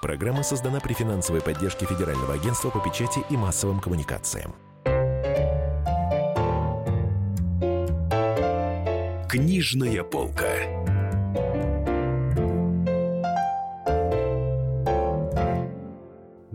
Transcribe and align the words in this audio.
Программа 0.00 0.42
создана 0.42 0.80
при 0.80 0.94
финансовой 0.94 1.42
поддержке 1.42 1.84
Федерального 1.84 2.32
агентства 2.34 2.70
по 2.70 2.80
печати 2.80 3.22
и 3.28 3.36
массовым 3.36 3.80
коммуникациям. 3.80 4.54
Книжная 9.28 10.02
полка. 10.02 10.99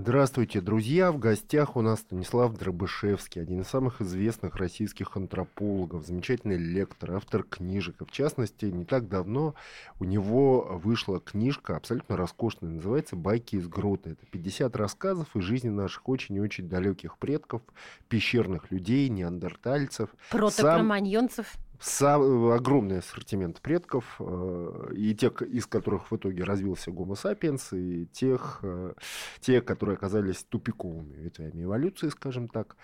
Здравствуйте, 0.07 0.61
друзья! 0.61 1.11
В 1.11 1.17
гостях 1.17 1.75
у 1.75 1.81
нас 1.81 2.01
Станислав 2.01 2.55
Дробышевский, 2.55 3.41
один 3.41 3.61
из 3.61 3.67
самых 3.67 4.01
известных 4.01 4.55
российских 4.57 5.17
антропологов, 5.17 6.05
замечательный 6.05 6.57
лектор, 6.57 7.13
автор 7.13 7.41
книжек. 7.41 7.95
в 8.07 8.11
частности, 8.11 8.65
не 8.65 8.85
так 8.85 9.09
давно 9.09 9.55
у 9.99 10.03
него 10.03 10.79
вышла 10.83 11.19
книжка 11.19 11.75
абсолютно 11.75 12.17
роскошная, 12.17 12.69
называется 12.69 13.15
«Байки 13.15 13.55
из 13.55 13.67
грота». 13.67 14.11
Это 14.11 14.27
50 14.27 14.75
рассказов 14.75 15.35
из 15.35 15.41
жизни 15.41 15.69
наших 15.69 16.07
очень 16.07 16.35
и 16.35 16.39
очень 16.39 16.69
далеких 16.69 17.17
предков, 17.17 17.63
пещерных 18.07 18.69
людей, 18.69 19.09
неандертальцев. 19.09 20.11
Протокроманьонцев. 20.29 21.47
Сам 21.51 21.64
сам, 21.85 22.51
огромный 22.51 22.99
ассортимент 22.99 23.61
предков, 23.61 24.15
э, 24.19 24.91
и 24.95 25.13
тех, 25.13 25.41
из 25.41 25.67
которых 25.67 26.11
в 26.11 26.15
итоге 26.15 26.43
развился 26.43 26.91
Homo 26.91 27.13
sapiens, 27.13 27.77
и 27.77 28.07
тех, 28.07 28.59
э, 28.63 28.93
те, 29.39 29.61
которые 29.61 29.95
оказались 29.95 30.43
тупиковыми 30.43 31.15
ветвями 31.15 31.63
эволюции, 31.63 32.09
скажем 32.09 32.47
так. 32.47 32.75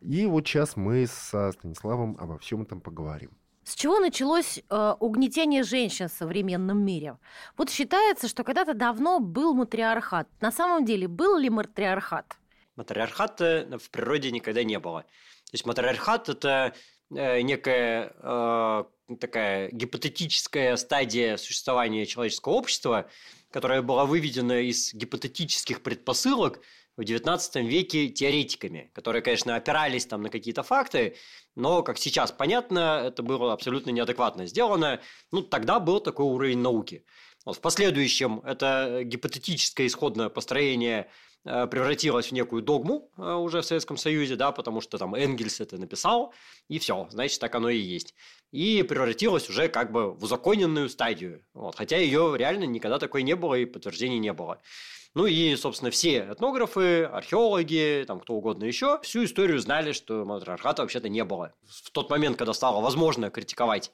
И 0.00 0.26
вот 0.26 0.46
сейчас 0.46 0.76
мы 0.76 1.06
со 1.06 1.52
Станиславом 1.52 2.16
обо 2.18 2.38
всем 2.38 2.62
этом 2.62 2.80
поговорим. 2.80 3.30
С 3.64 3.74
чего 3.74 4.00
началось 4.00 4.58
э, 4.58 4.94
угнетение 4.98 5.62
женщин 5.62 6.08
в 6.08 6.12
современном 6.12 6.82
мире? 6.82 7.18
Вот 7.58 7.68
считается, 7.68 8.26
что 8.26 8.42
когда-то 8.42 8.72
давно 8.72 9.20
был 9.20 9.52
матриархат. 9.54 10.28
На 10.40 10.50
самом 10.50 10.86
деле, 10.86 11.08
был 11.08 11.36
ли 11.36 11.50
матриархат? 11.50 12.36
Матриархата 12.76 13.78
в 13.78 13.90
природе 13.90 14.30
никогда 14.30 14.64
не 14.64 14.78
было. 14.78 15.02
То 15.02 15.54
есть 15.54 15.66
матриархат– 15.66 16.28
это 16.30 16.72
некая 17.10 18.12
э, 18.16 18.84
такая 19.20 19.70
гипотетическая 19.72 20.76
стадия 20.76 21.36
существования 21.36 22.06
человеческого 22.06 22.54
общества, 22.54 23.10
которая 23.50 23.82
была 23.82 24.06
выведена 24.06 24.60
из 24.60 24.94
гипотетических 24.94 25.82
предпосылок 25.82 26.60
в 26.96 27.02
XIX 27.02 27.62
веке 27.62 28.08
теоретиками, 28.08 28.90
которые, 28.94 29.22
конечно, 29.22 29.56
опирались 29.56 30.06
там 30.06 30.22
на 30.22 30.28
какие-то 30.28 30.62
факты, 30.62 31.16
но, 31.56 31.82
как 31.82 31.98
сейчас 31.98 32.30
понятно, 32.30 33.02
это 33.06 33.22
было 33.22 33.52
абсолютно 33.52 33.90
неадекватно 33.90 34.46
сделано. 34.46 35.00
Ну, 35.32 35.42
тогда 35.42 35.80
был 35.80 36.00
такой 36.00 36.26
уровень 36.26 36.58
науки. 36.58 37.04
Вот 37.44 37.56
в 37.56 37.60
последующем 37.60 38.40
это 38.44 39.02
гипотетическое 39.04 39.86
исходное 39.86 40.28
построение 40.28 41.08
Э, 41.44 41.66
превратилась 41.66 42.26
в 42.26 42.32
некую 42.32 42.62
догму 42.62 43.10
э, 43.16 43.32
уже 43.32 43.62
в 43.62 43.64
Советском 43.64 43.96
Союзе, 43.96 44.36
да, 44.36 44.52
потому 44.52 44.82
что 44.82 44.98
там 44.98 45.14
Энгельс 45.14 45.60
это 45.60 45.78
написал, 45.78 46.34
и 46.68 46.78
все, 46.78 47.08
значит, 47.10 47.40
так 47.40 47.54
оно 47.54 47.70
и 47.70 47.78
есть. 47.78 48.14
И 48.52 48.82
превратилась 48.82 49.48
уже 49.48 49.68
как 49.68 49.90
бы 49.90 50.12
в 50.12 50.22
узаконенную 50.22 50.90
стадию. 50.90 51.42
Вот, 51.54 51.76
хотя 51.76 51.96
ее 51.96 52.34
реально 52.36 52.64
никогда 52.64 52.98
такой 52.98 53.22
не 53.22 53.34
было 53.36 53.54
и 53.54 53.64
подтверждений 53.64 54.18
не 54.18 54.34
было. 54.34 54.60
Ну 55.14 55.24
и, 55.26 55.56
собственно, 55.56 55.90
все 55.90 56.28
этнографы, 56.30 57.04
археологи, 57.04 58.04
там 58.06 58.20
кто 58.20 58.34
угодно 58.34 58.64
еще, 58.64 59.00
всю 59.02 59.24
историю 59.24 59.58
знали, 59.60 59.92
что 59.92 60.26
матриархата 60.26 60.82
вообще-то 60.82 61.08
не 61.08 61.24
было. 61.24 61.54
В 61.66 61.90
тот 61.90 62.10
момент, 62.10 62.36
когда 62.36 62.52
стало 62.52 62.82
возможно 62.82 63.30
критиковать 63.30 63.92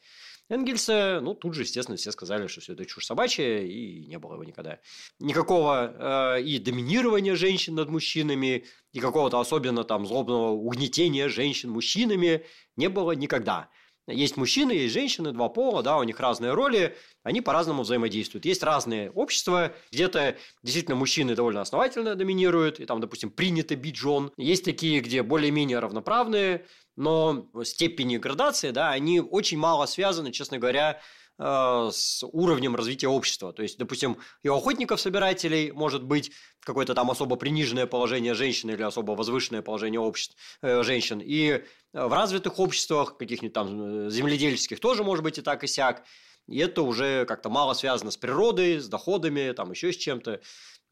Энгельса, 0.49 1.21
ну, 1.23 1.35
тут 1.35 1.55
же, 1.55 1.63
естественно, 1.63 1.97
все 1.97 2.13
сказали, 2.13 2.47
что 2.47 2.61
все 2.61 2.75
это 2.75 2.85
чушь 2.85 3.07
собачья, 3.07 3.61
и 3.61 4.07
не 4.07 4.19
было 4.19 4.35
его 4.35 4.45
никогда. 4.45 4.79
Никакого 5.19 6.37
э, 6.37 6.43
и 6.43 6.59
доминирования 6.59 7.35
женщин 7.35 7.75
над 7.75 7.89
мужчинами, 7.89 8.65
и 8.93 9.01
какого-то 9.01 9.41
особенно 9.41 9.83
там 9.85 10.07
злобного 10.07 10.51
угнетения 10.51 11.29
женщин 11.29 11.71
мужчинами 11.71 12.45
не 12.77 12.89
было 12.89 13.13
никогда. 13.13 13.71
Есть 14.09 14.37
мужчины, 14.37 14.71
есть 14.71 14.95
женщины, 14.95 15.33
два 15.33 15.49
пола, 15.49 15.83
да, 15.83 15.99
у 15.99 16.05
них 16.05 16.21
разные 16.21 16.55
роли, 16.55 16.97
они 17.25 17.41
по-разному 17.41 17.83
взаимодействуют. 17.83 18.45
Есть 18.45 18.63
разные 18.63 19.11
общества, 19.11 19.75
где-то 19.91 20.37
действительно 20.63 20.95
мужчины 20.95 21.35
довольно 21.35 21.61
основательно 21.61 22.15
доминируют, 22.15 22.79
и 22.79 22.87
там, 22.87 23.01
допустим, 23.01 23.31
принято 23.31 23.75
бить 23.75 23.97
жен. 23.97 24.31
Есть 24.37 24.65
такие, 24.65 25.01
где 25.01 25.25
более-менее 25.25 25.81
равноправные, 25.81 26.67
но 26.97 27.47
степени 27.65 28.17
градации, 28.17 28.71
да, 28.71 28.91
они 28.91 29.21
очень 29.21 29.59
мало 29.59 29.87
связаны, 29.87 30.33
честно 30.33 30.59
говоря, 30.59 31.01
э, 31.39 31.91
с 31.93 32.27
уровнем 32.27 32.75
развития 32.75 33.09
общества. 33.09 33.53
То 33.53 33.63
есть, 33.63 33.79
допустим, 33.79 34.17
и 34.43 34.49
у 34.49 34.57
охотников-собирателей 34.57 35.71
может 35.73 36.03
быть 36.03 36.33
какое-то 36.61 36.95
там 36.95 37.11
особо 37.11 37.37
приниженное 37.37 37.87
положение 37.87 38.35
женщин 38.35 38.71
или 38.71 38.83
особо 38.83 39.13
возвышенное 39.13 39.63
положение 39.63 40.01
обществ, 40.01 40.37
э, 40.63 40.83
женщин. 40.83 41.21
И 41.23 41.63
в 41.93 42.13
развитых 42.13 42.59
обществах, 42.59 43.19
каких-нибудь 43.19 43.55
там 43.55 44.07
э, 44.07 44.11
земледельческих, 44.11 44.81
тоже 44.81 45.05
может 45.05 45.23
быть 45.23 45.39
и 45.39 45.43
так, 45.43 45.65
и 45.65 45.67
сяк. 45.67 46.03
И 46.49 46.59
это 46.59 46.83
уже 46.83 47.25
как-то 47.27 47.51
мало 47.51 47.75
связано 47.75 48.11
с 48.11 48.17
природой, 48.17 48.79
с 48.79 48.89
доходами, 48.89 49.53
там 49.53 49.73
еще 49.73 49.93
с 49.93 49.97
чем-то. 49.97 50.41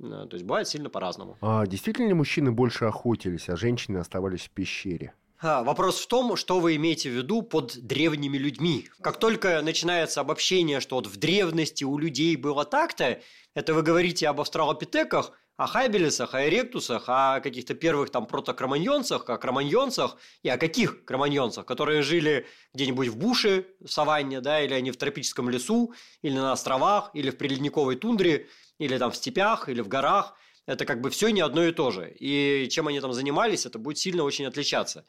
То 0.00 0.28
есть 0.32 0.44
бывает 0.44 0.66
сильно 0.66 0.90
по-разному. 0.90 1.38
А 1.40 1.64
действительно 1.66 2.08
ли 2.08 2.14
мужчины 2.14 2.50
больше 2.50 2.86
охотились, 2.86 3.48
а 3.48 3.56
женщины 3.56 3.98
оставались 3.98 4.42
в 4.42 4.50
пещере? 4.50 5.14
А, 5.46 5.62
вопрос 5.62 6.00
в 6.00 6.06
том, 6.06 6.36
что 6.36 6.58
вы 6.58 6.76
имеете 6.76 7.10
в 7.10 7.12
виду 7.12 7.42
под 7.42 7.76
древними 7.76 8.38
людьми. 8.38 8.88
Как 9.02 9.18
только 9.18 9.60
начинается 9.60 10.22
обобщение, 10.22 10.80
что 10.80 10.96
вот 10.96 11.06
в 11.06 11.18
древности 11.18 11.84
у 11.84 11.98
людей 11.98 12.34
было 12.36 12.64
так-то, 12.64 13.20
это 13.54 13.74
вы 13.74 13.82
говорите 13.82 14.26
об 14.26 14.40
австралопитеках, 14.40 15.32
о 15.58 15.66
хайбелесах, 15.66 16.32
о 16.32 16.48
эректусах, 16.48 17.04
о 17.08 17.40
каких-то 17.40 17.74
первых 17.74 18.08
там 18.08 18.24
протокроманьонцах, 18.24 19.28
о 19.28 19.36
кроманьонцах 19.36 20.16
и 20.42 20.48
о 20.48 20.56
каких 20.56 21.04
кроманьонцах, 21.04 21.66
которые 21.66 22.00
жили 22.00 22.46
где-нибудь 22.72 23.08
в 23.08 23.18
буше, 23.18 23.66
в 23.80 23.88
саванне, 23.88 24.40
да, 24.40 24.62
или 24.62 24.72
они 24.72 24.92
в 24.92 24.96
тропическом 24.96 25.50
лесу, 25.50 25.92
или 26.22 26.38
на 26.38 26.52
островах, 26.52 27.10
или 27.12 27.28
в 27.28 27.36
приледниковой 27.36 27.96
тундре, 27.96 28.48
или 28.78 28.96
там 28.96 29.10
в 29.10 29.16
степях, 29.16 29.68
или 29.68 29.82
в 29.82 29.88
горах– 29.88 30.36
это 30.66 30.86
как 30.86 31.00
бы 31.00 31.10
все 31.10 31.28
не 31.28 31.40
одно 31.40 31.64
и 31.64 31.72
то 31.72 31.90
же. 31.90 32.10
И 32.18 32.68
чем 32.70 32.88
они 32.88 33.00
там 33.00 33.12
занимались, 33.12 33.66
это 33.66 33.78
будет 33.78 33.98
сильно 33.98 34.22
очень 34.24 34.46
отличаться. 34.46 35.04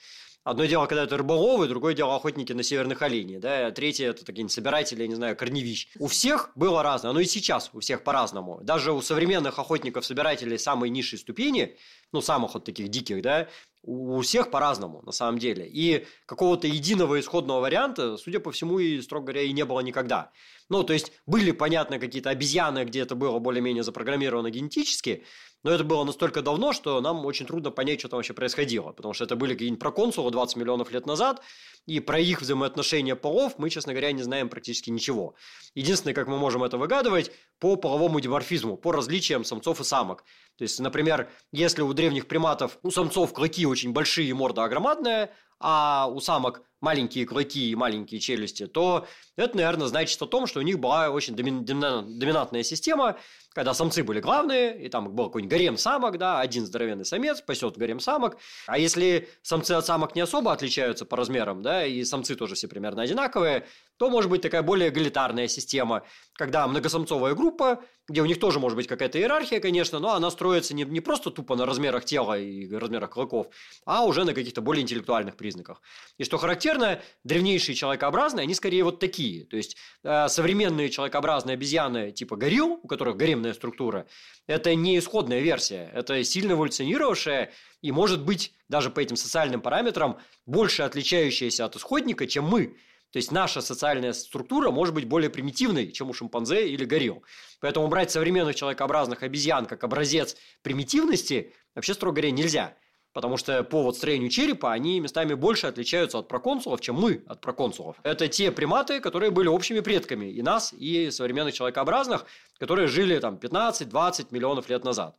Одно 0.45 0.66
дело, 0.66 0.85
когда 0.85 1.06
это 1.06 1.17
рыболовы, 1.17 1.67
другое 1.67 1.95
дело 1.95 2.16
охотники 2.16 2.53
на 2.53 2.61
северных 2.61 3.01
оленей, 3.01 3.39
да, 3.39 3.66
а 3.66 3.72
третье 3.72 4.11
это 4.11 4.23
такие 4.23 4.47
собиратели, 4.47 5.01
я 5.01 5.07
не 5.07 5.16
знаю, 5.16 5.35
корневищ. 5.35 5.88
У 5.97 6.06
всех 6.06 6.51
было 6.53 6.83
разное, 6.83 7.13
но 7.13 7.19
и 7.19 7.25
сейчас 7.25 7.72
у 7.73 7.79
всех 7.79 8.03
по-разному. 8.03 8.59
Даже 8.61 8.91
у 8.91 9.01
современных 9.01 9.57
охотников-собирателей 9.57 10.59
самой 10.59 10.91
низшей 10.91 11.17
ступени, 11.17 11.75
ну, 12.11 12.22
самых 12.22 12.53
вот 12.53 12.63
таких 12.63 12.89
диких, 12.89 13.23
да, 13.23 13.50
у 13.81 14.22
всех 14.22 14.51
по-разному, 14.51 15.01
на 15.03 15.11
самом 15.11 15.39
деле. 15.39 15.67
И 15.67 16.06
какого-то 16.28 16.67
единого 16.67 17.19
исходного 17.19 17.62
варианта, 17.62 18.16
судя 18.17 18.39
по 18.39 18.51
всему, 18.51 18.77
и, 18.77 19.01
строго 19.01 19.25
говоря, 19.25 19.41
и 19.41 19.51
не 19.51 19.66
было 19.66 19.79
никогда. 19.79 20.31
Ну, 20.69 20.83
то 20.83 20.94
есть, 20.94 21.12
были, 21.25 21.50
понятно, 21.51 21.97
какие-то 21.97 22.29
обезьяны, 22.29 22.85
где 22.85 23.01
это 23.01 23.16
было 23.16 23.39
более-менее 23.39 23.81
запрограммировано 23.83 24.51
генетически, 24.51 25.23
но 25.66 25.72
это 25.72 25.84
было 25.84 26.03
настолько 26.03 26.44
давно, 26.44 26.74
что 26.74 27.02
нам 27.02 27.26
очень 27.26 27.48
трудно 27.48 27.72
понять, 27.72 28.00
что 28.00 28.08
там 28.08 28.20
вообще 28.20 28.34
происходило. 28.34 28.92
Потому 28.92 29.16
что 29.16 29.24
это 29.24 29.36
были 29.36 29.53
какие-нибудь 29.53 29.80
проконсулы 29.80 30.30
20 30.30 30.58
миллионов 30.58 30.92
лет 30.92 31.08
назад, 31.08 31.42
и 31.88 32.00
про 32.00 32.20
их 32.20 32.42
взаимоотношения 32.42 33.16
полов 33.16 33.53
мы, 33.58 33.72
честно 33.72 33.94
говоря, 33.94 34.12
не 34.12 34.22
знаем 34.22 34.48
практически 34.48 34.92
ничего. 34.92 35.34
Единственное, 35.74 36.14
как 36.14 36.28
мы 36.28 36.38
можем 36.38 36.64
это 36.64 36.78
выгадывать, 36.78 37.31
по 37.58 37.78
половому 37.78 38.20
диморфизму, 38.20 38.78
по 38.78 38.92
различиям 38.92 39.44
самцов 39.44 39.81
и 39.81 39.84
самок. 39.84 40.24
То 40.56 40.66
есть, 40.66 40.80
например, 40.80 41.31
если 41.52 41.81
у 41.81 41.92
древних 41.94 42.28
приматов 42.28 42.78
у 42.84 42.92
самцов 42.92 43.34
клыки 43.34 43.66
очень 43.66 43.92
большие 43.92 44.30
и 44.30 44.34
морда 44.34 44.66
огромадная, 44.66 45.31
а 45.59 46.08
у 46.14 46.20
самок 46.20 46.62
маленькие 46.80 47.25
клыки 47.25 47.72
и 47.72 47.75
маленькие 47.75 48.20
челюсти, 48.20 48.68
то 48.68 49.08
это, 49.36 49.58
наверное, 49.58 49.88
значит 49.88 50.22
о 50.22 50.28
том, 50.28 50.46
что 50.46 50.59
у 50.59 50.64
них 50.64 50.78
была 50.78 51.09
очень 51.09 51.36
доминантная 51.36 52.62
система, 52.62 53.18
когда 53.56 53.74
самцы 53.74 54.04
были 54.04 54.20
главные, 54.20 54.78
и 54.86 54.90
там 54.90 55.16
был 55.16 55.28
какой-нибудь 55.28 55.52
гарем 55.58 55.78
самок, 55.78 56.18
да, 56.18 56.42
один 56.42 56.66
здоровенный 56.66 57.06
самец 57.06 57.40
пасет 57.40 57.78
гарем 57.78 58.02
самок. 58.02 58.38
А 58.68 58.78
если 58.78 59.30
самцы 59.44 59.72
от 59.72 59.86
самок 59.86 60.13
не 60.13 60.22
особо 60.22 60.52
отличаются 60.52 61.06
по 61.06 61.16
размерам, 61.16 61.62
да, 61.62 61.86
и 61.86 62.04
самцы 62.04 62.36
тоже 62.36 62.56
все 62.56 62.68
примерно 62.68 63.02
одинаковые, 63.02 63.66
то 63.97 64.09
может 64.09 64.30
быть 64.30 64.42
такая 64.42 64.62
более 64.62 64.89
эгалитарная 64.89 65.47
система, 65.47 66.03
когда 66.33 66.68
многосамцовая 66.68 67.33
группа, 67.33 67.83
где 68.07 68.21
у 68.21 68.25
них 68.25 68.39
тоже 68.39 68.59
может 68.59 68.75
быть 68.75 68.88
какая-то 68.88 69.18
иерархия, 69.18 69.59
конечно, 69.59 70.00
но 70.00 70.13
она 70.13 70.30
строится 70.30 70.75
не, 70.75 70.83
не 70.83 71.00
просто 71.00 71.31
тупо 71.31 71.56
на 71.56 71.65
размерах 71.65 72.06
тела 72.06 72.38
и 72.38 72.71
размерах 72.71 73.12
клыков, 73.12 73.47
а 73.86 74.06
уже 74.06 74.25
на 74.25 74.33
каких-то 74.33 74.62
более 74.62 74.83
интеллектуальных 74.83 75.36
признаках. 75.36 75.81
И 76.18 76.24
что 76.24 76.38
характерно, 76.38 77.01
древнейшие 77.24 77.75
человекообразные, 77.75 78.44
они 78.44 78.53
скорее 78.53 78.83
вот 78.83 79.00
такие. 79.00 79.45
То 79.45 79.57
есть, 79.57 79.77
э, 80.03 80.27
современные 80.27 80.89
человекообразные 80.89 81.56
обезьяны 81.56 82.12
типа 82.12 82.36
горилл, 82.36 82.80
у 82.83 82.88
которых 82.88 83.18
гаремная 83.18 83.53
структура, 83.53 84.07
это 84.45 84.75
не 84.75 85.00
исходная 85.00 85.39
версия, 85.39 85.89
это 85.94 86.24
сильно 86.24 86.51
эволюционировавшая 86.53 87.51
и, 87.81 87.91
может 87.91 88.24
быть, 88.24 88.53
даже 88.69 88.89
по 88.89 89.00
этим 89.00 89.15
социальным 89.15 89.62
параметрам 89.62 90.19
больше 90.45 90.83
отличающаяся 90.83 91.65
от 91.65 91.75
исходника, 91.75 92.27
чем 92.27 92.45
мы. 92.45 92.77
То 93.12 93.18
есть 93.18 93.31
наша 93.31 93.62
социальная 93.62 94.13
структура 94.13 94.72
может 94.72 94.94
быть 94.94 95.06
более 95.06 95.30
примитивной, 95.30 95.92
чем 95.92 96.10
у 96.10 96.13
шимпанзе 96.13 96.68
или 96.68 96.84
горилл. 96.86 97.24
Поэтому 97.62 97.88
брать 97.88 98.12
современных 98.12 98.56
человекообразных 98.56 99.24
обезьян 99.24 99.66
как 99.66 99.84
образец 99.84 100.36
примитивности 100.62 101.54
вообще, 101.74 101.94
строго 101.94 102.16
говоря, 102.16 102.31
нельзя. 102.31 102.75
Потому 103.16 103.38
что 103.38 103.63
по 103.63 103.81
вот 103.81 103.96
строению 103.96 104.30
черепа 104.30 104.74
они 104.74 105.00
местами 105.00 105.36
больше 105.36 105.68
отличаются 105.68 106.18
от 106.18 106.28
проконсулов, 106.28 106.81
чем 106.81 106.96
мы 106.96 107.24
от 107.28 107.40
проконсулов. 107.40 107.96
Это 108.04 108.28
те 108.28 108.52
приматы, 108.52 109.00
которые 109.00 109.31
были 109.31 109.48
общими 109.48 109.80
предками 109.80 110.25
и 110.25 110.42
нас, 110.42 110.74
и 110.74 111.10
современных 111.12 111.54
человекообразных, 111.54 112.25
которые 112.60 112.90
жили 112.90 113.18
там 113.19 113.36
15-20 113.36 114.28
миллионов 114.31 114.68
лет 114.68 114.84
назад. 114.84 115.16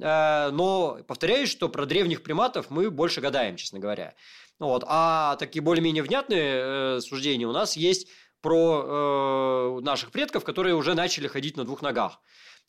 Э, 0.00 0.48
но 0.50 1.00
повторяюсь, 1.06 1.50
что 1.50 1.68
про 1.68 1.84
древних 1.84 2.22
приматов 2.22 2.70
мы 2.70 2.90
больше 2.90 3.20
гадаем, 3.20 3.56
честно 3.56 3.78
говоря. 3.78 4.14
Вот. 4.58 4.84
А 4.86 5.36
такие 5.36 5.62
более-менее 5.62 6.02
внятные 6.02 6.96
э, 6.96 7.00
суждения 7.00 7.46
у 7.46 7.52
нас 7.52 7.76
есть 7.76 8.08
про 8.40 9.78
э, 9.78 9.80
наших 9.82 10.10
предков, 10.12 10.44
которые 10.44 10.74
уже 10.74 10.94
начали 10.94 11.26
ходить 11.26 11.56
на 11.56 11.64
двух 11.64 11.82
ногах. 11.82 12.20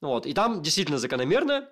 Вот. 0.01 0.25
И 0.25 0.33
там 0.33 0.61
действительно 0.61 0.97
закономерно 0.97 1.69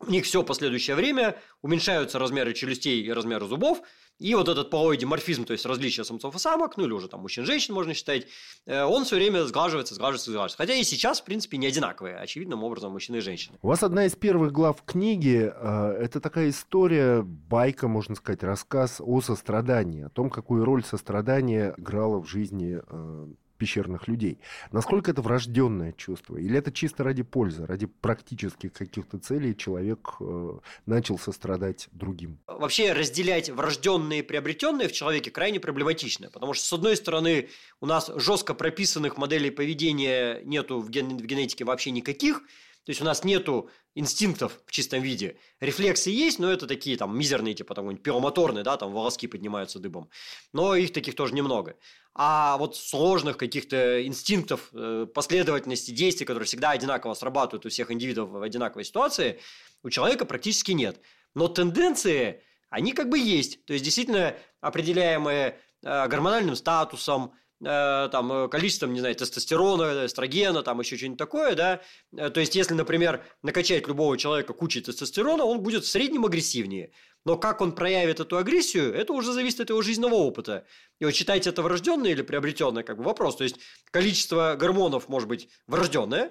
у 0.00 0.10
них 0.10 0.24
все 0.24 0.42
последующее 0.42 0.96
время 0.96 1.36
уменьшаются 1.62 2.18
размеры 2.18 2.54
челюстей 2.54 3.02
и 3.02 3.12
размеры 3.12 3.46
зубов, 3.46 3.82
и 4.18 4.34
вот 4.34 4.48
этот 4.48 4.70
половой 4.70 4.96
диморфизм, 4.96 5.44
то 5.44 5.52
есть 5.52 5.64
различие 5.64 6.04
самцов 6.04 6.34
и 6.34 6.38
самок, 6.38 6.76
ну 6.76 6.84
или 6.84 6.92
уже 6.92 7.08
там 7.08 7.20
мужчин-женщин 7.20 7.72
можно 7.72 7.94
считать, 7.94 8.26
э, 8.66 8.82
он 8.82 9.04
все 9.04 9.16
время 9.16 9.44
сглаживается, 9.44 9.94
сглаживается, 9.94 10.30
сглаживается. 10.30 10.56
Хотя 10.56 10.74
и 10.74 10.82
сейчас, 10.82 11.20
в 11.20 11.24
принципе, 11.24 11.56
не 11.56 11.68
одинаковые, 11.68 12.16
очевидным 12.16 12.64
образом, 12.64 12.92
мужчины 12.92 13.18
и 13.18 13.20
женщины. 13.20 13.58
У 13.62 13.68
вас 13.68 13.82
одна 13.82 14.06
из 14.06 14.16
первых 14.16 14.52
глав 14.52 14.82
книги 14.84 15.52
э,– 15.54 15.98
это 16.00 16.20
такая 16.20 16.50
история, 16.50 17.22
байка, 17.22 17.86
можно 17.86 18.16
сказать, 18.16 18.42
рассказ 18.42 19.00
о 19.00 19.20
сострадании, 19.20 20.02
о 20.02 20.08
том, 20.08 20.30
какую 20.30 20.64
роль 20.64 20.82
сострадание 20.82 21.74
играло 21.76 22.20
в 22.20 22.26
жизни 22.26 22.80
э, 22.84 23.26
пещерных 23.58 24.08
людей. 24.08 24.38
Насколько 24.72 25.10
это 25.10 25.20
врожденное 25.20 25.92
чувство? 25.92 26.36
Или 26.36 26.58
это 26.58 26.72
чисто 26.72 27.04
ради 27.04 27.22
пользы, 27.22 27.66
ради 27.66 27.86
практических 27.86 28.72
каких-то 28.72 29.18
целей 29.18 29.56
человек 29.56 30.14
э, 30.20 30.58
начал 30.86 31.18
сострадать 31.18 31.88
другим? 31.92 32.38
Вообще 32.46 32.92
разделять 32.92 33.50
врожденные 33.50 34.20
и 34.20 34.22
приобретенные 34.22 34.88
в 34.88 34.92
человеке 34.92 35.30
крайне 35.30 35.60
проблематично, 35.60 36.30
потому 36.30 36.54
что, 36.54 36.64
с 36.64 36.72
одной 36.72 36.96
стороны, 36.96 37.48
у 37.80 37.86
нас 37.86 38.10
жестко 38.16 38.54
прописанных 38.54 39.18
моделей 39.18 39.50
поведения 39.50 40.40
нету 40.44 40.80
в, 40.80 40.88
ген- 40.90 41.18
в 41.18 41.26
генетике 41.26 41.64
вообще 41.64 41.90
никаких, 41.90 42.42
то 42.88 42.90
есть 42.92 43.02
у 43.02 43.04
нас 43.04 43.22
нету 43.22 43.68
инстинктов 43.94 44.62
в 44.64 44.70
чистом 44.70 45.02
виде. 45.02 45.36
Рефлексы 45.60 46.08
есть, 46.08 46.38
но 46.38 46.50
это 46.50 46.66
такие 46.66 46.96
там 46.96 47.18
мизерные, 47.18 47.52
типа 47.52 47.74
там 47.74 47.94
пиромоторные, 47.98 48.64
да, 48.64 48.78
там 48.78 48.94
волоски 48.94 49.26
поднимаются 49.26 49.78
дыбом. 49.78 50.08
Но 50.54 50.74
их 50.74 50.94
таких 50.94 51.14
тоже 51.14 51.34
немного. 51.34 51.76
А 52.14 52.56
вот 52.56 52.76
сложных 52.76 53.36
каких-то 53.36 54.06
инстинктов, 54.06 54.70
э, 54.72 55.06
последовательности 55.12 55.90
действий, 55.90 56.24
которые 56.24 56.46
всегда 56.46 56.70
одинаково 56.70 57.12
срабатывают 57.12 57.66
у 57.66 57.68
всех 57.68 57.90
индивидов 57.90 58.30
в 58.30 58.40
одинаковой 58.40 58.86
ситуации, 58.86 59.38
у 59.82 59.90
человека 59.90 60.24
практически 60.24 60.72
нет. 60.72 60.98
Но 61.34 61.48
тенденции, 61.48 62.42
они 62.70 62.92
как 62.92 63.10
бы 63.10 63.18
есть. 63.18 63.66
То 63.66 63.74
есть 63.74 63.84
действительно 63.84 64.34
определяемые 64.62 65.58
э, 65.82 66.08
гормональным 66.08 66.56
статусом, 66.56 67.34
там, 67.60 68.32
э, 68.32 68.48
количеством, 68.48 68.92
не 68.92 69.00
знаю, 69.00 69.14
тестостерона, 69.16 70.06
эстрогена, 70.06 70.62
там 70.62 70.78
еще 70.80 70.96
что-нибудь 70.96 71.18
такое, 71.18 71.54
да. 71.54 71.80
Э, 72.16 72.30
то 72.30 72.40
есть, 72.40 72.54
если, 72.54 72.74
например, 72.74 73.24
накачать 73.42 73.88
любого 73.88 74.16
человека 74.16 74.52
кучей 74.52 74.80
тестостерона, 74.80 75.44
он 75.44 75.60
будет 75.60 75.84
в 75.84 75.88
среднем 75.88 76.24
агрессивнее. 76.24 76.92
Но 77.24 77.36
как 77.36 77.60
он 77.60 77.72
проявит 77.72 78.20
эту 78.20 78.36
агрессию, 78.36 78.94
это 78.94 79.12
уже 79.12 79.32
зависит 79.32 79.60
от 79.60 79.70
его 79.70 79.82
жизненного 79.82 80.14
опыта. 80.14 80.66
И 81.00 81.04
вот 81.04 81.14
считайте 81.14 81.50
это 81.50 81.62
врожденное 81.62 82.12
или 82.12 82.22
приобретенное, 82.22 82.84
как 82.84 82.98
бы 82.98 83.04
вопрос. 83.04 83.36
То 83.36 83.44
есть, 83.44 83.56
количество 83.90 84.54
гормонов 84.56 85.08
может 85.08 85.28
быть 85.28 85.48
врожденное, 85.66 86.30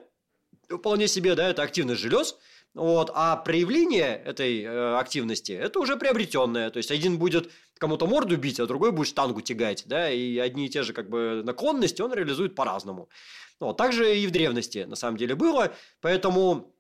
вполне 0.70 1.08
себе, 1.10 1.36
да, 1.36 1.50
это 1.50 1.62
активность 1.62 2.02
желез, 2.02 2.38
вот, 2.74 3.12
а 3.16 3.36
проявление 3.38 4.22
этой 4.24 4.62
э, 4.62 4.96
активности 4.98 5.52
это 5.52 5.80
уже 5.80 5.98
приобретенное. 5.98 6.70
То 6.70 6.78
есть 6.78 6.92
один 6.92 7.18
будет 7.18 7.50
кому-то 7.78 8.08
морду 8.08 8.38
бить, 8.38 8.60
а 8.60 8.66
другой 8.66 8.92
будет 8.92 9.08
штангу 9.08 9.42
тягать, 9.42 9.84
да, 9.86 10.10
и 10.10 10.38
одни 10.38 10.66
и 10.66 10.70
те 10.70 10.84
же 10.84 10.94
как 10.94 11.10
бы 11.10 11.42
наклонности 11.44 12.02
он 12.02 12.14
реализует 12.14 12.56
по-разному. 12.56 13.10
Вот, 13.60 13.78
так 13.78 13.94
же 13.94 14.18
и 14.18 14.28
в 14.28 14.32
древности 14.32 14.86
на 14.88 14.96
самом 14.96 15.18
деле 15.18 15.36
было, 15.36 15.74
поэтому 16.02 16.74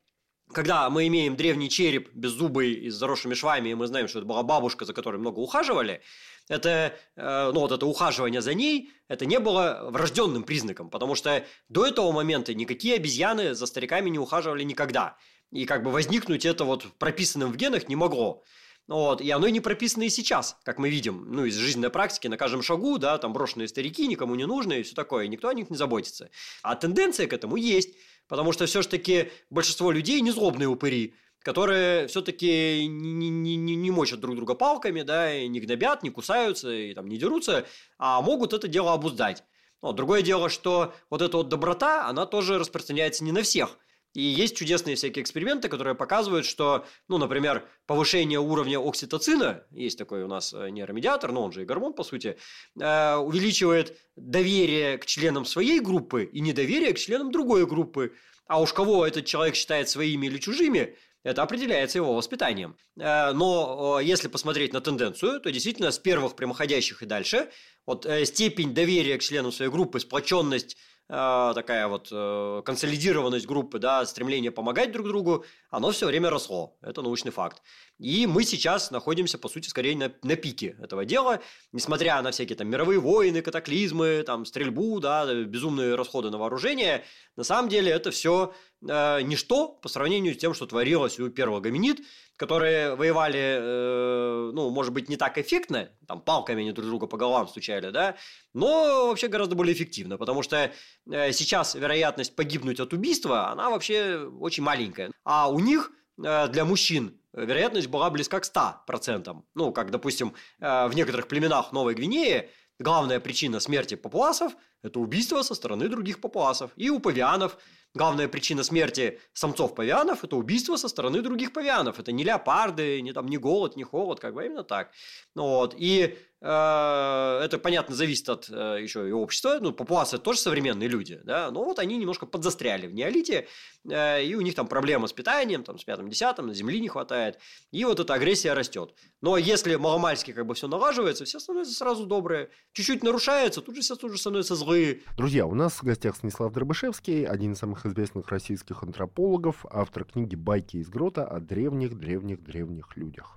когда 0.53 0.89
мы 0.89 1.07
имеем 1.07 1.35
древний 1.35 1.69
череп 1.69 2.09
беззубый 2.13 2.71
и 2.73 2.89
с 2.89 2.95
заросшими 2.95 3.33
швами, 3.33 3.69
и 3.69 3.75
мы 3.75 3.87
знаем, 3.87 4.07
что 4.07 4.19
это 4.19 4.27
была 4.27 4.43
бабушка, 4.43 4.85
за 4.85 4.93
которой 4.93 5.17
много 5.17 5.39
ухаживали, 5.39 6.01
это, 6.47 6.95
э, 7.15 7.51
ну, 7.53 7.59
вот 7.59 7.71
это 7.71 7.85
ухаживание 7.85 8.41
за 8.41 8.53
ней, 8.53 8.91
это 9.09 9.25
не 9.25 9.39
было 9.39 9.89
врожденным 9.91 10.43
признаком, 10.43 10.89
потому 10.89 11.15
что 11.15 11.43
до 11.67 11.85
этого 11.85 12.11
момента 12.11 12.53
никакие 12.53 12.95
обезьяны 12.95 13.53
за 13.53 13.65
стариками 13.65 14.09
не 14.09 14.19
ухаживали 14.19 14.63
никогда. 14.63 15.17
И 15.51 15.65
как 15.65 15.83
бы 15.83 15.91
возникнуть 15.91 16.45
это 16.45 16.63
вот 16.63 16.85
прописанным 16.97 17.51
в 17.51 17.57
генах 17.57 17.89
не 17.89 17.95
могло. 17.95 18.43
Вот, 18.87 19.19
и 19.19 19.29
оно 19.31 19.47
и 19.47 19.51
не 19.51 19.59
прописано 19.59 20.03
и 20.03 20.09
сейчас, 20.09 20.57
как 20.63 20.79
мы 20.79 20.89
видим, 20.89 21.25
ну, 21.29 21.43
из 21.43 21.55
жизненной 21.55 21.89
практики, 21.89 22.27
на 22.27 22.37
каждом 22.37 22.61
шагу, 22.61 22.97
да, 22.97 23.17
там 23.17 23.33
брошенные 23.33 23.67
старики, 23.67 24.07
никому 24.07 24.35
не 24.35 24.45
нужны 24.45 24.79
и 24.79 24.83
все 24.83 24.95
такое, 24.95 25.25
и 25.25 25.27
никто 25.27 25.49
о 25.49 25.53
них 25.53 25.69
не 25.69 25.75
заботится. 25.75 26.29
А 26.63 26.73
тенденция 26.75 27.27
к 27.27 27.33
этому 27.33 27.57
есть, 27.57 27.95
потому 28.29 28.53
что 28.53 28.65
все-таки 28.65 29.29
большинство 29.49 29.91
людей 29.91 30.21
не 30.21 30.31
злобные 30.31 30.69
упыри, 30.69 31.15
которые 31.39 32.07
все-таки 32.07 32.87
не, 32.87 33.29
не, 33.29 33.57
не, 33.57 33.75
не 33.75 33.91
мочат 33.91 34.21
друг 34.21 34.37
друга 34.37 34.53
палками, 34.53 35.01
да, 35.01 35.33
и 35.33 35.49
не 35.49 35.59
гнобят, 35.59 36.01
не 36.01 36.09
кусаются, 36.09 36.71
и 36.71 36.93
там 36.93 37.07
не 37.07 37.17
дерутся, 37.17 37.65
а 37.97 38.21
могут 38.21 38.53
это 38.53 38.69
дело 38.69 38.93
обуздать. 38.93 39.43
Но 39.81 39.91
другое 39.91 40.21
дело, 40.21 40.49
что 40.49 40.93
вот 41.09 41.21
эта 41.21 41.35
вот 41.35 41.49
доброта, 41.49 42.07
она 42.07 42.25
тоже 42.25 42.57
распространяется 42.57 43.25
не 43.25 43.33
на 43.33 43.41
всех– 43.41 43.77
и 44.17 44.21
есть 44.21 44.57
чудесные 44.57 44.95
всякие 44.95 45.21
эксперименты, 45.21 45.69
которые 45.69 45.93
показывают, 45.93 46.47
что, 46.47 46.87
ну, 47.07 47.19
например, 47.19 47.67
повышение 47.85 48.39
уровня 48.39 48.79
окситоцина, 48.79 49.63
есть 49.69 49.99
такой 49.99 50.23
у 50.23 50.27
нас 50.27 50.55
э, 50.55 50.71
нейромедиатор, 50.71 51.31
но 51.31 51.43
он 51.43 51.51
же 51.51 51.61
и 51.61 51.65
гормон, 51.65 51.93
по 51.93 52.03
сути, 52.03 52.35
э, 52.79 53.15
увеличивает 53.17 53.95
доверие 54.15 54.97
к 54.97 55.05
членам 55.05 55.45
своей 55.45 55.79
группы 55.79 56.23
и 56.23 56.39
недоверие 56.39 56.93
к 56.93 56.97
членам 56.97 57.31
другой 57.31 57.67
группы. 57.67 58.11
А 58.47 58.59
уж 58.59 58.73
кого 58.73 59.05
этот 59.05 59.27
человек 59.27 59.53
считает 59.53 59.87
своими 59.87 60.25
или 60.25 60.39
чужими, 60.39 60.97
это 61.21 61.43
определяется 61.43 61.99
его 61.99 62.15
воспитанием. 62.15 62.75
Э, 62.99 63.33
но 63.33 63.99
если 63.99 64.29
посмотреть 64.29 64.73
на 64.73 64.81
тенденцию, 64.81 65.41
то 65.41 65.51
действительно 65.51 65.91
с 65.91 65.99
первых 65.99 66.35
прямоходящих 66.35 67.03
и 67.03 67.05
дальше, 67.05 67.51
вот 67.85 68.07
степень 68.23 68.73
доверия 68.73 69.19
к 69.19 69.21
членам 69.21 69.51
своей 69.51 69.69
группы, 69.69 69.99
сплоченность 69.99 70.75
такая 71.09 71.87
вот 71.87 72.09
э, 72.11 72.61
консолидированность 72.65 73.45
группы, 73.45 73.79
да, 73.79 74.05
стремление 74.05 74.51
помогать 74.51 74.91
друг 74.91 75.07
другу, 75.07 75.45
оно 75.69 75.91
все 75.91 76.05
время 76.05 76.29
росло. 76.29 76.77
Это 76.81 77.01
научный 77.01 77.31
факт. 77.31 77.61
И 77.97 78.27
мы 78.27 78.43
сейчас 78.43 78.91
находимся, 78.91 79.37
по 79.37 79.47
сути, 79.47 79.69
скорее 79.69 79.95
на, 79.95 80.11
на 80.23 80.35
пике 80.35 80.75
этого 80.81 81.05
дела, 81.05 81.39
несмотря 81.71 82.21
на 82.21 82.31
всякие 82.31 82.57
там 82.57 82.67
мировые 82.67 82.99
войны, 82.99 83.41
катаклизмы, 83.41 84.23
там 84.25 84.45
стрельбу, 84.45 84.99
да, 84.99 85.33
безумные 85.45 85.95
расходы 85.95 86.29
на 86.29 86.37
вооружение, 86.37 87.05
на 87.37 87.43
самом 87.43 87.69
деле 87.69 87.89
это 87.91 88.11
все 88.11 88.53
э, 88.81 89.21
ничто 89.21 89.69
по 89.69 89.89
сравнению 89.89 90.33
с 90.33 90.37
тем, 90.37 90.53
что 90.53 90.65
творилось 90.65 91.19
у 91.19 91.29
первого 91.29 91.59
гоминид, 91.59 92.01
которые 92.37 92.95
воевали, 92.95 93.39
э, 93.39 94.51
ну, 94.53 94.69
может 94.69 94.93
быть, 94.93 95.09
не 95.09 95.17
так 95.17 95.37
эффектно, 95.37 95.89
там 96.07 96.21
палками 96.21 96.61
они 96.61 96.71
друг 96.71 96.87
друга 96.87 97.07
по 97.07 97.17
головам 97.17 97.47
стучали, 97.47 97.89
да, 97.89 98.15
но 98.53 99.07
вообще 99.07 99.27
гораздо 99.27 99.55
более 99.55 99.73
эффективно, 99.73 100.17
потому 100.17 100.43
что 100.43 100.71
э, 101.09 101.31
сейчас 101.31 101.75
вероятность 101.75 102.35
погибнуть 102.35 102.79
от 102.79 102.93
убийства, 102.93 103.49
она 103.49 103.69
вообще 103.69 104.29
очень 104.39 104.63
маленькая. 104.63 105.11
А 105.23 105.49
у 105.49 105.59
них 105.59 105.91
э, 106.23 106.47
для 106.47 106.65
мужчин 106.65 107.19
вероятность 107.33 107.87
была 107.87 108.09
близка 108.09 108.39
к 108.39 108.45
100%. 108.45 109.43
Ну, 109.55 109.71
как, 109.71 109.91
допустим, 109.91 110.33
э, 110.59 110.87
в 110.87 110.95
некоторых 110.95 111.27
племенах 111.27 111.71
Новой 111.71 111.95
Гвинеи 111.95 112.49
главная 112.79 113.19
причина 113.19 113.59
смерти 113.59 113.95
папуасов– 113.95 114.53
это 114.83 114.99
убийство 114.99 115.41
со 115.41 115.55
стороны 115.55 115.89
других 115.89 116.21
папуасов. 116.21 116.71
И 116.75 116.89
у 116.89 116.99
павианов 116.99 117.57
главная 117.93 118.27
причина 118.27 118.63
смерти 118.63 119.19
самцов 119.33 119.75
павианов– 119.75 120.23
это 120.23 120.35
убийство 120.35 120.77
со 120.77 120.87
стороны 120.87 121.21
других 121.21 121.53
павианов. 121.53 121.99
Это 121.99 122.11
не 122.11 122.23
леопарды, 122.23 123.01
не, 123.01 123.13
там, 123.13 123.27
не 123.27 123.37
голод, 123.37 123.75
не 123.75 123.83
холод, 123.83 124.19
как 124.19 124.33
бы 124.33 124.45
именно 124.45 124.63
так. 124.63 124.91
Вот. 125.35 125.75
И 125.77 126.17
это, 126.39 127.59
понятно, 127.61 127.95
зависит 127.95 128.29
от 128.29 128.47
э, 128.49 128.77
еще 128.81 129.09
и 129.09 129.11
общества. 129.11 129.57
Ну, 129.59 129.73
папуасы 129.73 130.19
тоже 130.19 130.39
современные 130.39 130.87
люди, 130.87 131.19
да, 131.23 131.49
но 131.49 131.63
вот 131.63 131.79
они 131.79 131.97
немножко 131.97 132.27
подзастряли 132.27 132.85
в 132.85 132.93
неолите, 132.93 133.47
э, 133.89 134.23
и 134.23 134.35
у 134.35 134.41
них 134.41 134.53
там 134.53 134.67
проблемы 134.67 135.07
с 135.07 135.13
питанием, 135.13 135.63
там, 135.63 135.79
с 135.79 135.83
пятым-десятым, 135.83 136.53
земли 136.53 136.79
не 136.79 136.89
хватает, 136.89 137.39
и 137.71 137.83
вот 137.85 137.99
эта 137.99 138.13
агрессия 138.13 138.53
растет. 138.53 138.93
Но 139.21 139.37
если 139.37 139.75
маломальски 139.75 140.31
как 140.31 140.45
бы 140.45 140.53
все 140.53 140.67
налаживается, 140.67 141.25
все 141.25 141.39
становятся 141.39 141.73
сразу 141.73 142.05
добрые. 142.05 142.49
Чуть-чуть 142.73 143.03
нарушается, 143.03 143.61
тут 143.61 143.75
же 143.75 143.81
все 143.81 143.95
тут 143.95 144.11
же 144.11 144.19
становятся 144.19 144.55
злые. 144.55 145.01
Друзья, 145.17 145.47
у 145.47 145.55
нас 145.55 145.73
в 145.73 145.83
гостях 145.83 146.15
Станислав 146.17 146.53
Дробышевский, 146.53 147.25
один 147.25 147.53
из 147.53 147.57
самых 147.57 147.85
известных 147.87 148.27
российских 148.29 148.83
антропологов, 148.83 149.65
автор 149.71 150.05
книги 150.05 150.35
«Байки 150.35 150.77
из 150.77 150.87
грота» 150.87 151.25
о 151.25 151.39
древних-древних-древних 151.39 152.95
людях. 152.95 153.36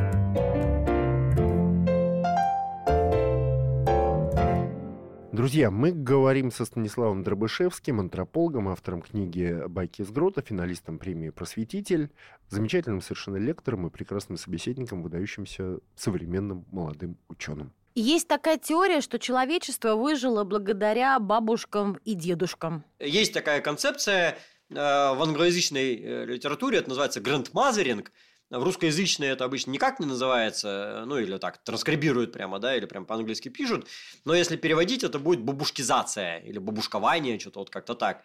Друзья, 5.41 5.71
мы 5.71 5.91
говорим 5.91 6.51
со 6.51 6.65
Станиславом 6.65 7.23
Дробышевским, 7.23 7.99
антропологом, 7.99 8.69
автором 8.69 9.01
книги 9.01 9.63
«Байки 9.67 10.03
из 10.03 10.11
грота», 10.11 10.43
финалистом 10.43 10.99
премии 10.99 11.31
«Просветитель», 11.31 12.11
замечательным 12.49 13.01
совершенно 13.01 13.37
лектором 13.37 13.87
и 13.87 13.89
прекрасным 13.89 14.37
собеседником, 14.37 15.01
выдающимся 15.01 15.79
современным 15.95 16.67
молодым 16.71 17.17
ученым. 17.27 17.73
Есть 17.95 18.27
такая 18.27 18.59
теория, 18.59 19.01
что 19.01 19.17
человечество 19.17 19.95
выжило 19.95 20.43
благодаря 20.43 21.17
бабушкам 21.17 21.97
и 22.05 22.13
дедушкам. 22.13 22.83
Есть 22.99 23.33
такая 23.33 23.61
концепция 23.61 24.37
э, 24.69 24.75
в 24.75 25.23
англоязычной 25.23 25.95
э, 25.95 26.25
литературе, 26.25 26.77
это 26.77 26.89
называется 26.89 27.19
грандмазеринг– 27.19 28.11
в 28.59 28.63
русскоязычной 28.63 29.29
это 29.29 29.45
обычно 29.45 29.71
никак 29.71 29.99
не 29.99 30.05
называется, 30.05 31.03
ну 31.05 31.17
или 31.17 31.37
так, 31.37 31.63
транскрибируют 31.63 32.33
прямо, 32.33 32.59
да, 32.59 32.75
или 32.75 32.85
прям 32.85 33.05
по-английски 33.05 33.49
пишут. 33.49 33.87
Но 34.25 34.35
если 34.35 34.57
переводить, 34.57 35.03
это 35.03 35.19
будет 35.19 35.41
бабушкизация 35.41 36.39
или 36.39 36.57
бабушкование, 36.59 37.39
что-то 37.39 37.59
вот 37.59 37.69
как-то 37.69 37.95
так. 37.95 38.23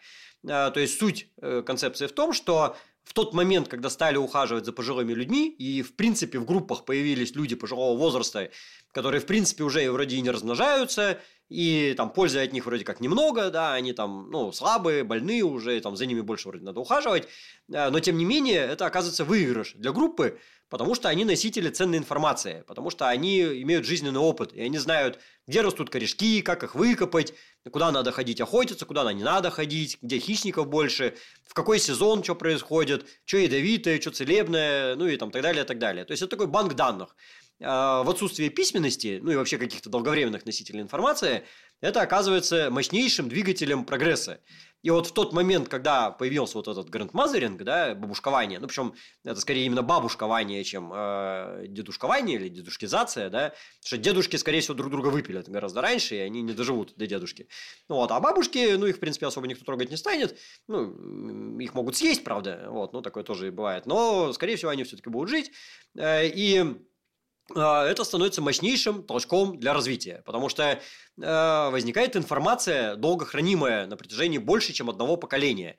А, 0.49 0.71
то 0.71 0.81
есть 0.81 0.99
суть 0.99 1.31
э, 1.41 1.63
концепции 1.65 2.07
в 2.07 2.13
том, 2.13 2.33
что 2.33 2.77
в 3.05 3.15
тот 3.15 3.35
момент, 3.35 3.69
когда 3.69 3.89
стали 3.89 4.17
ухаживать 4.17 4.65
за 4.65 4.73
пожилыми 4.73 5.13
людьми, 5.13 5.49
и, 5.49 5.83
в 5.83 5.95
принципе, 5.95 6.41
в 6.41 6.45
группах 6.45 6.85
появились 6.85 7.37
люди 7.37 7.55
пожилого 7.55 7.97
возраста, 7.97 8.51
которые, 8.91 9.21
в 9.21 9.27
принципе, 9.27 9.63
уже 9.63 9.89
вроде 9.93 10.17
и 10.17 10.21
не 10.21 10.31
размножаются, 10.31 11.21
и 11.49 11.95
там 11.97 12.11
пользы 12.11 12.41
от 12.41 12.53
них 12.53 12.67
вроде 12.67 12.85
как 12.85 13.01
немного, 13.01 13.51
да, 13.51 13.75
они 13.75 13.93
там, 13.93 14.31
ну, 14.31 14.53
слабые, 14.53 15.05
больные 15.05 15.45
уже, 15.45 15.81
там 15.81 15.97
за 15.97 16.07
ними 16.07 16.21
больше 16.21 16.49
вроде 16.49 16.65
надо 16.65 16.81
ухаживать, 16.81 17.29
э, 17.73 17.91
но 17.91 18.01
тем 18.01 18.19
не 18.19 18.25
менее 18.25 18.61
это 18.61 18.87
оказывается 18.87 19.25
выигрыш 19.25 19.75
для 19.75 19.93
группы, 19.93 20.39
потому 20.69 20.95
что 20.95 21.09
они 21.09 21.25
носители 21.25 21.69
ценной 21.69 21.99
информации, 21.99 22.65
потому 22.67 22.91
что 22.91 23.09
они 23.09 23.41
имеют 23.63 23.87
жизненный 23.87 24.21
опыт, 24.21 24.53
и 24.53 24.61
они 24.61 24.79
знают, 24.79 25.21
где 25.47 25.61
растут 25.61 25.91
корешки, 25.91 26.43
как 26.43 26.65
их 26.65 26.75
выкопать, 26.75 27.33
куда 27.71 27.93
надо 27.93 28.11
ходить 28.11 28.41
охотиться, 28.41 28.85
куда 28.85 29.13
не 29.13 29.23
надо 29.23 29.51
ходить, 29.51 29.99
где 30.03 30.19
хищников 30.19 30.67
больше, 30.67 31.15
в 31.47 31.55
какой 31.55 31.79
сезон 31.79 32.25
что 32.25 32.35
происходит, 32.35 33.07
что 33.25 33.37
ядовитое, 33.37 34.01
что 34.01 34.11
целебное, 34.11 34.97
ну 34.97 35.07
и 35.07 35.17
там 35.17 35.31
так 35.31 35.43
далее, 35.43 35.65
так 35.65 35.79
далее. 35.79 36.05
То 36.05 36.13
есть 36.13 36.23
это 36.23 36.31
такой 36.31 36.49
банк 36.49 36.75
данных. 36.75 37.15
А, 37.63 38.03
в 38.03 38.11
отсутствие 38.11 38.51
письменности, 38.51 39.19
ну 39.23 39.31
и 39.31 39.37
вообще 39.37 39.57
каких-то 39.57 39.89
долговременных 39.89 40.45
носителей 40.45 40.83
информации, 40.83 41.45
это 41.81 42.03
оказывается 42.03 42.71
мощнейшим 42.71 43.29
двигателем 43.29 43.85
прогресса. 43.85 44.41
И 44.83 44.91
вот 44.91 45.07
в 45.07 45.13
тот 45.13 45.33
момент, 45.33 45.69
когда 45.69 46.11
появился 46.11 46.59
вот 46.59 46.69
этот 46.69 46.89
грандмазеринг, 46.91 47.63
да, 47.63 47.95
бабушкование, 47.95 48.61
ну, 48.61 48.69
причем 48.69 48.95
это 49.25 49.41
скорее 49.41 49.67
именно 49.67 49.83
бабушкование, 49.83 50.63
чем 50.65 50.93
э, 50.95 51.65
дедушкование 51.67 52.37
или 52.37 52.49
дедушкизация, 52.49 53.31
да, 53.31 53.53
что 53.85 53.99
дедушки, 53.99 54.37
скорее 54.37 54.61
всего, 54.61 54.75
друг 54.75 54.91
друга 54.93 55.09
выпилят 55.09 55.49
гораздо 55.49 55.81
раньше, 55.81 56.17
и 56.17 56.19
они 56.19 56.43
не 56.43 56.53
доживут 56.53 56.95
до 56.97 57.07
дедушки. 57.07 57.49
Вот, 57.89 58.11
а 58.13 58.21
бабушки, 58.21 58.77
ну, 58.77 58.87
их, 58.87 58.97
в 58.97 59.01
принципе, 59.01 59.27
особо 59.27 59.49
никто 59.49 59.65
трогать 59.65 59.91
не 59.91 59.97
станет, 59.97 60.39
ну, 60.69 61.59
их 61.59 61.75
могут 61.75 61.97
съесть, 61.97 62.23
правда, 62.23 62.67
вот, 62.69 62.93
ну, 62.93 63.03
такое 63.03 63.25
тоже 63.25 63.49
и 63.49 63.51
бывает, 63.51 63.87
но, 63.87 64.33
скорее 64.35 64.57
всего, 64.57 64.71
они 64.71 64.85
все-таки 64.85 65.11
будут 65.11 65.31
жить, 65.31 65.51
э, 65.99 66.29
и 66.29 66.77
это 67.55 68.05
становится 68.05 68.43
мощнейшим 68.43 69.05
толчком 69.05 69.59
для 69.59 69.73
развития, 69.73 70.23
потому 70.25 70.49
что 70.49 70.65
э, 70.65 70.79
возникает 71.71 72.17
информация, 72.17 72.97
долго 72.97 73.25
хранимая 73.25 73.87
на 73.87 73.97
протяжении 73.97 74.39
больше, 74.39 74.73
чем 74.73 74.91
одного 74.91 75.17
поколения. 75.17 75.79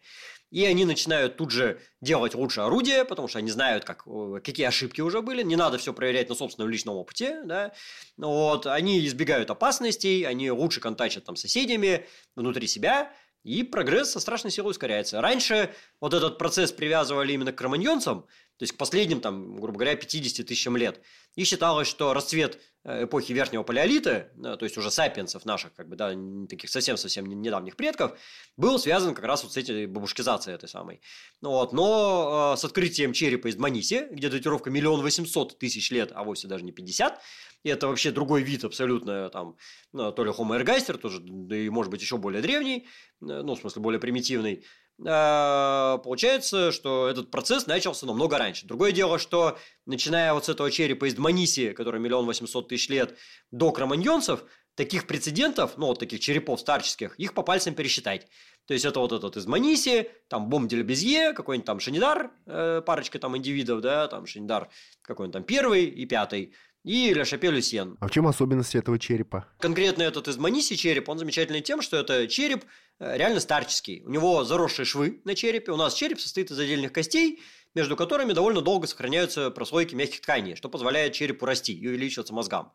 И 0.49 0.65
они 0.65 0.85
начинают 0.85 1.35
тут 1.35 1.51
же 1.51 1.81
делать 1.99 2.33
лучшее 2.33 2.67
орудие, 2.67 3.03
потому 3.03 3.27
что 3.27 3.39
они 3.39 3.51
знают, 3.51 3.83
как, 3.83 4.05
какие 4.43 4.65
ошибки 4.65 5.01
уже 5.01 5.21
были. 5.21 5.43
Не 5.43 5.57
надо 5.57 5.77
все 5.77 5.93
проверять 5.93 6.29
на 6.29 6.35
собственном 6.35 6.69
личном 6.69 6.95
опыте. 6.95 7.41
Да? 7.43 7.73
Вот. 8.15 8.65
Они 8.65 9.05
избегают 9.05 9.49
опасностей, 9.49 10.25
они 10.25 10.49
лучше 10.49 10.79
контачат 10.79 11.25
там, 11.25 11.35
с 11.35 11.41
соседями 11.41 12.05
внутри 12.35 12.67
себя. 12.67 13.11
И 13.43 13.63
прогресс 13.63 14.11
со 14.11 14.19
страшной 14.19 14.51
силой 14.51 14.71
ускоряется. 14.71 15.21
Раньше 15.21 15.73
вот 15.99 16.13
этот 16.13 16.37
процесс 16.37 16.71
привязывали 16.71 17.33
именно 17.33 17.51
к 17.51 17.57
кроманьонцам, 17.57 18.25
то 18.57 18.63
есть 18.63 18.73
к 18.73 18.77
последним, 18.77 19.21
там, 19.21 19.55
грубо 19.55 19.77
говоря, 19.77 19.95
50 19.95 20.45
тысячам 20.45 20.77
лет. 20.77 20.99
И 21.35 21.43
считалось, 21.43 21.87
что 21.87 22.13
расцвет 22.13 22.59
э, 22.83 23.03
эпохи 23.03 23.31
Верхнего 23.31 23.61
Палеолита, 23.61 24.31
то 24.41 24.63
есть 24.63 24.77
уже 24.77 24.89
сапиенсов 24.89 25.45
наших, 25.45 25.73
как 25.73 25.87
бы, 25.87 25.95
да, 25.95 26.13
таких 26.49 26.69
совсем-совсем 26.69 27.27
недавних 27.27 27.75
предков, 27.75 28.17
был 28.55 28.79
связан 28.79 29.13
как 29.13 29.25
раз 29.25 29.43
вот 29.43 29.53
с 29.53 29.57
этой 29.57 29.85
бабушкизацией 29.85 30.55
этой 30.55 30.67
самой. 30.67 31.01
Ну 31.41 31.51
вот. 31.51 31.71
Но 31.71 32.53
э, 32.55 32.57
с 32.57 32.65
открытием 32.65 33.13
черепа 33.13 33.47
из 33.47 33.55
Дманиси, 33.55 34.07
где 34.11 34.29
датировка 34.29 34.71
миллион 34.71 35.01
восемьсот 35.01 35.59
тысяч 35.59 35.91
лет, 35.91 36.11
а 36.15 36.23
вовсе 36.23 36.47
даже 36.47 36.63
не 36.63 36.71
50, 36.71 37.21
и 37.63 37.69
это 37.69 37.87
вообще 37.87 38.11
другой 38.11 38.43
вид 38.43 38.63
абсолютно, 38.63 39.29
там, 39.29 39.57
то 39.91 40.23
ли 40.23 40.31
Homo 40.31 40.59
ergaster, 40.59 40.97
тоже, 40.97 41.19
да 41.21 41.55
и, 41.55 41.69
может 41.69 41.91
быть, 41.91 42.01
еще 42.01 42.17
более 42.17 42.41
древний, 42.41 42.87
э, 43.21 43.41
ну, 43.43 43.55
в 43.55 43.59
смысле, 43.59 43.81
более 43.81 43.99
примитивный, 43.99 44.63
получается, 44.99 46.71
что 46.71 47.07
этот 47.07 47.29
процесс 47.29 47.67
начался 47.67 48.05
намного 48.05 48.37
раньше. 48.37 48.65
Другое 48.65 48.91
дело, 48.91 49.19
что 49.19 49.57
начиная 49.85 50.33
вот 50.33 50.45
с 50.45 50.49
этого 50.49 50.71
черепа 50.71 51.05
из 51.05 51.13
Дманиси, 51.13 51.73
который 51.73 51.99
миллион 51.99 52.25
восемьсот 52.25 52.67
тысяч 52.69 52.89
лет, 52.89 53.15
до 53.51 53.71
кроманьонцев, 53.71 54.43
таких 54.75 55.07
прецедентов, 55.07 55.77
ну, 55.77 55.87
вот 55.87 55.99
таких 55.99 56.19
черепов 56.19 56.59
старческих, 56.59 57.15
их 57.19 57.33
по 57.33 57.43
пальцам 57.43 57.73
пересчитать. 57.73 58.27
То 58.65 58.73
есть, 58.73 58.85
это 58.85 58.99
вот 58.99 59.11
этот 59.11 59.37
из 59.37 59.45
Маниси, 59.47 60.11
там 60.27 60.49
Бом 60.49 60.67
Безье, 60.67 61.33
какой-нибудь 61.33 61.65
там 61.65 61.79
Шанидар, 61.79 62.31
э, 62.45 62.81
парочка 62.85 63.17
там 63.17 63.37
индивидов, 63.37 63.81
да, 63.81 64.07
там 64.07 64.25
Шанидар 64.27 64.69
какой-нибудь 65.01 65.33
там 65.33 65.43
первый 65.43 65.85
и 65.85 66.05
пятый, 66.05 66.53
и 66.83 67.13
Ля 67.13 67.25
Шапель 67.25 67.61
Сен. 67.61 67.97
А 67.99 68.07
в 68.07 68.11
чем 68.11 68.27
особенность 68.27 68.75
этого 68.75 68.97
черепа? 68.97 69.47
Конкретно 69.59 70.03
этот 70.03 70.27
из 70.27 70.37
Маниси 70.37 70.75
череп, 70.75 71.09
он 71.09 71.17
замечательный 71.17 71.61
тем, 71.61 71.81
что 71.81 71.97
это 71.97 72.27
череп 72.27 72.65
э, 72.99 73.17
реально 73.17 73.39
старческий. 73.39 74.03
У 74.05 74.09
него 74.09 74.43
заросшие 74.43 74.85
швы 74.85 75.21
на 75.25 75.35
черепе. 75.35 75.71
У 75.71 75.77
нас 75.77 75.93
череп 75.93 76.19
состоит 76.19 76.51
из 76.51 76.59
отдельных 76.59 76.93
костей, 76.93 77.41
между 77.75 77.95
которыми 77.95 78.33
довольно 78.33 78.61
долго 78.61 78.87
сохраняются 78.87 79.51
прослойки 79.51 79.95
мягких 79.95 80.21
тканей, 80.21 80.55
что 80.55 80.69
позволяет 80.69 81.13
черепу 81.13 81.45
расти 81.45 81.73
и 81.73 81.87
увеличиваться 81.87 82.33
мозгам. 82.33 82.71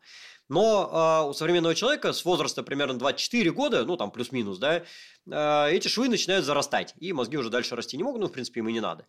Но 0.49 1.23
э, 1.25 1.29
у 1.29 1.33
современного 1.33 1.73
человека 1.73 2.13
с 2.13 2.25
возраста 2.25 2.63
примерно 2.63 2.99
24 2.99 3.51
года, 3.51 3.85
ну 3.85 3.97
там 3.97 4.11
плюс-минус, 4.11 4.57
да, 4.59 4.83
э, 5.25 5.71
эти 5.71 5.87
швы 5.87 6.09
начинают 6.09 6.45
зарастать, 6.45 6.93
и 6.99 7.13
мозги 7.13 7.37
уже 7.37 7.49
дальше 7.49 7.75
расти 7.75 7.97
не 7.97 8.03
могут, 8.03 8.21
ну 8.21 8.27
в 8.27 8.31
принципе 8.31 8.59
им 8.59 8.69
и 8.69 8.73
не 8.73 8.81
надо. 8.81 9.05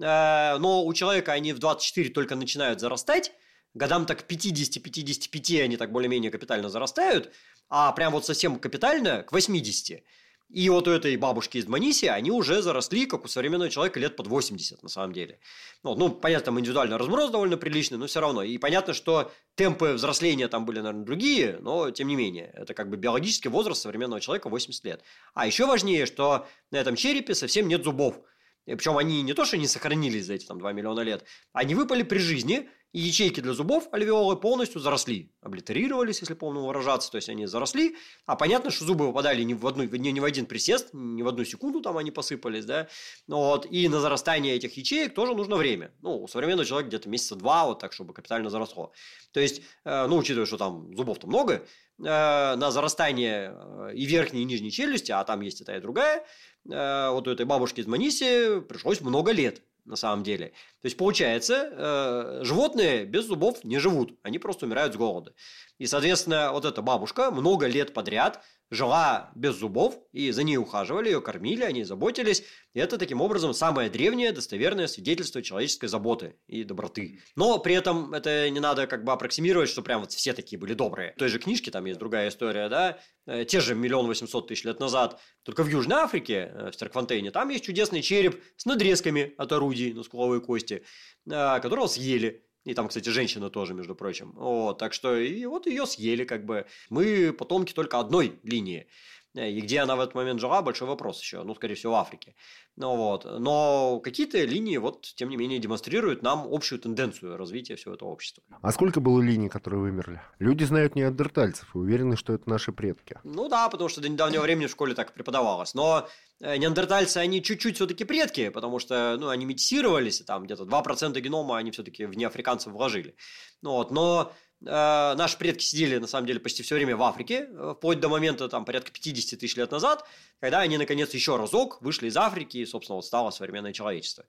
Э, 0.00 0.56
но 0.58 0.84
у 0.84 0.94
человека 0.94 1.32
они 1.32 1.52
в 1.52 1.58
24 1.58 2.10
только 2.10 2.36
начинают 2.36 2.80
зарастать, 2.80 3.32
годам 3.76 4.06
так 4.06 4.24
50-55 4.28 5.62
они 5.62 5.76
так 5.76 5.92
более-менее 5.92 6.30
капитально 6.30 6.68
зарастают, 6.68 7.32
а 7.68 7.92
прям 7.92 8.12
вот 8.12 8.26
совсем 8.26 8.58
капитально 8.58 9.22
к 9.22 9.32
80. 9.32 10.02
И 10.48 10.68
вот 10.68 10.86
у 10.86 10.92
этой 10.92 11.16
бабушки 11.16 11.58
из 11.58 11.64
Дманиси 11.64 12.04
они 12.06 12.30
уже 12.30 12.62
заросли, 12.62 13.06
как 13.06 13.24
у 13.24 13.28
современного 13.28 13.68
человека, 13.68 13.98
лет 13.98 14.14
под 14.14 14.28
80 14.28 14.80
на 14.80 14.88
самом 14.88 15.12
деле. 15.12 15.40
Ну, 15.82 15.96
ну 15.96 16.08
понятно, 16.08 16.46
там 16.46 16.60
индивидуальный 16.60 16.96
разброс 16.96 17.30
довольно 17.30 17.56
приличный, 17.56 17.98
но 17.98 18.06
все 18.06 18.20
равно. 18.20 18.44
И 18.44 18.56
понятно, 18.58 18.94
что 18.94 19.32
темпы 19.56 19.94
взросления 19.94 20.46
там 20.46 20.64
были, 20.64 20.78
наверное, 20.78 21.04
другие, 21.04 21.58
но 21.60 21.90
тем 21.90 22.06
не 22.06 22.14
менее. 22.14 22.52
Это 22.54 22.74
как 22.74 22.88
бы 22.88 22.96
биологический 22.96 23.48
возраст 23.48 23.82
современного 23.82 24.20
человека 24.20 24.48
80 24.48 24.84
лет. 24.84 25.02
А 25.34 25.46
еще 25.46 25.66
важнее, 25.66 26.06
что 26.06 26.46
на 26.70 26.76
этом 26.76 26.94
черепе 26.94 27.34
совсем 27.34 27.66
нет 27.66 27.82
зубов. 27.82 28.20
Причем 28.66 28.96
они 28.98 29.22
не 29.22 29.32
то, 29.32 29.44
что 29.44 29.56
не 29.56 29.66
сохранились 29.66 30.26
за 30.26 30.34
эти 30.34 30.46
там 30.46 30.58
2 30.58 30.72
миллиона 30.72 31.00
лет, 31.00 31.24
они 31.52 31.74
выпали 31.74 32.02
при 32.02 32.18
жизни, 32.18 32.68
и 32.92 33.00
ячейки 33.00 33.40
для 33.40 33.52
зубов 33.52 33.88
альвеолы 33.92 34.36
полностью 34.36 34.80
заросли, 34.80 35.30
облитерировались, 35.42 36.20
если 36.20 36.34
помню 36.34 36.62
выражаться, 36.62 37.10
то 37.10 37.16
есть 37.16 37.28
они 37.28 37.46
заросли, 37.46 37.96
а 38.24 38.36
понятно, 38.36 38.70
что 38.70 38.84
зубы 38.84 39.06
выпадали 39.06 39.42
не 39.42 39.54
в, 39.54 39.66
одну, 39.66 39.84
не, 39.84 40.12
не 40.12 40.20
в 40.20 40.24
один 40.24 40.46
присест, 40.46 40.90
не 40.92 41.22
в 41.22 41.28
одну 41.28 41.44
секунду 41.44 41.82
там 41.82 41.98
они 41.98 42.10
посыпались, 42.10 42.64
да, 42.64 42.88
ну 43.26 43.36
вот, 43.36 43.66
и 43.70 43.88
на 43.88 44.00
зарастание 44.00 44.54
этих 44.54 44.76
ячеек 44.76 45.14
тоже 45.14 45.34
нужно 45.34 45.56
время, 45.56 45.92
ну, 46.00 46.22
у 46.22 46.28
современного 46.28 46.64
человека 46.66 46.88
где-то 46.88 47.08
месяца 47.08 47.36
два, 47.36 47.66
вот 47.66 47.80
так, 47.80 47.92
чтобы 47.92 48.14
капитально 48.14 48.50
заросло, 48.50 48.92
то 49.32 49.40
есть, 49.40 49.60
э, 49.84 50.06
ну, 50.06 50.16
учитывая, 50.16 50.46
что 50.46 50.56
там 50.56 50.96
зубов-то 50.96 51.26
много, 51.26 51.54
э, 51.54 51.62
на 51.98 52.70
зарастание 52.70 53.52
э, 53.54 53.90
и 53.94 54.06
верхней, 54.06 54.42
и 54.42 54.44
нижней 54.44 54.70
челюсти, 54.70 55.12
а 55.12 55.22
там 55.24 55.42
есть 55.42 55.60
и 55.60 55.64
та, 55.64 55.76
и 55.76 55.80
другая, 55.80 56.24
вот 56.64 57.28
у 57.28 57.30
этой 57.30 57.46
бабушки 57.46 57.80
из 57.80 57.86
Маниси 57.86 58.58
пришлось 58.60 59.00
много 59.00 59.30
лет, 59.30 59.62
на 59.86 59.96
самом 59.96 60.22
деле. 60.22 60.48
То 60.82 60.86
есть, 60.86 60.96
получается, 60.96 61.70
э, 61.70 62.44
животные 62.44 63.04
без 63.04 63.24
зубов 63.24 63.64
не 63.64 63.78
живут, 63.78 64.18
они 64.22 64.38
просто 64.38 64.66
умирают 64.66 64.94
с 64.94 64.96
голода. 64.96 65.34
И, 65.78 65.86
соответственно, 65.86 66.52
вот 66.52 66.64
эта 66.64 66.82
бабушка 66.82 67.30
много 67.30 67.66
лет 67.66 67.94
подряд 67.94 68.42
жила 68.70 69.30
без 69.34 69.54
зубов, 69.54 69.98
и 70.12 70.30
за 70.30 70.42
ней 70.42 70.56
ухаживали, 70.56 71.08
ее 71.08 71.20
кормили, 71.20 71.62
они 71.62 71.84
заботились. 71.84 72.42
И 72.74 72.80
это, 72.80 72.98
таким 72.98 73.20
образом, 73.20 73.54
самое 73.54 73.88
древнее 73.88 74.32
достоверное 74.32 74.86
свидетельство 74.86 75.42
человеческой 75.42 75.86
заботы 75.86 76.36
и 76.46 76.64
доброты. 76.64 77.20
Но 77.36 77.58
при 77.58 77.74
этом 77.74 78.12
это 78.12 78.50
не 78.50 78.60
надо 78.60 78.86
как 78.86 79.04
бы 79.04 79.12
аппроксимировать, 79.12 79.68
что 79.68 79.82
прям 79.82 80.00
вот 80.00 80.12
все 80.12 80.32
такие 80.32 80.58
были 80.58 80.74
добрые. 80.74 81.12
В 81.12 81.18
той 81.18 81.28
же 81.28 81.38
книжке 81.38 81.70
там 81.70 81.84
есть 81.84 81.98
другая 81.98 82.28
история, 82.28 82.68
да, 82.68 82.98
э, 83.26 83.44
те 83.44 83.60
же 83.60 83.74
миллион 83.74 84.06
восемьсот 84.06 84.48
тысяч 84.48 84.64
лет 84.64 84.80
назад, 84.80 85.20
только 85.42 85.62
в 85.62 85.68
Южной 85.68 85.98
Африке, 85.98 86.50
э, 86.52 86.70
в 86.70 86.74
Стеркфонтейне, 86.74 87.30
там 87.30 87.48
есть 87.50 87.64
чудесный 87.64 88.02
череп 88.02 88.42
с 88.56 88.66
надрезками 88.66 89.34
от 89.38 89.52
орудий 89.52 89.92
на 89.92 90.02
скуловой 90.02 90.40
кости, 90.40 90.84
э, 91.30 91.60
которого 91.60 91.86
съели. 91.86 92.45
И 92.66 92.74
там, 92.74 92.88
кстати, 92.88 93.10
женщина 93.10 93.48
тоже, 93.48 93.74
между 93.74 93.94
прочим. 93.94 94.32
Вот, 94.32 94.78
так 94.78 94.92
что 94.92 95.16
и 95.16 95.46
вот 95.46 95.66
ее 95.66 95.86
съели 95.86 96.24
как 96.24 96.44
бы. 96.44 96.66
Мы 96.90 97.32
потомки 97.32 97.72
только 97.72 98.00
одной 98.00 98.40
линии. 98.42 98.88
И 99.34 99.60
где 99.60 99.80
она 99.80 99.94
в 99.94 100.00
этот 100.00 100.14
момент 100.14 100.40
жила, 100.40 100.62
большой 100.62 100.88
вопрос 100.88 101.20
еще. 101.20 101.44
Ну, 101.44 101.54
скорее 101.54 101.74
всего, 101.74 101.92
в 101.92 101.96
Африке. 101.96 102.34
Ну, 102.76 102.94
вот. 102.94 103.24
Но 103.24 104.00
какие-то 104.00 104.42
линии, 104.44 104.76
вот, 104.76 105.02
тем 105.16 105.30
не 105.30 105.36
менее, 105.36 105.58
демонстрируют 105.58 106.22
нам 106.22 106.46
общую 106.50 106.78
тенденцию 106.78 107.38
развития 107.38 107.74
всего 107.76 107.94
этого 107.94 108.10
общества. 108.10 108.44
А 108.60 108.70
сколько 108.70 109.00
было 109.00 109.20
линий, 109.22 109.48
которые 109.48 109.80
вымерли? 109.80 110.20
Люди 110.38 110.64
знают 110.64 110.94
неандертальцев 110.94 111.74
и 111.74 111.78
уверены, 111.78 112.16
что 112.16 112.34
это 112.34 112.48
наши 112.50 112.72
предки. 112.72 113.18
Ну 113.24 113.48
да, 113.48 113.70
потому 113.70 113.88
что 113.88 114.02
до 114.02 114.10
недавнего 114.10 114.42
времени 114.42 114.66
в 114.66 114.70
школе 114.70 114.94
так 114.94 115.14
преподавалось. 115.14 115.72
Но 115.72 116.06
э, 116.40 116.58
неандертальцы, 116.58 117.16
они 117.16 117.42
чуть-чуть 117.42 117.76
все-таки 117.76 118.04
предки, 118.04 118.50
потому 118.50 118.78
что, 118.78 119.16
ну, 119.18 119.28
они 119.28 119.46
метисировались, 119.46 120.20
там 120.20 120.44
где-то 120.44 120.64
2% 120.64 121.18
генома 121.18 121.56
они 121.56 121.70
все-таки 121.70 122.04
в 122.04 122.14
неафриканцев 122.14 122.74
вложили. 122.74 123.16
Ну, 123.62 123.70
вот. 123.72 123.90
Но 123.90 124.32
Э, 124.64 125.14
наши 125.16 125.36
предки 125.36 125.62
сидели, 125.62 125.98
на 125.98 126.06
самом 126.06 126.26
деле, 126.26 126.40
почти 126.40 126.62
все 126.62 126.76
время 126.76 126.96
в 126.96 127.02
Африке, 127.02 127.48
э, 127.48 127.74
вплоть 127.76 128.00
до 128.00 128.08
момента, 128.08 128.48
там, 128.48 128.64
порядка 128.64 128.90
50 128.90 129.38
тысяч 129.38 129.56
лет 129.56 129.70
назад, 129.70 130.04
когда 130.40 130.60
они, 130.60 130.78
наконец, 130.78 131.12
еще 131.12 131.36
разок 131.36 131.82
вышли 131.82 132.08
из 132.08 132.16
Африки, 132.16 132.64
собственно, 132.66 132.96
вот 132.96 133.04
стало 133.04 133.30
современное 133.30 133.72
человечество. 133.72 134.24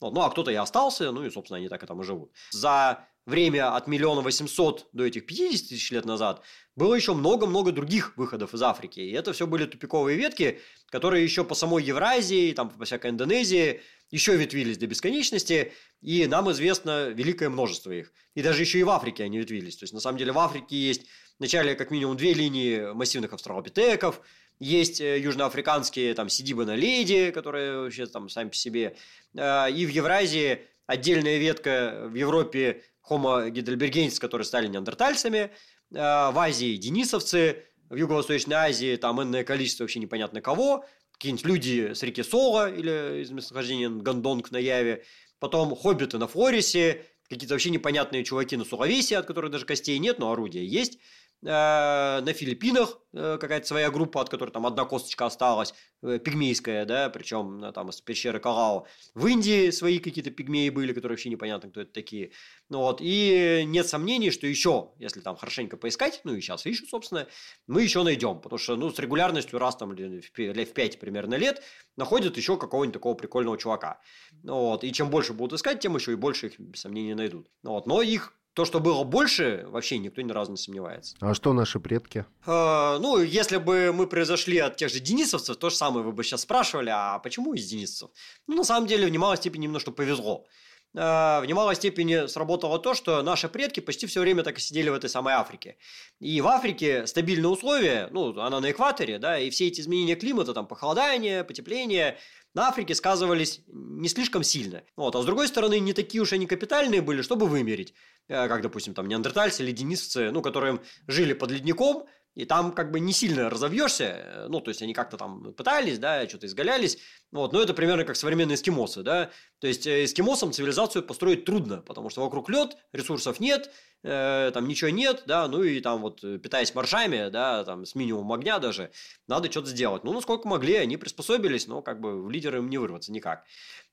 Вот. 0.00 0.12
Ну, 0.14 0.20
а 0.22 0.30
кто-то 0.30 0.50
и 0.50 0.54
остался, 0.54 1.12
ну, 1.12 1.24
и, 1.24 1.30
собственно, 1.30 1.58
они 1.58 1.68
так 1.68 1.82
и 1.82 1.86
там 1.86 2.00
и 2.00 2.04
живут. 2.04 2.32
За 2.50 3.06
время 3.24 3.76
от 3.76 3.86
миллиона 3.86 4.20
восемьсот 4.20 4.88
до 4.92 5.04
этих 5.04 5.26
50 5.26 5.68
тысяч 5.68 5.90
лет 5.92 6.04
назад 6.04 6.42
было 6.74 6.94
еще 6.94 7.14
много-много 7.14 7.70
других 7.72 8.16
выходов 8.16 8.54
из 8.54 8.62
Африки. 8.62 9.00
И 9.00 9.12
это 9.12 9.32
все 9.32 9.46
были 9.46 9.66
тупиковые 9.66 10.16
ветки, 10.16 10.60
которые 10.90 11.22
еще 11.22 11.44
по 11.44 11.54
самой 11.54 11.84
Евразии, 11.84 12.52
там, 12.52 12.70
по 12.70 12.84
всякой 12.84 13.10
Индонезии, 13.10 13.80
еще 14.10 14.36
ветвились 14.36 14.78
до 14.78 14.86
бесконечности, 14.86 15.72
и 16.00 16.26
нам 16.26 16.50
известно 16.52 17.08
великое 17.08 17.48
множество 17.48 17.92
их. 17.92 18.12
И 18.34 18.42
даже 18.42 18.62
еще 18.62 18.78
и 18.78 18.82
в 18.82 18.90
Африке 18.90 19.24
они 19.24 19.38
ветвились. 19.38 19.76
То 19.76 19.84
есть, 19.84 19.94
на 19.94 20.00
самом 20.00 20.18
деле, 20.18 20.32
в 20.32 20.38
Африке 20.38 20.76
есть 20.76 21.06
вначале 21.38 21.74
как 21.74 21.90
минимум 21.90 22.16
две 22.16 22.34
линии 22.34 22.92
массивных 22.92 23.32
австралопитеков, 23.32 24.20
есть 24.58 25.00
э, 25.00 25.18
южноафриканские 25.18 26.14
там 26.14 26.28
сидибы 26.28 26.64
на 26.64 26.76
леди, 26.76 27.30
которые 27.30 27.80
вообще 27.80 28.06
там 28.06 28.28
сами 28.28 28.50
по 28.50 28.54
себе. 28.54 28.96
А, 29.36 29.66
и 29.66 29.84
в 29.86 29.88
Евразии 29.88 30.60
отдельная 30.86 31.38
ветка 31.38 32.04
в 32.06 32.14
Европе 32.14 32.82
Homo 33.08 33.50
heidelbergensis, 33.50 34.20
которые 34.20 34.44
стали 34.44 34.68
неандертальцами, 34.68 35.50
а, 35.94 36.30
в 36.30 36.38
Азии 36.38 36.76
денисовцы, 36.76 37.64
в 37.88 37.96
Юго-Восточной 37.96 38.54
Азии 38.54 38.96
там 38.96 39.20
энное 39.22 39.44
количество 39.44 39.84
вообще 39.84 39.98
непонятно 39.98 40.40
кого, 40.40 40.84
какие-нибудь 41.12 41.44
люди 41.44 41.92
с 41.94 42.02
реки 42.02 42.22
Сола 42.22 42.70
или 42.70 43.22
из 43.22 43.30
местонахождения 43.30 43.90
Гандонг 43.90 44.50
на 44.50 44.58
Яве, 44.58 45.04
потом 45.40 45.74
хоббиты 45.74 46.18
на 46.18 46.28
Флорисе, 46.28 47.04
какие-то 47.28 47.54
вообще 47.54 47.70
непонятные 47.70 48.24
чуваки 48.24 48.56
на 48.56 48.64
Сулавесе, 48.64 49.18
от 49.18 49.26
которых 49.26 49.50
даже 49.50 49.66
костей 49.66 49.98
нет, 49.98 50.18
но 50.18 50.30
орудия 50.30 50.64
есть– 50.64 50.98
Э, 51.08 51.21
на 51.42 52.32
Филиппинах 52.32 53.00
э, 53.12 53.36
какая-то 53.40 53.66
своя 53.66 53.90
группа, 53.90 54.20
от 54.20 54.28
которой 54.28 54.50
там 54.50 54.64
одна 54.64 54.84
косточка 54.84 55.26
осталась, 55.26 55.74
э, 56.02 56.20
пигмейская, 56.20 56.84
да, 56.84 57.10
причем 57.10 57.72
там 57.74 57.90
из 57.90 58.00
пещеры 58.00 58.38
Калао. 58.38 58.86
В 59.14 59.26
Индии 59.26 59.70
свои 59.70 59.98
какие-то 59.98 60.30
пигмеи 60.30 60.68
были, 60.68 60.92
которые 60.92 61.14
вообще 61.14 61.30
непонятно, 61.30 61.68
кто 61.70 61.80
это 61.80 61.92
такие. 61.92 62.30
Ну 62.68 62.78
вот, 62.78 63.00
и 63.00 63.64
нет 63.66 63.88
сомнений, 63.88 64.30
что 64.30 64.46
еще, 64.46 64.92
если 64.98 65.20
там 65.20 65.36
хорошенько 65.36 65.76
поискать, 65.76 66.20
ну 66.22 66.34
и 66.34 66.40
сейчас 66.40 66.64
ищут, 66.64 66.88
собственно, 66.88 67.26
мы 67.66 67.82
еще 67.82 68.04
найдем, 68.04 68.40
потому 68.40 68.58
что, 68.58 68.76
ну, 68.76 68.92
с 68.92 68.98
регулярностью 69.00 69.58
раз 69.58 69.74
там 69.74 69.96
в 69.96 69.96
5 69.96 71.00
примерно 71.00 71.34
лет 71.34 71.62
находят 71.96 72.36
еще 72.36 72.56
какого-нибудь 72.56 72.94
такого 72.94 73.14
прикольного 73.14 73.58
чувака. 73.58 74.00
Ну 74.44 74.54
вот, 74.54 74.84
и 74.84 74.92
чем 74.92 75.10
больше 75.10 75.32
будут 75.32 75.58
искать, 75.58 75.80
тем 75.80 75.96
еще 75.96 76.12
и 76.12 76.16
больше 76.16 76.46
их, 76.46 76.60
без 76.60 76.80
сомнения, 76.80 77.16
найдут. 77.16 77.48
Ну 77.64 77.72
вот, 77.72 77.86
но 77.86 78.00
их 78.00 78.32
то, 78.54 78.64
что 78.64 78.80
было 78.80 79.02
больше, 79.04 79.64
вообще 79.68 79.98
никто 79.98 80.20
ни 80.20 80.30
разу 80.30 80.50
не 80.50 80.56
сомневается. 80.56 81.16
А 81.20 81.34
что 81.34 81.52
наши 81.52 81.80
предки? 81.80 82.26
Э, 82.46 82.98
ну, 83.00 83.18
если 83.22 83.56
бы 83.56 83.92
мы 83.92 84.06
произошли 84.06 84.58
от 84.58 84.76
тех 84.76 84.90
же 84.90 85.00
денисовцев, 85.00 85.56
то 85.56 85.70
же 85.70 85.76
самое 85.76 86.04
вы 86.04 86.12
бы 86.12 86.22
сейчас 86.22 86.42
спрашивали, 86.42 86.90
а 86.92 87.18
почему 87.18 87.54
из 87.54 87.66
денисовцев? 87.66 88.10
Ну, 88.46 88.56
на 88.56 88.64
самом 88.64 88.86
деле, 88.86 89.06
в 89.06 89.10
немалой 89.10 89.36
степени 89.36 89.64
немножко 89.64 89.90
повезло. 89.90 90.46
Э, 90.94 91.40
в 91.40 91.44
немалой 91.46 91.74
степени 91.76 92.26
сработало 92.26 92.78
то, 92.78 92.92
что 92.92 93.22
наши 93.22 93.48
предки 93.48 93.80
почти 93.80 94.06
все 94.06 94.20
время 94.20 94.42
так 94.42 94.58
и 94.58 94.60
сидели 94.60 94.90
в 94.90 94.94
этой 94.94 95.08
самой 95.08 95.32
Африке. 95.34 95.76
И 96.20 96.40
в 96.42 96.46
Африке 96.46 97.06
стабильные 97.06 97.48
условия, 97.48 98.08
ну, 98.10 98.38
она 98.38 98.60
на 98.60 98.70
экваторе, 98.70 99.18
да, 99.18 99.38
и 99.38 99.48
все 99.48 99.68
эти 99.68 99.80
изменения 99.80 100.14
климата, 100.16 100.52
там, 100.52 100.66
похолодание, 100.66 101.44
потепление, 101.44 102.18
на 102.54 102.68
Африке 102.68 102.94
сказывались 102.94 103.60
не 103.66 104.08
слишком 104.08 104.42
сильно. 104.42 104.82
Вот. 104.96 105.16
А 105.16 105.22
с 105.22 105.24
другой 105.24 105.48
стороны, 105.48 105.80
не 105.80 105.92
такие 105.92 106.22
уж 106.22 106.32
они 106.32 106.46
капитальные 106.46 107.00
были, 107.00 107.22
чтобы 107.22 107.46
вымереть. 107.46 107.94
Э, 108.28 108.48
как, 108.48 108.62
допустим, 108.62 108.94
там 108.94 109.08
неандертальцы 109.08 109.62
или 109.62 109.72
денисовцы, 109.72 110.30
ну, 110.30 110.42
которые 110.42 110.80
жили 111.06 111.32
под 111.32 111.50
ледником, 111.50 112.06
и 112.34 112.44
там 112.46 112.72
как 112.72 112.90
бы 112.90 113.00
не 113.00 113.12
сильно 113.12 113.50
разовьешься, 113.50 114.04
э, 114.04 114.46
ну, 114.48 114.60
то 114.60 114.70
есть 114.70 114.82
они 114.82 114.94
как-то 114.94 115.16
там 115.16 115.52
пытались, 115.54 115.98
да, 115.98 116.26
что-то 116.28 116.46
изгалялись, 116.46 116.98
вот, 117.30 117.52
но 117.52 117.60
это 117.60 117.74
примерно 117.74 118.04
как 118.04 118.16
современные 118.16 118.54
эскимосы, 118.54 119.02
да, 119.02 119.30
то 119.62 119.68
есть 119.68 119.86
э, 119.86 120.04
эскимосам 120.04 120.50
цивилизацию 120.50 121.04
построить 121.04 121.44
трудно, 121.44 121.76
потому 121.76 122.10
что 122.10 122.20
вокруг 122.20 122.50
лед, 122.50 122.76
ресурсов 122.92 123.38
нет, 123.38 123.70
э, 124.02 124.50
там 124.52 124.66
ничего 124.66 124.90
нет, 124.90 125.22
да, 125.26 125.46
ну 125.46 125.62
и 125.62 125.78
там 125.78 126.00
вот 126.00 126.20
питаясь 126.20 126.74
моржами, 126.74 127.28
да, 127.30 127.62
там 127.62 127.86
с 127.86 127.94
минимумом 127.94 128.32
огня 128.32 128.58
даже, 128.58 128.90
надо 129.28 129.48
что-то 129.52 129.68
сделать. 129.68 130.02
Ну, 130.02 130.12
насколько 130.12 130.48
могли, 130.48 130.74
они 130.74 130.96
приспособились, 130.96 131.68
но 131.68 131.80
как 131.80 132.00
бы 132.00 132.20
в 132.20 132.28
лидеры 132.28 132.58
им 132.58 132.70
не 132.70 132.78
вырваться 132.78 133.12
никак. 133.12 133.44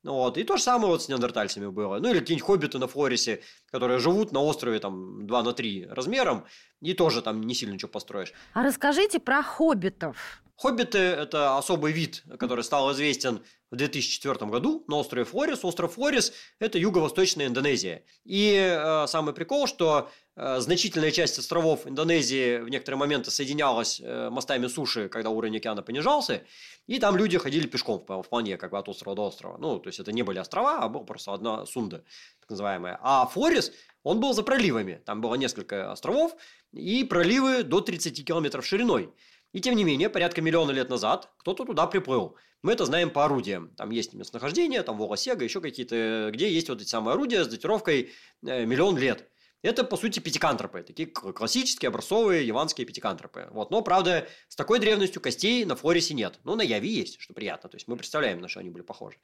Вот. 0.04 0.40
И 0.40 0.44
то 0.44 0.58
же 0.58 0.64
самое 0.64 0.88
вот 0.88 1.04
с 1.04 1.08
неандертальцами 1.08 1.68
было. 1.68 2.00
Ну 2.00 2.10
или 2.10 2.20
какие-нибудь 2.20 2.48
хоббиты 2.48 2.80
на 2.80 2.88
Флорисе, 2.88 3.44
которые 3.72 4.00
живут 4.00 4.32
на 4.32 4.42
острове 4.42 4.80
там 4.80 5.28
2 5.28 5.44
на 5.44 5.54
3 5.54 5.86
размером, 5.92 6.46
и 6.82 6.96
тоже 6.96 7.22
там 7.22 7.44
не 7.44 7.54
сильно 7.54 7.74
ничего 7.74 7.90
построишь. 7.90 8.34
А 8.54 8.64
расскажите 8.64 9.20
про 9.20 9.44
хоббитов. 9.44 10.42
Хоббиты– 10.56 10.98
это 11.00 11.58
особый 11.58 11.94
вид, 11.94 12.24
который 12.38 12.66
стал 12.66 12.92
известен 12.92 13.42
в 13.72 13.76
2004 13.76 14.50
году 14.50 14.84
на 14.88 14.98
острове 14.98 15.26
Флорис. 15.26 15.64
Остров 15.64 15.94
Флорис– 15.94 16.34
это 16.60 16.78
юго-восточная 16.78 17.48
Индонезия. 17.48 18.04
И 18.26 18.56
э, 18.56 19.06
самый 19.08 19.34
прикол, 19.34 19.68
что 19.68 20.10
э, 20.36 20.60
значительная 20.60 21.12
часть 21.12 21.38
островов 21.38 21.86
Индонезии 21.86 22.60
в 22.60 22.70
некоторые 22.70 22.98
моменты 22.98 23.30
соединялась 23.30 24.02
э, 24.04 24.30
мостами 24.30 24.68
суши, 24.68 25.08
когда 25.10 25.30
уровень 25.30 25.58
океана 25.58 25.84
понижался, 25.84 26.44
и 26.88 27.00
там 27.00 27.16
люди 27.16 27.38
ходили 27.38 27.68
пешком 27.68 28.00
вполне 28.00 28.58
как 28.58 28.72
бы 28.72 28.80
от 28.80 28.90
острова 28.90 29.16
до 29.16 29.28
острова. 29.28 29.58
Ну, 29.60 29.80
то 29.80 29.90
есть 29.90 30.00
это 30.00 30.12
не 30.12 30.24
были 30.24 30.40
острова, 30.40 30.80
а 30.80 30.90
была 30.90 31.04
просто 31.04 31.34
одна 31.34 31.66
сунда, 31.66 32.04
так 32.40 32.50
называемая. 32.50 33.00
А 33.02 33.28
Флорис, 33.28 33.72
он 34.04 34.20
был 34.20 34.34
за 34.34 34.42
проливами. 34.42 35.02
Там 35.06 35.22
было 35.22 35.36
несколько 35.36 35.92
островов, 35.92 36.36
и 36.72 37.04
проливы 37.04 37.64
до 37.64 37.82
30 37.82 38.26
километров 38.26 38.66
шириной. 38.66 39.14
И 39.52 39.62
тем 39.62 39.76
не 39.76 39.84
менее, 39.84 40.10
порядка 40.10 40.42
миллиона 40.42 40.72
лет 40.72 40.90
назад 40.90 41.30
кто-то 41.38 41.66
туда 41.66 41.88
приплыл. 41.88 42.36
Мы 42.62 42.74
это 42.74 42.86
знаем 42.86 43.10
по 43.10 43.26
орудиям. 43.26 43.70
Там 43.78 43.90
есть 43.90 44.14
местонахождение, 44.14 44.84
там 44.84 44.98
Волосега, 44.98 45.44
еще 45.44 45.62
какие-то, 45.62 46.30
где 46.34 46.52
есть 46.52 46.70
вот 46.70 46.82
эти 46.82 46.90
самые 46.90 47.14
орудия 47.14 47.44
с 47.44 47.48
датировкой 47.48 48.12
э, 48.46 48.66
миллион 48.66 48.98
лет. 48.98 49.28
Это, 49.62 49.84
по 49.84 49.98
сути, 49.98 50.20
пятикантропы. 50.20 50.84
Такие 50.84 51.08
классические, 51.08 51.90
образцовые, 51.90 52.48
яванские 52.48 52.88
пятикантропы. 52.88 53.48
Вот. 53.52 53.72
Но, 53.72 53.82
правда, 53.82 54.28
с 54.48 54.56
такой 54.56 54.80
древностью 54.80 55.22
костей 55.22 55.66
на 55.66 55.76
Флорисе 55.76 56.14
нет. 56.14 56.40
Но 56.44 56.56
на 56.56 56.62
Яве 56.62 56.90
есть, 56.90 57.20
что 57.20 57.34
приятно. 57.34 57.70
То 57.70 57.76
есть, 57.76 57.88
мы 57.88 57.98
представляем, 57.98 58.40
на 58.40 58.48
что 58.48 58.62
они 58.62 58.70
были 58.70 58.84
похожи. 58.84 59.18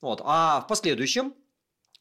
Вот. 0.00 0.20
А 0.24 0.60
в 0.60 0.68
последующем, 0.68 1.34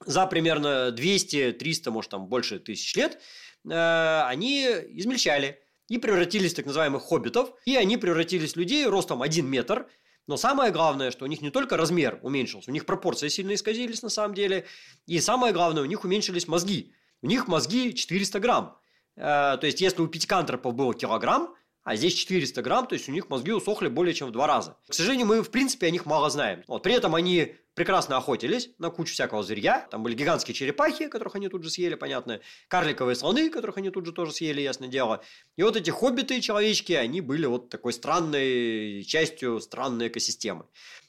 за 0.06 0.28
примерно 0.28 0.92
200, 0.92 1.54
300, 1.54 1.92
может, 1.92 2.12
там 2.12 2.28
больше 2.28 2.60
тысяч 2.60 2.96
лет, 2.96 3.20
э, 3.68 4.22
они 4.28 4.66
измельчали 4.66 5.60
и 5.90 5.98
превратились 5.98 6.54
в 6.54 6.56
так 6.56 6.66
называемых 6.66 7.04
хоббитов, 7.04 7.52
и 7.66 7.76
они 7.76 7.98
превратились 7.98 8.54
в 8.54 8.58
людей 8.58 8.86
ростом 8.86 9.22
1 9.22 9.46
метр, 9.46 9.88
но 10.28 10.38
самое 10.38 10.72
главное, 10.72 11.12
что 11.12 11.26
у 11.26 11.28
них 11.28 11.42
не 11.42 11.50
только 11.50 11.76
размер 11.76 12.20
уменьшился, 12.22 12.70
у 12.70 12.74
них 12.74 12.86
пропорции 12.86 13.28
сильно 13.28 13.54
исказились 13.56 14.04
на 14.04 14.10
самом 14.10 14.36
деле, 14.36 14.66
и 15.08 15.20
самое 15.20 15.52
главное, 15.52 15.82
у 15.82 15.88
них 15.88 16.04
уменьшились 16.04 16.48
мозги. 16.48 16.94
У 17.22 17.28
них 17.28 17.48
мозги 17.48 17.94
400 17.94 18.40
грамм. 18.40 18.78
Э, 19.16 19.58
то 19.60 19.62
есть, 19.64 19.82
если 19.82 20.02
у 20.02 20.08
пятикантропов 20.08 20.74
было 20.76 20.94
килограмм, 20.94 21.56
а 21.84 21.96
здесь 21.96 22.14
400 22.14 22.62
грамм, 22.62 22.86
то 22.86 22.94
есть 22.94 23.10
у 23.10 23.12
них 23.12 23.30
мозги 23.30 23.52
усохли 23.52 23.88
более 23.88 24.14
чем 24.14 24.30
в 24.30 24.32
два 24.32 24.46
раза. 24.46 24.78
К 24.88 24.94
сожалению, 24.94 25.26
мы 25.26 25.42
в 25.42 25.50
принципе 25.50 25.88
о 25.88 25.90
них 25.90 26.06
мало 26.06 26.30
знаем. 26.30 26.64
Вот, 26.68 26.84
при 26.84 26.94
этом 26.94 27.16
они 27.16 27.56
прекрасно 27.80 28.18
охотились 28.18 28.72
на 28.78 28.90
кучу 28.90 29.14
всякого 29.14 29.42
зверья. 29.42 29.88
Там 29.90 30.04
были 30.04 30.14
гигантские 30.14 30.54
черепахи, 30.54 31.08
которых 31.08 31.36
они 31.36 31.48
тут 31.48 31.64
же 31.64 31.70
съели, 31.70 31.96
понятно. 31.96 32.42
Карликовые 32.68 33.16
слоны, 33.16 33.50
которых 33.50 33.78
они 33.78 33.90
тут 33.90 34.06
же 34.06 34.12
тоже 34.12 34.34
съели, 34.34 34.60
ясное 34.60 34.90
дело. 34.90 35.24
И 35.56 35.64
вот 35.64 35.78
эти 35.78 35.90
хоббиты, 35.90 36.42
человечки, 36.42 36.92
они 36.92 37.22
были 37.22 37.46
вот 37.46 37.70
такой 37.70 37.94
странной 37.94 39.06
частью 39.06 39.62
странной 39.62 40.10
экосистемы. 40.10 40.66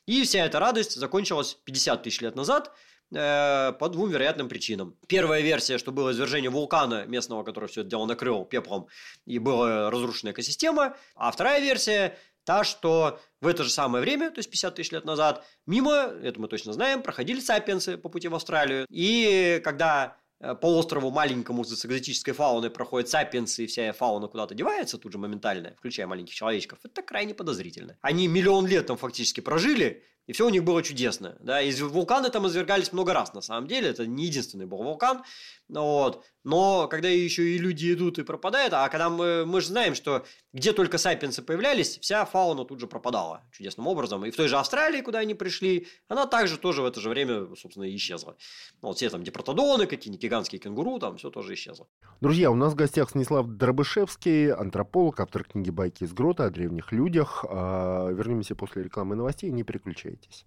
И 0.06 0.22
вся 0.22 0.46
эта 0.46 0.60
радость 0.60 0.94
закончилась 0.94 1.58
50 1.64 2.04
тысяч 2.04 2.20
лет 2.20 2.36
назад– 2.36 2.70
Э, 3.12 3.72
по 3.72 3.88
двум 3.88 4.08
вероятным 4.10 4.48
причинам. 4.48 4.96
Первая 5.08 5.40
версия, 5.40 5.78
что 5.78 5.90
было 5.90 6.12
извержение 6.12 6.48
вулкана 6.48 7.06
местного, 7.06 7.42
который 7.42 7.68
все 7.68 7.80
это 7.80 7.90
дело 7.90 8.06
накрыл 8.06 8.44
пеплом, 8.44 8.86
и 9.26 9.40
была 9.40 9.90
разрушена 9.90 10.30
экосистема. 10.30 10.96
А 11.16 11.32
вторая 11.32 11.60
версия 11.60 12.16
та, 12.50 12.64
что 12.64 13.20
в 13.40 13.46
это 13.46 13.62
же 13.62 13.70
самое 13.70 14.02
время, 14.02 14.28
то 14.32 14.40
есть 14.40 14.50
50 14.50 14.74
тысяч 14.74 14.90
лет 14.90 15.04
назад, 15.04 15.46
мимо, 15.66 15.92
это 15.94 16.40
мы 16.40 16.48
точно 16.48 16.72
знаем, 16.72 17.00
проходили 17.00 17.38
сапиенсы 17.38 17.96
по 17.96 18.08
пути 18.08 18.26
в 18.26 18.34
Австралию. 18.34 18.86
И 18.90 19.60
когда 19.62 20.16
э, 20.40 20.56
по 20.56 20.66
острову 20.76 21.12
маленькому 21.12 21.62
с 21.62 21.86
экзотической 21.86 22.34
фауной 22.34 22.70
проходят 22.70 23.08
сапиенсы, 23.08 23.62
и 23.62 23.66
вся 23.68 23.92
фауна 23.92 24.26
куда-то 24.26 24.56
девается 24.56 24.98
тут 24.98 25.12
же 25.12 25.18
моментально, 25.18 25.74
включая 25.78 26.08
маленьких 26.08 26.34
человечков, 26.34 26.80
это 26.82 27.02
крайне 27.02 27.34
подозрительно. 27.34 27.96
Они 28.00 28.26
миллион 28.26 28.66
лет 28.66 28.88
там 28.88 28.96
фактически 28.96 29.40
прожили, 29.40 30.02
и 30.26 30.32
все 30.32 30.46
у 30.46 30.50
них 30.50 30.64
было 30.64 30.82
чудесно. 30.82 31.36
Да? 31.40 31.62
Из 31.62 31.80
вулканы 31.80 32.30
там 32.30 32.46
извергались 32.46 32.92
много 32.92 33.12
раз, 33.12 33.32
на 33.32 33.42
самом 33.42 33.68
деле. 33.68 33.88
Это 33.90 34.06
не 34.06 34.26
единственный 34.26 34.66
был 34.66 34.78
вулкан. 34.78 35.22
Вот. 35.70 36.24
Но 36.42 36.88
когда 36.88 37.08
еще 37.08 37.42
и 37.42 37.58
люди 37.58 37.92
идут 37.92 38.18
и 38.18 38.22
пропадают, 38.22 38.72
а 38.72 38.88
когда 38.88 39.10
мы, 39.10 39.44
мы 39.44 39.60
же 39.60 39.68
знаем, 39.68 39.94
что 39.94 40.24
где 40.52 40.72
только 40.72 40.98
сапиенсы 40.98 41.42
появлялись, 41.42 41.98
вся 41.98 42.24
фауна 42.24 42.64
тут 42.64 42.80
же 42.80 42.86
пропадала 42.86 43.42
чудесным 43.52 43.86
образом. 43.86 44.24
И 44.24 44.30
в 44.30 44.36
той 44.36 44.48
же 44.48 44.56
Австралии, 44.56 45.02
куда 45.02 45.18
они 45.18 45.34
пришли, 45.34 45.86
она 46.08 46.26
также 46.26 46.56
тоже 46.56 46.82
в 46.82 46.86
это 46.86 47.00
же 47.00 47.10
время, 47.10 47.54
собственно, 47.56 47.94
исчезла. 47.94 48.36
Вот 48.80 48.96
все 48.96 49.10
там 49.10 49.22
депротодоны, 49.22 49.86
какие-нибудь 49.86 50.22
гигантские 50.22 50.60
кенгуру, 50.60 50.98
там 50.98 51.18
все 51.18 51.30
тоже 51.30 51.54
исчезло. 51.54 51.86
Друзья, 52.20 52.50
у 52.50 52.54
нас 52.54 52.72
в 52.72 52.76
гостях 52.76 53.10
Станислав 53.10 53.46
Дробышевский, 53.46 54.52
антрополог, 54.52 55.20
автор 55.20 55.44
книги 55.44 55.70
«Байки 55.70 56.04
из 56.04 56.12
грота» 56.12 56.46
о 56.46 56.50
древних 56.50 56.90
людях. 56.90 57.44
А, 57.48 58.08
вернемся 58.08 58.54
после 58.54 58.82
рекламы 58.82 59.14
и 59.14 59.18
новостей, 59.18 59.50
не 59.50 59.62
переключайтесь. 59.62 60.46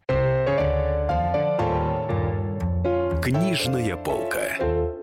Книжная 3.23 3.95
полка. 3.95 5.02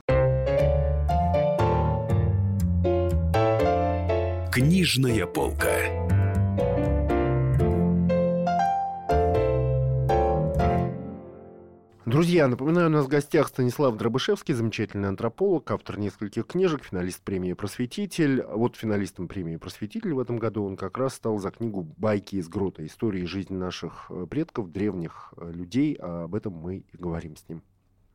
Книжная 4.51 5.25
полка. 5.27 5.77
Друзья, 12.05 12.49
напоминаю, 12.49 12.87
у 12.87 12.89
нас 12.89 13.05
в 13.05 13.07
гостях 13.07 13.47
Станислав 13.47 13.95
Дробышевский, 13.95 14.53
замечательный 14.53 15.07
антрополог, 15.07 15.71
автор 15.71 15.97
нескольких 15.97 16.47
книжек, 16.47 16.83
финалист 16.83 17.21
премии 17.21 17.53
«Просветитель». 17.53 18.43
Вот 18.43 18.75
финалистом 18.75 19.29
премии 19.29 19.55
«Просветитель» 19.55 20.13
в 20.13 20.19
этом 20.19 20.37
году 20.37 20.65
он 20.65 20.75
как 20.75 20.97
раз 20.97 21.13
стал 21.13 21.37
за 21.37 21.51
книгу 21.51 21.83
«Байки 21.83 22.35
из 22.35 22.49
грота. 22.49 22.85
Истории 22.85 23.23
жизни 23.23 23.55
наших 23.55 24.07
э, 24.09 24.27
предков, 24.29 24.69
древних 24.69 25.33
э, 25.37 25.49
людей». 25.53 25.97
А 25.97 26.25
об 26.25 26.35
этом 26.35 26.51
мы 26.55 26.79
и 26.79 26.97
говорим 26.97 27.37
с 27.37 27.47
ним 27.47 27.63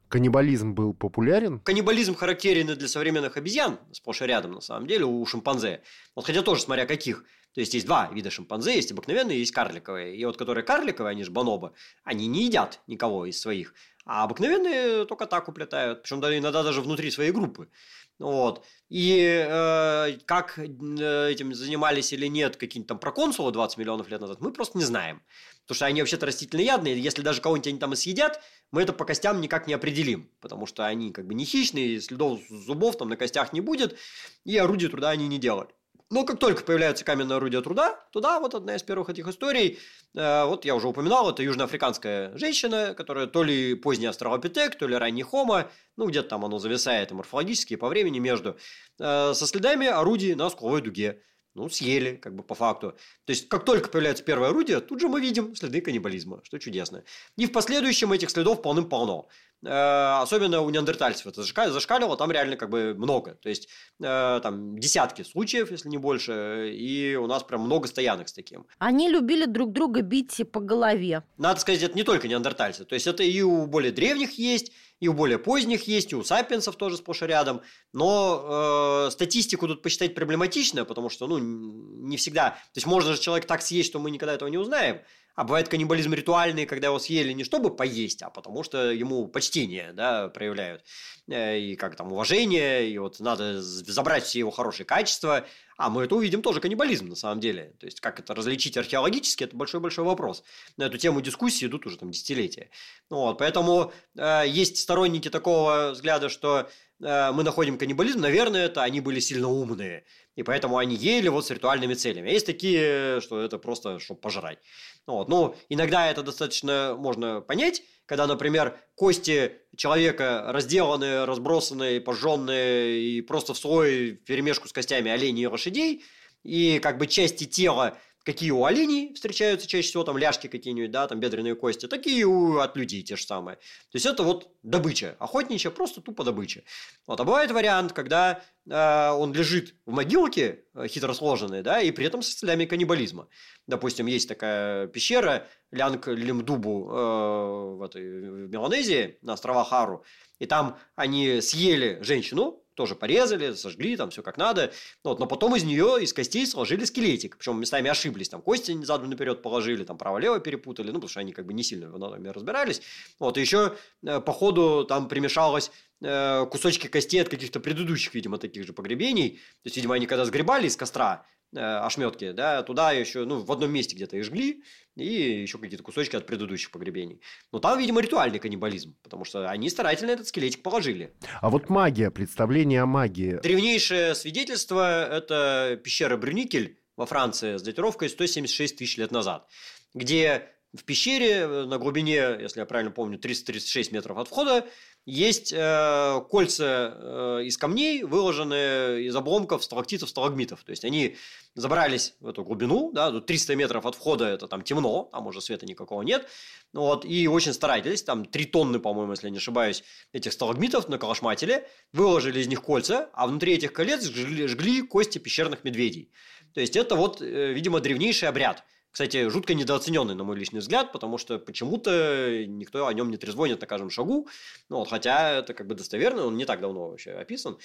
каннибализм 0.09 0.75
был 0.75 0.95
популярен? 0.95 1.61
Каннибализм 1.61 2.15
характерен 2.15 2.71
и 2.71 2.75
для 2.75 2.89
современных 2.89 3.37
обезьян, 3.37 3.79
сплошь 3.93 4.23
и 4.23 4.27
рядом, 4.27 4.53
на 4.53 4.61
самом 4.61 4.87
деле, 4.87 5.05
у 5.05 5.25
шимпанзе. 5.27 5.83
Вот 6.15 6.27
хотя 6.27 6.43
тоже 6.43 6.63
смотря 6.63 6.87
каких. 6.87 7.25
То 7.55 7.61
есть 7.61 7.73
есть 7.73 7.87
два 7.87 8.11
вида 8.13 8.31
шимпанзе, 8.31 8.75
есть 8.75 8.93
обыкновенные, 8.93 9.39
есть 9.39 9.53
карликовые. 9.53 10.15
И 10.15 10.25
вот 10.27 10.37
которые 10.37 10.63
карликовые, 10.63 11.13
они 11.13 11.25
же 11.25 11.31
бонобо, 11.31 11.73
они 12.05 12.27
не 12.27 12.45
едят 12.45 12.81
никого 12.87 13.25
из 13.25 13.41
своих. 13.41 13.73
А 14.05 14.25
обыкновенные 14.25 15.07
только 15.07 15.27
так 15.27 15.49
уплетают, 15.49 16.03
причем 16.03 16.19
иногда 16.19 16.63
даже 16.63 16.83
внутри 16.83 17.11
своей 17.11 17.33
группы. 17.33 17.69
Вот. 18.19 18.65
И 18.89 19.21
э, 19.21 20.19
как 20.25 20.59
э, 20.59 21.31
этим 21.31 21.55
занимались 21.55 22.13
или 22.13 22.27
нет 22.27 22.57
какие-нибудь 22.57 22.89
там 22.89 22.99
проконсулы 22.99 23.53
20 23.53 23.77
миллионов 23.77 24.09
лет 24.09 24.21
назад, 24.21 24.41
мы 24.41 24.53
просто 24.53 24.79
не 24.79 24.85
знаем. 24.85 25.23
Потому 25.63 25.77
что 25.77 25.87
они 25.87 26.01
вообще-то 26.01 26.27
растительноядные, 26.27 26.99
если 26.99 27.23
даже 27.23 27.41
кого-нибудь 27.41 27.67
они 27.67 27.79
там 27.79 27.93
и 27.93 27.97
съедят, 27.97 28.41
мы 28.71 28.83
это 28.83 28.93
по 28.93 29.05
костям 29.05 29.41
никак 29.41 29.67
не 29.67 29.75
определим, 29.75 30.31
потому 30.41 30.67
что 30.67 30.87
они 30.87 31.13
как 31.13 31.27
бы 31.27 31.35
не 31.35 31.45
хищные, 31.45 32.01
следов 32.01 32.41
зубов 32.49 32.97
там 32.97 33.09
на 33.09 33.17
костях 33.17 33.53
не 33.53 33.61
будет, 33.61 33.99
и 34.45 34.57
орудия 34.57 34.89
труда 34.89 35.11
они 35.11 35.29
не 35.29 35.39
делали. 35.39 35.71
Но 36.09 36.25
как 36.25 36.39
только 36.39 36.63
появляются 36.63 37.05
каменные 37.05 37.37
орудия 37.37 37.61
труда, 37.63 37.99
туда 38.13 38.39
вот 38.39 38.55
одна 38.55 38.77
из 38.77 38.83
первых 38.85 39.09
этих 39.09 39.27
историй, 39.27 39.79
э, 40.15 40.45
вот 40.45 40.65
я 40.65 40.77
уже 40.77 40.87
упоминал, 40.87 41.31
это 41.31 41.43
южноафриканская 41.43 42.37
женщина, 42.39 42.95
которая 42.95 43.27
то 43.27 43.43
ли 43.43 43.75
поздний 43.75 44.07
австралопитек, 44.07 44.77
то 44.79 44.87
ли 44.87 44.95
ранний 44.95 45.25
хомо, 45.25 45.69
ну 45.97 46.07
где-то 46.07 46.29
там 46.29 46.45
оно 46.45 46.61
зависает 46.61 47.11
и 47.11 47.15
морфологически, 47.15 47.75
и 47.75 47.77
по 47.77 47.89
времени 47.89 48.21
между, 48.21 48.57
э, 49.01 49.35
со 49.35 49.47
следами 49.47 49.89
орудий 49.89 50.35
на 50.37 50.49
скуловой 50.49 50.81
дуге 50.81 51.23
ну, 51.57 51.71
съели, 51.71 52.17
как 52.17 52.37
бы 52.37 52.43
по 52.43 52.55
факту. 52.55 52.93
То 53.25 53.31
есть, 53.33 53.49
как 53.49 53.65
только 53.65 53.89
появляется 53.89 54.23
первое 54.23 54.51
орудие, 54.51 54.81
тут 54.81 55.01
же 55.01 55.09
мы 55.09 55.21
видим 55.21 55.57
следы 55.57 55.81
каннибализма, 55.81 56.41
что 56.45 56.59
чудесно. 56.59 57.03
И 57.37 57.47
в 57.47 57.53
последующем 57.53 58.13
этих 58.13 58.31
следов 58.31 58.61
полным-полно. 58.61 59.27
Э, 59.65 60.21
особенно 60.21 60.61
у 60.61 60.71
неандертальцев 60.71 61.27
это 61.27 61.43
зашкалило, 61.43 62.17
там 62.17 62.31
реально 62.31 62.57
как 62.57 62.71
бы 62.71 62.95
много. 62.95 63.35
То 63.35 63.49
есть, 63.49 63.69
э, 64.01 64.41
там 64.43 64.79
десятки 64.79 65.23
случаев, 65.23 65.71
если 65.71 65.89
не 65.89 65.99
больше, 65.99 66.73
и 66.75 67.17
у 67.17 67.27
нас 67.27 67.43
прям 67.43 67.63
много 67.63 67.89
стоянок 67.89 68.29
с 68.29 68.33
таким. 68.33 68.67
Они 68.79 69.09
любили 69.09 69.47
друг 69.47 69.73
друга 69.73 70.03
бить 70.03 70.43
по 70.53 70.61
голове. 70.61 71.23
Надо 71.39 71.61
сказать, 71.61 71.83
это 71.83 71.97
не 71.97 72.05
только 72.05 72.29
неандертальцы. 72.29 72.85
То 72.85 72.95
есть, 72.95 73.07
это 73.07 73.23
и 73.23 73.41
у 73.41 73.67
более 73.67 73.93
древних 73.93 74.39
есть, 74.39 74.73
и 75.01 75.09
у 75.09 75.15
более 75.15 75.39
поздних 75.39 75.89
есть, 75.89 76.13
и 76.13 76.17
у 76.17 76.23
сапиенсов 76.23 76.77
тоже 76.77 76.99
сплошь 76.99 77.23
и 77.23 77.27
рядом. 77.27 77.63
Но 77.93 79.07
э, 79.07 79.11
статистику 79.11 79.69
тут 79.69 79.83
посчитать 79.83 80.15
проблематично, 80.15 80.85
потому 80.85 81.09
что, 81.09 81.27
ну, 81.27 81.39
не 81.39 82.17
всегда... 82.19 82.51
То 82.51 82.77
есть, 82.77 82.87
можно 82.87 83.15
же 83.15 83.21
человек 83.21 83.47
так 83.47 83.63
съесть, 83.63 83.89
что 83.89 83.99
мы 83.99 84.11
никогда 84.11 84.35
этого 84.35 84.49
не 84.49 84.59
узнаем. 84.59 85.01
А 85.37 85.45
бывает 85.45 85.69
каннибализм 85.69 86.15
ритуальный, 86.15 86.65
когда 86.65 86.89
его 86.89 86.99
съели 86.99 87.33
не 87.33 87.45
чтобы 87.45 87.75
поесть, 87.75 88.23
а 88.23 88.31
потому 88.31 88.65
что 88.65 88.91
ему 88.91 89.29
почтение 89.29 89.93
да, 89.93 90.29
проявляют. 90.29 90.83
Э, 91.29 91.59
и 91.59 91.77
как 91.77 91.95
там 91.95 92.11
уважение, 92.11 92.89
и 92.89 92.97
вот 92.97 93.21
надо 93.21 93.61
забрать 93.63 94.25
все 94.25 94.39
его 94.39 94.51
хорошие 94.51 94.87
качества. 94.87 95.47
А 95.77 95.91
мы 95.91 96.05
это 96.05 96.15
увидим 96.15 96.41
тоже 96.41 96.61
каннибализм 96.61 97.09
на 97.09 97.17
самом 97.17 97.41
деле. 97.41 97.75
То 97.79 97.85
есть, 97.85 98.01
как 98.01 98.19
это 98.19 98.35
различить 98.35 98.79
археологически, 98.79 99.45
это 99.45 99.55
большой-большой 99.55 100.07
вопрос. 100.07 100.43
На 100.79 100.85
эту 100.85 100.97
тему 100.97 101.21
дискуссии 101.21 101.67
идут 101.67 101.87
уже 101.87 101.99
там 101.99 102.11
десятилетия. 102.11 102.71
Ну 103.11 103.19
вот, 103.19 103.39
поэтому 103.39 103.93
э, 104.17 104.45
есть 104.47 104.79
сторонники 104.79 105.29
такого 105.29 105.91
взгляда, 105.93 106.31
что 106.31 106.71
э, 107.01 107.33
мы 107.33 107.43
находим 107.43 107.77
каннибализм, 107.77 108.21
наверное, 108.21 108.67
это 108.67 108.83
они 108.83 109.03
были 109.03 109.21
сильно 109.21 109.49
умные. 109.49 110.07
И 110.37 110.43
поэтому 110.43 110.77
они 110.77 110.95
ели 110.95 111.29
вот 111.29 111.47
с 111.47 111.51
ритуальными 111.51 111.95
целями. 111.95 112.31
А 112.31 112.33
есть 112.33 112.47
такие, 112.47 113.21
что 113.21 113.41
это 113.41 113.59
просто, 113.59 113.99
чтобы 113.99 114.21
пожрать. 114.21 114.59
Вот. 115.07 115.29
Ну, 115.29 115.57
иногда 115.69 116.11
это 116.11 116.23
достаточно 116.23 116.95
можно 116.97 117.41
понять, 117.41 117.83
когда, 118.05 118.27
например, 118.27 118.79
кости 118.95 119.53
человека 119.77 120.45
разделаны, 120.49 121.25
разбросаны, 121.25 122.01
пожженные 122.01 123.01
и 123.01 123.21
просто 123.23 123.55
в 123.55 123.59
слой 123.59 124.13
перемешку 124.13 124.69
с 124.69 124.73
костями 124.73 125.11
оленей 125.11 125.45
и 125.45 125.47
лошадей, 125.47 126.05
и 126.45 126.79
как 126.81 126.99
бы 126.99 127.07
части 127.07 127.45
тела 127.45 127.99
какие 128.27 128.51
у 128.51 128.65
оленей 128.65 129.15
встречаются 129.15 129.69
чаще 129.69 129.89
всего, 129.89 130.03
там 130.03 130.19
ляжки 130.19 130.49
какие-нибудь, 130.49 130.91
да, 130.91 131.07
там 131.07 131.21
бедренные 131.21 131.55
кости, 131.55 131.87
такие 131.87 132.25
у 132.25 132.59
от 132.59 132.77
людей 132.77 133.03
те 133.05 133.15
же 133.15 133.25
самые. 133.25 133.55
То 133.57 133.95
есть 133.95 134.05
это 134.05 134.25
вот 134.25 134.51
добыча, 134.65 135.15
охотничья, 135.21 135.71
просто 135.71 136.01
тупо 136.01 136.25
добыча. 136.25 136.65
Вот, 137.07 137.21
а 137.21 137.25
бывает 137.25 137.53
вариант, 137.53 137.93
когда 137.93 138.43
э, 138.69 139.11
он 139.11 139.33
лежит 139.33 139.77
в 139.87 139.93
могилке 139.93 140.65
э, 140.75 140.89
хитро 140.89 141.15
сложенной, 141.15 141.63
да, 141.63 141.81
и 141.81 141.93
при 141.93 142.05
этом 142.05 142.21
с 142.21 142.39
следами 142.39 142.65
каннибализма. 142.65 143.29
Допустим, 143.69 144.07
есть 144.07 144.29
такая 144.29 144.89
пещера 144.89 145.47
Лянг 145.71 146.09
Лимдубу 146.09 146.91
э, 146.91 147.77
в, 147.77 147.83
этой, 147.85 148.03
в 148.03 148.51
Меланезии, 148.51 149.19
на 149.23 149.35
островах 149.35 149.69
Хару, 149.69 150.05
и 150.41 150.47
там 150.47 150.79
они 150.97 151.41
съели 151.41 152.01
женщину, 152.03 152.61
тоже 152.77 152.95
порезали, 152.95 153.55
сожгли, 153.55 153.97
там 153.97 154.11
все 154.11 154.23
как 154.23 154.37
надо. 154.37 154.73
Вот, 155.03 155.19
но 155.19 155.27
потом 155.27 155.57
из 155.57 155.65
нее, 155.65 155.99
из 156.01 156.13
костей 156.13 156.47
сложили 156.47 156.85
скелетик. 156.85 157.37
Причем 157.39 157.59
местами 157.59 157.91
ошиблись. 157.91 158.29
Там 158.29 158.43
кости 158.43 158.81
задом 158.85 159.11
наперед 159.11 159.43
положили, 159.43 159.83
там 159.83 159.99
право-лево 159.99 160.39
перепутали. 160.39 160.89
Ну, 160.89 160.95
потому 160.95 161.09
что 161.09 161.21
они 161.21 161.33
как 161.33 161.47
бы 161.47 161.55
не 161.55 161.65
сильно 161.65 161.91
в 161.91 161.97
анатомии 161.97 162.29
разбирались. 162.29 162.83
Вот, 163.19 163.39
и 163.39 163.41
еще 163.41 163.77
э, 164.05 164.21
по 164.21 164.33
ходу 164.33 164.85
там 164.85 165.09
примешалось 165.09 165.73
э, 166.03 166.47
кусочки 166.47 166.87
костей 166.87 167.21
от 167.21 167.29
каких-то 167.29 167.59
предыдущих, 167.59 168.15
видимо, 168.15 168.39
таких 168.39 168.67
же 168.67 168.73
погребений. 168.73 169.31
То 169.63 169.67
есть, 169.67 169.77
видимо, 169.77 169.95
они 169.95 170.07
когда 170.07 170.25
сгребали 170.25 170.67
из 170.67 170.77
костра, 170.77 171.27
ошметки, 171.57 172.33
да, 172.33 172.63
туда 172.63 172.93
еще, 172.93 173.25
ну, 173.25 173.41
в 173.41 173.51
одном 173.51 173.71
месте 173.73 173.97
где-то 173.97 174.17
их 174.17 174.25
жгли, 174.25 174.63
и 174.97 175.43
еще 175.43 175.59
какие-то 175.59 175.83
кусочки 175.83 176.17
от 176.17 176.27
предыдущих 176.27 176.71
погребений. 176.71 177.21
Но 177.53 177.59
там, 177.59 177.79
видимо, 177.79 178.01
ритуальный 178.01 178.39
каннибализм, 178.39 178.97
потому 179.03 179.25
что 179.25 179.49
они 179.49 179.69
старательно 179.69 180.11
этот 180.11 180.29
скелетик 180.29 180.63
положили. 180.63 181.13
А 181.41 181.51
вот 181.51 181.69
магия, 181.69 182.11
представление 182.11 182.83
о 182.83 182.87
магии. 182.87 183.41
Древнейшее 183.43 184.15
свидетельство– 184.15 185.07
это 185.11 185.81
пещера 185.83 186.17
Брюникель 186.17 186.79
во 186.97 187.07
Франции 187.07 187.57
с 187.57 187.63
датировкой 187.63 188.09
176 188.09 188.79
тысяч 188.79 188.97
лет 188.97 189.11
назад, 189.11 189.47
где 189.95 190.51
в 190.77 190.85
пещере 190.85 191.31
э, 191.31 191.65
на 191.65 191.79
глубине, 191.79 192.37
если 192.41 192.61
я 192.61 192.67
правильно 192.67 192.91
помню, 192.91 193.19
336 193.19 193.93
метров 193.93 194.19
от 194.19 194.29
входа, 194.29 194.67
есть 195.07 195.53
э, 195.53 196.21
кольца 196.29 196.95
э, 196.95 197.43
из 197.45 197.57
камней, 197.57 198.03
выложенные 198.03 199.07
из 199.07 199.15
обломков 199.15 199.63
сталактитов, 199.63 200.09
сталагмитов. 200.09 200.65
То 200.65 200.71
есть 200.71 200.85
они 200.85 201.17
забрались 201.55 202.15
в 202.19 202.27
эту 202.27 202.43
глубину, 202.43 202.91
да, 202.93 203.13
тут 203.13 203.27
300 203.27 203.55
метров 203.55 203.87
от 203.87 203.95
входа 203.95 204.27
это 204.27 204.49
там 204.49 204.63
темно, 204.63 205.09
там 205.13 205.29
уже 205.29 205.41
света 205.41 205.65
никакого 205.65 206.03
нет. 206.03 206.27
Вот, 206.73 207.05
и 207.05 207.29
очень 207.29 207.53
старались, 207.53 208.03
там 208.03 208.25
3 208.25 208.45
тонны, 208.47 208.81
по-моему, 208.81 209.13
если 209.13 209.29
я 209.29 209.31
не 209.31 209.39
ошибаюсь, 209.39 209.85
этих 210.13 210.33
сталагмитов 210.33 210.89
на 210.89 210.99
калашмателе, 210.99 211.69
выложили 211.93 212.41
из 212.41 212.49
них 212.49 212.61
кольца, 212.61 213.09
а 213.13 213.29
внутри 213.29 213.55
этих 213.55 213.73
колец 213.73 214.05
жгли, 214.05 214.49
жгли 214.49 214.83
кости 214.83 215.19
пещерных 215.19 215.63
медведей. 215.63 216.11
То 216.53 216.61
есть 216.61 216.75
это 216.75 216.97
вот, 216.97 217.23
э, 217.23 217.53
видимо, 217.53 217.79
древнейший 217.79 218.29
обряд– 218.29 218.65
кстати, 218.97 219.29
жутко 219.29 219.53
недооцененный, 219.53 220.15
на 220.15 220.25
мой 220.25 220.39
личный 220.39 220.61
взгляд, 220.61 220.91
потому 220.91 221.19
что 221.19 221.39
почему-то 221.39 222.47
никто 222.47 222.87
о 222.87 222.95
нем 222.95 223.11
не 223.11 223.19
трезвонит 223.19 223.61
на 223.61 223.67
каждом 223.67 223.91
шагу. 223.91 224.27
Ну, 224.71 224.79
вот, 224.79 224.89
хотя 224.89 225.33
это 225.41 225.53
как 225.53 225.67
бы 225.67 225.75
достоверно, 225.75 226.25
он 226.25 226.39
не 226.39 226.47
так 226.47 226.63
давно 226.63 226.89
вообще 226.89 227.11
описан, 227.11 227.59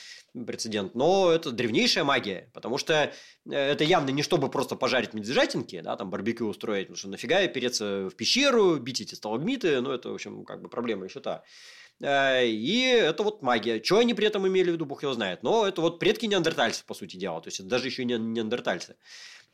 прецедент. 0.45 0.93
Но 0.93 1.31
это 1.31 1.51
древнейшая 1.51 2.03
магия, 2.03 2.49
потому 2.53 2.77
что 2.77 3.13
э, 3.49 3.53
это 3.53 3.85
явно 3.85 4.09
не 4.09 4.23
чтобы 4.23 4.49
просто 4.49 4.75
пожарить 4.75 5.13
медвежатинки, 5.13 5.79
да, 5.79 5.95
там 5.95 6.09
барбекю 6.09 6.47
устроить, 6.47 6.87
потому 6.87 6.97
что 6.97 7.07
нафига 7.07 7.47
переться 7.47 8.09
в 8.09 8.15
пещеру, 8.17 8.75
бить 8.75 8.99
эти 8.99 9.15
сталагмиты, 9.15 9.79
ну, 9.79 9.91
это, 9.91 10.09
в 10.09 10.15
общем, 10.15 10.43
как 10.43 10.61
бы 10.61 10.67
проблема 10.67 11.05
еще 11.05 11.21
та. 11.21 11.45
Э, 12.01 12.45
и 12.45 12.81
это 12.81 13.23
вот 13.23 13.41
магия. 13.41 13.81
Что 13.81 13.99
они 13.99 14.13
при 14.13 14.27
этом 14.27 14.45
имели 14.47 14.71
в 14.71 14.73
виду, 14.73 14.85
бог 14.85 15.03
его 15.03 15.13
знает. 15.13 15.43
Но 15.43 15.65
это 15.65 15.79
вот 15.79 15.99
предки 15.99 16.25
неандертальцев, 16.25 16.83
по 16.83 16.93
сути 16.93 17.15
дела. 17.15 17.39
То 17.39 17.47
есть, 17.47 17.61
это 17.61 17.69
даже 17.69 17.87
еще 17.87 18.03
не 18.03 18.17
неандертальцы. 18.17 18.97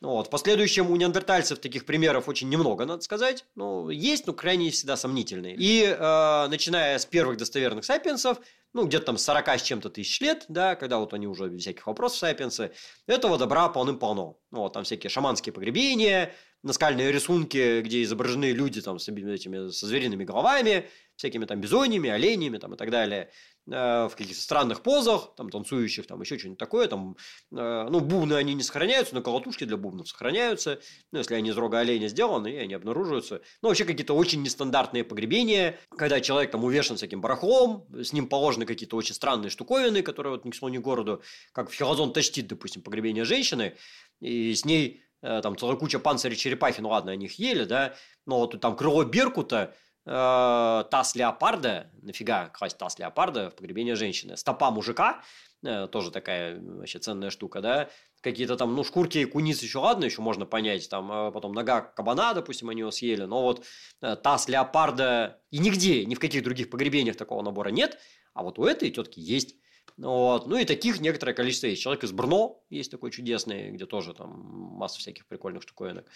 Ну 0.00 0.10
вот. 0.10 0.28
В 0.28 0.30
последующем 0.30 0.90
у 0.90 0.96
неандертальцев 0.96 1.58
таких 1.58 1.84
примеров 1.84 2.28
очень 2.28 2.48
немного, 2.48 2.84
надо 2.84 3.02
сказать. 3.02 3.44
Ну, 3.56 3.90
есть, 3.90 4.26
но 4.26 4.32
крайне 4.32 4.70
всегда 4.70 4.96
сомнительные. 4.96 5.56
И 5.58 5.82
э, 5.84 6.46
начиная 6.48 6.98
с 6.98 7.04
первых 7.04 7.36
достоверных 7.36 7.84
сапиенсов, 7.84 8.38
ну, 8.72 8.86
где-то 8.86 9.06
там 9.06 9.18
40 9.18 9.48
с 9.48 9.62
чем-то 9.62 9.90
тысяч 9.90 10.20
лет, 10.20 10.44
да, 10.48 10.76
когда 10.76 10.98
вот 10.98 11.14
они 11.14 11.26
уже 11.26 11.48
без 11.48 11.62
всяких 11.62 11.86
вопросов 11.86 12.18
сапиенсы, 12.18 12.70
этого 13.06 13.38
добра 13.38 13.68
полным-полно. 13.68 14.38
Ну, 14.52 14.60
вот 14.60 14.72
там 14.72 14.84
всякие 14.84 15.10
шаманские 15.10 15.52
погребения, 15.52 16.32
наскальные 16.62 17.10
рисунки, 17.10 17.80
где 17.80 18.02
изображены 18.02 18.52
люди 18.52 18.80
там 18.80 19.00
с 19.00 19.08
этими 19.08 19.70
со 19.70 19.86
звериными 19.86 20.24
головами, 20.24 20.88
всякими 21.16 21.44
там 21.44 21.60
бизониями, 21.60 22.08
оленями 22.08 22.58
там 22.58 22.74
и 22.74 22.76
так 22.76 22.90
далее. 22.90 23.30
Э, 23.70 24.08
в 24.08 24.16
каких-то 24.16 24.40
странных 24.40 24.82
позах, 24.82 25.34
там, 25.36 25.50
танцующих, 25.50 26.06
там, 26.06 26.20
еще 26.22 26.38
что-нибудь 26.38 26.58
такое, 26.58 26.88
там, 26.88 27.16
э, 27.52 27.86
ну, 27.90 28.00
бубны, 28.00 28.34
они 28.34 28.54
не 28.54 28.62
сохраняются, 28.62 29.14
но 29.14 29.20
колотушки 29.20 29.64
для 29.64 29.76
бубнов 29.76 30.08
сохраняются, 30.08 30.80
ну, 31.12 31.18
если 31.18 31.34
они 31.34 31.50
из 31.50 31.56
рога 31.56 31.80
оленя 31.80 32.08
сделаны, 32.08 32.48
и 32.48 32.56
они 32.56 32.72
обнаруживаются. 32.72 33.42
Ну, 33.60 33.68
вообще, 33.68 33.84
какие-то 33.84 34.14
очень 34.14 34.42
нестандартные 34.42 35.04
погребения, 35.04 35.78
когда 35.90 36.20
человек 36.20 36.50
там 36.50 36.64
увешан 36.64 36.96
всяким 36.96 37.20
барахлом, 37.20 37.86
с 37.92 38.14
ним 38.14 38.28
положены 38.28 38.64
какие-то 38.64 38.96
очень 38.96 39.14
странные 39.14 39.50
штуковины, 39.50 40.02
которые 40.02 40.32
вот 40.32 40.46
ни 40.46 40.50
к 40.50 40.54
слову, 40.54 40.72
ни 40.72 40.78
городу, 40.78 41.22
как 41.52 41.68
в 41.68 41.74
Хилозон 41.74 42.14
Таштит, 42.14 42.46
допустим, 42.46 42.80
погребение 42.80 43.24
женщины, 43.24 43.74
и 44.20 44.54
с 44.54 44.64
ней 44.64 45.02
э, 45.20 45.40
там 45.42 45.58
целая 45.58 45.76
куча 45.76 45.98
панцирей 45.98 46.36
черепахи, 46.36 46.80
ну 46.80 46.88
ладно, 46.88 47.12
они 47.12 47.26
их 47.26 47.38
ели, 47.38 47.64
да, 47.64 47.94
но 48.24 48.38
вот 48.38 48.58
там 48.60 48.76
крыло 48.76 49.04
Беркута, 49.04 49.74
э, 50.08 50.84
таз 50.90 51.14
леопарда, 51.14 51.90
нафига 52.02 52.48
класть 52.48 52.78
таз 52.78 52.98
леопарда 52.98 53.50
в 53.50 53.56
погребение 53.56 53.94
женщины, 53.94 54.36
стопа 54.36 54.70
мужика, 54.70 55.22
э, 55.62 55.86
тоже 55.88 56.10
такая 56.10 56.58
вообще 56.60 56.98
ценная 56.98 57.30
штука, 57.30 57.60
да, 57.60 57.90
какие-то 58.20 58.56
там, 58.56 58.74
ну, 58.74 58.82
шкурки 58.84 59.24
куниц 59.24 59.62
еще 59.62 59.78
ладно, 59.78 60.06
еще 60.06 60.22
можно 60.22 60.46
понять, 60.46 60.88
там, 60.88 61.12
а 61.12 61.30
потом 61.30 61.52
нога 61.52 61.82
кабана, 61.82 62.34
допустим, 62.34 62.70
они 62.70 62.80
его 62.80 62.90
съели, 62.90 63.24
но 63.24 63.42
вот 63.42 63.64
э, 64.00 64.16
таз 64.16 64.48
леопарда 64.48 65.40
и 65.50 65.58
нигде, 65.58 66.04
ни 66.04 66.14
в 66.14 66.18
каких 66.18 66.42
других 66.42 66.70
погребениях 66.70 67.16
такого 67.16 67.42
набора 67.42 67.68
нет, 67.68 67.98
а 68.34 68.42
вот 68.42 68.58
у 68.58 68.64
этой 68.64 68.90
тетки 68.90 69.20
есть. 69.20 69.56
Вот. 69.98 70.46
Ну 70.46 70.56
и 70.56 70.64
таких 70.64 71.00
некоторое 71.00 71.32
количество 71.32 71.66
есть. 71.66 71.82
Человек 71.82 72.04
из 72.04 72.12
Брно 72.12 72.62
есть 72.70 72.90
такой 72.90 73.10
чудесный, 73.10 73.70
где 73.70 73.84
тоже 73.84 74.14
там 74.14 74.30
масса 74.30 74.98
всяких 75.00 75.26
прикольных 75.26 75.62
штуковинок. 75.62 76.06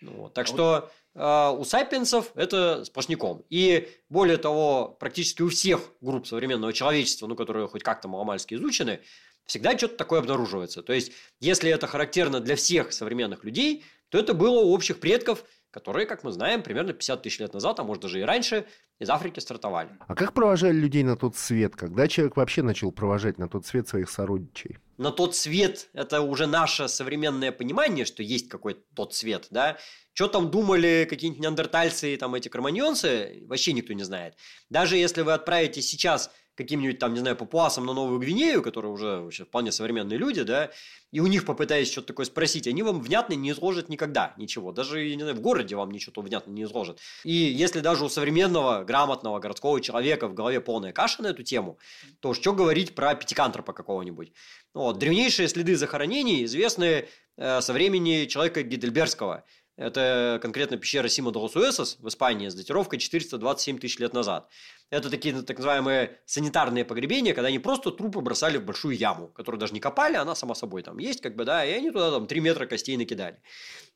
Ну 0.00 0.12
вот. 0.12 0.34
Так 0.34 0.46
а 0.46 0.48
что 0.48 0.90
э, 1.14 1.58
у 1.58 1.64
сапиенсов 1.64 2.32
это 2.34 2.84
сплошняком. 2.84 3.44
И 3.50 3.88
более 4.08 4.38
того, 4.38 4.96
практически 4.98 5.42
у 5.42 5.48
всех 5.48 5.80
групп 6.00 6.26
современного 6.26 6.72
человечества, 6.72 7.26
ну, 7.26 7.36
которые 7.36 7.68
хоть 7.68 7.82
как-то 7.82 8.08
маломальски 8.08 8.54
изучены, 8.54 9.00
всегда 9.44 9.76
что-то 9.76 9.96
такое 9.96 10.20
обнаруживается. 10.20 10.82
То 10.82 10.94
есть, 10.94 11.12
если 11.38 11.70
это 11.70 11.86
характерно 11.86 12.40
для 12.40 12.56
всех 12.56 12.92
современных 12.92 13.44
людей, 13.44 13.84
то 14.08 14.18
это 14.18 14.34
было 14.34 14.60
у 14.60 14.72
общих 14.72 14.98
предков– 14.98 15.44
которые, 15.76 16.06
как 16.06 16.24
мы 16.24 16.32
знаем, 16.32 16.62
примерно 16.62 16.94
50 16.94 17.22
тысяч 17.22 17.38
лет 17.38 17.52
назад, 17.52 17.78
а 17.78 17.84
может 17.84 18.02
даже 18.02 18.18
и 18.18 18.22
раньше, 18.22 18.64
из 18.98 19.10
Африки 19.10 19.40
стартовали. 19.40 19.90
А 20.08 20.14
как 20.14 20.32
провожали 20.32 20.72
людей 20.74 21.02
на 21.02 21.16
тот 21.16 21.36
свет? 21.36 21.76
Когда 21.76 22.08
человек 22.08 22.38
вообще 22.38 22.62
начал 22.62 22.92
провожать 22.92 23.36
на 23.36 23.46
тот 23.46 23.66
свет 23.66 23.86
своих 23.86 24.08
сородичей? 24.08 24.78
На 24.96 25.10
тот 25.10 25.36
свет– 25.36 25.90
это 25.92 26.22
уже 26.22 26.46
наше 26.46 26.88
современное 26.88 27.52
понимание, 27.52 28.06
что 28.06 28.22
есть 28.22 28.48
какой-то 28.48 28.80
тот 28.94 29.12
свет, 29.12 29.48
да? 29.50 29.76
Что 30.14 30.28
там 30.28 30.50
думали 30.50 31.06
какие-нибудь 31.10 31.42
неандертальцы 31.42 32.14
и 32.14 32.16
там 32.16 32.34
эти 32.34 32.48
кроманьонцы, 32.48 33.42
вообще 33.46 33.74
никто 33.74 33.92
не 33.92 34.02
знает. 34.02 34.34
Даже 34.70 34.96
если 34.96 35.20
вы 35.20 35.34
отправите 35.34 35.82
сейчас 35.82 36.30
каким-нибудь 36.56 36.98
там, 36.98 37.14
не 37.14 37.20
знаю, 37.20 37.36
папуасам 37.36 37.86
на 37.86 37.92
Новую 37.92 38.18
Гвинею, 38.18 38.62
которые 38.62 38.90
уже 38.90 39.20
вообще 39.20 39.44
вполне 39.44 39.72
современные 39.72 40.18
люди, 40.18 40.42
да, 40.42 40.70
и 41.12 41.20
у 41.20 41.26
них 41.26 41.44
попытаясь 41.44 41.90
что-то 41.90 42.08
такое 42.08 42.26
спросить, 42.26 42.66
они 42.66 42.82
вам 42.82 43.00
внятно 43.00 43.34
не 43.34 43.50
изложат 43.50 43.88
никогда 43.88 44.34
ничего. 44.36 44.72
Даже, 44.72 45.14
не 45.14 45.20
знаю, 45.20 45.36
в 45.36 45.40
городе 45.40 45.76
вам 45.76 45.90
ничего 45.90 46.22
внятно 46.22 46.50
не 46.50 46.64
изложат. 46.64 46.98
И 47.24 47.32
если 47.32 47.80
даже 47.80 48.04
у 48.04 48.08
современного, 48.08 48.84
грамотного 48.84 49.38
городского 49.38 49.80
человека 49.80 50.28
в 50.28 50.34
голове 50.34 50.60
полная 50.60 50.92
каша 50.92 51.22
на 51.22 51.28
эту 51.28 51.42
тему, 51.42 51.78
то 52.20 52.34
что 52.34 52.52
говорить 52.52 52.94
про 52.94 53.14
пятикантропа 53.14 53.72
какого-нибудь? 53.72 54.32
Ну 54.74 54.80
вот, 54.82 54.98
древнейшие 54.98 55.48
следы 55.48 55.76
захоронений 55.76 56.44
известны 56.44 57.08
э, 57.36 57.60
со 57.60 57.72
времени 57.72 58.26
человека 58.26 58.62
Гидельбергского– 58.62 59.44
это 59.76 60.38
конкретно 60.40 60.78
пещера 60.78 61.08
Сима 61.08 61.32
де 61.32 61.38
в 61.38 62.08
Испании 62.08 62.48
с 62.48 62.54
датировкой 62.54 62.98
427 62.98 63.78
тысяч 63.78 63.98
лет 63.98 64.14
назад. 64.14 64.48
Это 64.88 65.10
такие 65.10 65.34
ну, 65.34 65.42
так 65.42 65.56
называемые 65.56 66.18
санитарные 66.26 66.84
погребения, 66.84 67.34
когда 67.34 67.48
они 67.48 67.58
просто 67.58 67.90
трупы 67.90 68.20
бросали 68.20 68.58
в 68.58 68.64
большую 68.64 68.96
яму, 68.96 69.28
которую 69.28 69.58
даже 69.58 69.74
не 69.74 69.80
копали, 69.80 70.14
она 70.14 70.36
сама 70.36 70.54
собой 70.54 70.82
там 70.82 70.98
есть, 70.98 71.20
как 71.20 71.34
бы, 71.34 71.44
да, 71.44 71.64
и 71.64 71.72
они 71.72 71.90
туда 71.90 72.12
там 72.12 72.28
3 72.28 72.40
метра 72.40 72.66
костей 72.66 72.96
накидали. 72.96 73.40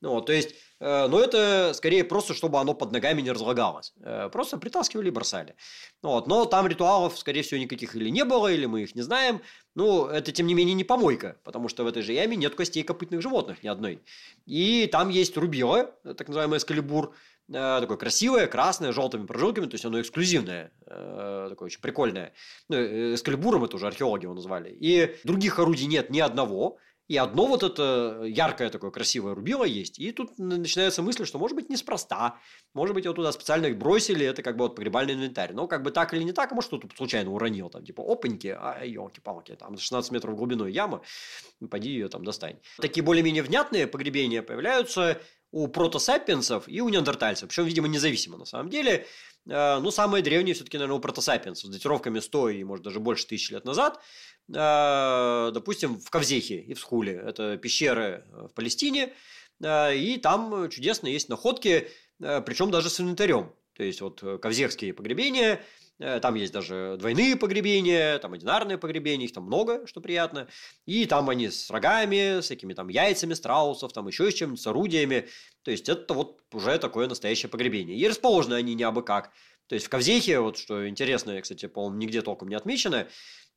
Ну, 0.01 0.21
то 0.21 0.33
есть, 0.33 0.55
э, 0.81 1.07
но 1.07 1.21
это 1.21 1.73
скорее 1.75 2.03
просто, 2.05 2.35
чтобы 2.35 2.59
оно 2.59 2.75
под 2.75 2.91
ногами 2.91 3.21
не 3.21 3.31
разлагалось. 3.31 3.93
Э, 4.01 4.31
просто 4.33 4.57
притаскивали 4.57 5.09
и 5.09 5.11
бросали. 5.13 5.55
Ну, 6.03 6.11
вот, 6.11 6.27
но 6.27 6.45
там 6.47 6.67
ритуалов, 6.67 7.19
скорее 7.19 7.43
всего, 7.43 7.61
никаких 7.61 7.95
или 7.95 8.09
не 8.09 8.25
было, 8.25 8.51
или 8.51 8.67
мы 8.67 8.83
их 8.83 8.95
не 8.97 9.03
знаем. 9.03 9.43
Ну, 9.77 10.07
это, 10.07 10.33
тем 10.33 10.47
не 10.47 10.55
менее, 10.55 10.75
не 10.75 10.85
помойка, 10.85 11.37
потому 11.45 11.69
что 11.69 11.85
в 11.85 11.87
этой 11.87 12.03
же 12.03 12.15
яме 12.15 12.37
нет 12.37 12.55
костей 12.57 12.83
копытных 12.83 13.23
животных 13.23 13.63
ни 13.63 13.69
одной. 13.69 14.03
И 14.47 14.89
там 14.91 15.11
есть 15.11 15.37
рубило, 15.37 15.95
так 16.03 16.27
называемый 16.27 16.59
эскалибур, 16.59 17.15
такое 17.53 17.97
красивое, 17.97 18.47
красное, 18.47 18.93
желтыми 18.93 19.27
прожилками, 19.27 19.67
то 19.67 19.75
есть 19.75 19.85
оно 19.85 20.01
эксклюзивное, 20.01 20.73
э, 20.87 21.47
такое 21.51 21.67
очень 21.67 21.81
прикольное. 21.81 22.33
Ну, 22.69 22.77
э, 22.77 23.15
эскалибуром 23.15 23.65
это 23.65 23.77
уже 23.77 23.87
археологи 23.87 24.25
его 24.25 24.35
назвали. 24.35 24.71
И 24.71 25.17
других 25.25 25.59
орудий 25.59 25.87
нет 25.87 26.11
ни 26.11 26.21
одного, 26.21 26.79
и 27.11 27.17
одно 27.17 27.47
вот 27.47 27.65
это 27.65 28.23
яркое 28.25 28.71
такое 28.71 28.93
красивое 28.93 29.35
рубило 29.35 29.65
есть. 29.65 29.99
И 29.99 30.13
тут 30.13 30.39
начинается 30.39 31.03
мысль, 31.03 31.27
что 31.27 31.41
может 31.41 31.57
быть 31.57 31.69
неспроста. 31.69 32.39
Может 32.73 32.95
быть, 32.95 33.05
его 33.05 33.13
туда 33.13 33.33
специально 33.33 33.69
бросили, 33.75 34.25
это 34.25 34.45
как 34.45 34.57
бы 34.57 34.67
вот 34.67 34.77
погребальный 34.77 35.15
инвентарь. 35.15 35.53
Но 35.53 35.67
как 35.67 35.83
бы 35.83 35.91
так 35.91 36.15
или 36.15 36.23
не 36.23 36.31
так, 36.31 36.53
а 36.53 36.55
может 36.55 36.69
кто-то 36.69 36.87
случайно 36.97 37.33
уронил. 37.33 37.69
Там 37.69 37.85
типа 37.85 38.01
опаньки, 38.01 38.57
а 38.57 38.85
елки-палки, 38.85 39.57
там 39.57 39.77
16 39.77 40.13
метров 40.13 40.37
глубиной 40.37 40.71
яма, 40.71 41.03
пойди 41.69 41.91
ее 41.91 42.09
там 42.09 42.23
достань. 42.23 42.61
Такие 42.77 43.03
более-менее 43.03 43.43
внятные 43.43 43.89
погребения 43.89 44.41
появляются 44.41 45.21
у 45.53 45.67
протосапиенсов 45.69 46.69
и 46.69 46.81
у 46.81 46.89
неандертальцев. 46.89 47.49
Причем, 47.49 47.65
видимо, 47.65 47.89
независимо 47.89 48.37
на 48.37 48.45
самом 48.45 48.71
деле. 48.71 49.07
Э, 49.49 49.79
ну, 49.81 49.91
самые 49.91 50.23
древние 50.23 50.55
все-таки, 50.55 50.79
наверное, 50.79 50.99
у 50.99 51.01
протосапиенсов, 51.01 51.67
с 51.67 51.73
датировками 51.73 52.21
100 52.21 52.51
и, 52.51 52.65
может, 52.65 52.85
даже 52.85 53.01
больше 53.01 53.27
тысяч 53.27 53.51
лет 53.51 53.65
назад. 53.65 54.01
Э, 54.55 55.51
допустим, 55.53 55.99
в 55.99 56.11
Кавзехе 56.11 56.61
и 56.61 56.75
в 56.75 56.81
Схуле. 56.81 57.15
Это 57.15 57.57
пещеры 57.57 58.25
в 58.31 58.55
Палестине. 58.55 59.13
И 59.63 60.19
там 60.23 60.71
чудесно 60.71 61.07
есть 61.07 61.29
находки, 61.29 61.91
причем 62.19 62.71
даже 62.71 62.89
с 62.89 62.99
инвентарем. 62.99 63.53
То 63.77 63.83
есть, 63.83 64.01
вот 64.01 64.23
кавзехские 64.41 64.95
погребения– 64.95 65.61
Э, 65.71 65.80
там 66.01 66.35
есть 66.35 66.53
даже 66.53 66.97
двойные 66.99 67.37
погребения, 67.37 68.19
там 68.19 68.33
одинарные 68.33 68.79
погребения, 68.79 69.27
их 69.27 69.33
там 69.33 69.45
много, 69.45 69.87
что 69.87 70.01
приятно. 70.01 70.49
И 70.87 71.05
там 71.07 71.29
они 71.29 71.51
с 71.51 71.71
рогами, 71.71 72.41
с 72.41 72.47
всякими 72.47 72.73
там 72.73 72.89
яйцами 72.89 73.35
страусов, 73.35 73.93
там 73.93 74.09
еще 74.09 74.31
с 74.31 74.35
чем-нибудь, 74.35 74.61
с 74.61 74.67
орудиями. 74.67 75.29
То 75.63 75.71
есть 75.71 75.89
это 75.89 76.15
вот 76.15 76.41
уже 76.53 76.79
такое 76.79 77.07
настоящее 77.07 77.51
погребение. 77.51 77.97
И 77.99 78.09
расположены 78.09 78.55
они 78.55 78.75
не 78.75 78.83
абы 78.83 79.03
как. 79.03 79.31
То 79.67 79.75
есть 79.75 79.87
в 79.87 79.89
Ковзехе, 79.91 80.41
вот 80.41 80.57
что 80.57 80.89
интересно, 80.89 81.41
кстати, 81.41 81.67
по-моему, 81.67 81.97
нигде 81.99 82.23
толком 82.23 82.49
не 82.49 82.57
отмечено, 82.57 83.07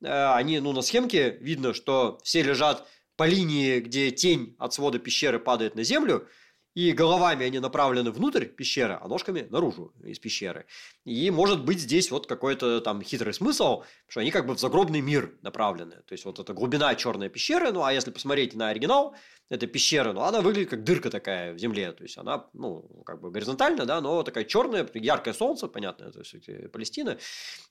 э, 0.04 0.34
они, 0.34 0.60
ну, 0.60 0.74
на 0.74 0.82
схемке 0.82 1.38
видно, 1.40 1.74
что 1.74 2.20
все 2.24 2.44
лежат 2.44 2.88
по 3.16 3.26
линии, 3.26 3.80
где 3.80 4.12
тень 4.12 4.56
от 4.60 4.74
свода 4.74 5.00
пещеры 5.00 5.40
падает 5.40 5.76
на 5.76 5.84
землю– 5.84 6.28
и 6.76 6.92
головами 6.92 7.46
они 7.46 7.60
направлены 7.60 8.12
внутрь 8.12 8.46
пещеры, 8.46 8.98
а 9.00 9.08
ножками 9.08 9.48
наружу 9.50 9.94
из 10.04 10.20
пещеры. 10.20 10.66
И 11.06 11.30
может 11.30 11.64
быть 11.64 11.80
здесь 11.80 12.10
вот 12.10 12.26
какой-то 12.26 12.82
там 12.82 13.02
хитрый 13.02 13.34
смысл, 13.34 13.84
что 14.08 14.22
они 14.22 14.32
как 14.32 14.48
бы 14.48 14.56
в 14.56 14.60
загробный 14.60 15.02
мир 15.02 15.38
направлены. 15.42 15.98
То 16.08 16.14
есть 16.14 16.26
вот 16.26 16.40
эта 16.40 16.54
глубина 16.54 16.94
черной 16.96 17.30
пещеры, 17.30 17.72
ну 17.72 17.84
а 17.84 17.94
если 17.94 18.12
посмотреть 18.12 18.56
на 18.56 18.70
оригинал 18.70 19.16
этой 19.50 19.68
пещеры, 19.68 20.14
ну 20.14 20.22
она 20.22 20.42
выглядит 20.42 20.72
как 20.72 20.84
дырка 20.84 21.12
такая 21.12 21.54
в 21.54 21.60
земле. 21.60 21.92
То 21.92 22.04
есть 22.04 22.18
она, 22.18 22.48
ну, 22.54 22.82
как 23.06 23.22
бы 23.22 23.30
горизонтальная, 23.30 23.86
да, 23.86 24.02
но 24.02 24.24
такая 24.24 24.46
черная, 24.46 24.88
яркое 24.94 25.34
солнце, 25.34 25.68
понятно, 25.68 26.06
это 26.06 26.24
все-таки 26.24 26.68
Палестина. 26.70 27.20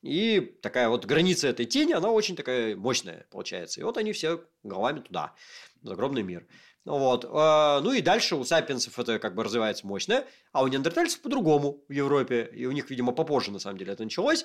И 0.03 0.41
такая 0.62 0.88
вот 0.88 1.07
граница 1.07 1.49
этой 1.49 1.67
тени, 1.67 1.93
она 1.93 2.11
очень 2.11 2.37
такая 2.37 2.77
мощная 2.77 3.27
получается. 3.31 3.81
И 3.81 3.85
вот 3.85 3.99
они 3.99 4.12
все 4.12 4.45
головами 4.62 5.01
туда, 5.01 5.35
в 5.83 5.88
загробный 5.88 6.23
мир. 6.23 6.47
Вот. 6.85 7.25
А, 7.31 7.81
ну 7.81 7.92
и 7.92 8.01
дальше 8.01 8.37
у 8.37 8.45
сапиенсов 8.45 8.99
это 8.99 9.18
как 9.18 9.35
бы 9.35 9.45
развивается 9.45 9.87
мощно, 9.87 10.25
а 10.53 10.62
у 10.62 10.68
неандертальцев 10.68 11.21
по-другому 11.21 11.85
в 11.88 11.92
Европе. 11.92 12.51
И 12.53 12.66
у 12.66 12.73
них, 12.73 12.90
видимо, 12.90 13.12
попозже 13.12 13.53
на 13.53 13.59
самом 13.59 13.79
деле 13.79 13.92
это 13.92 14.05
началось. 14.05 14.45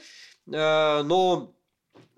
А, 0.54 1.04
но 1.04 1.56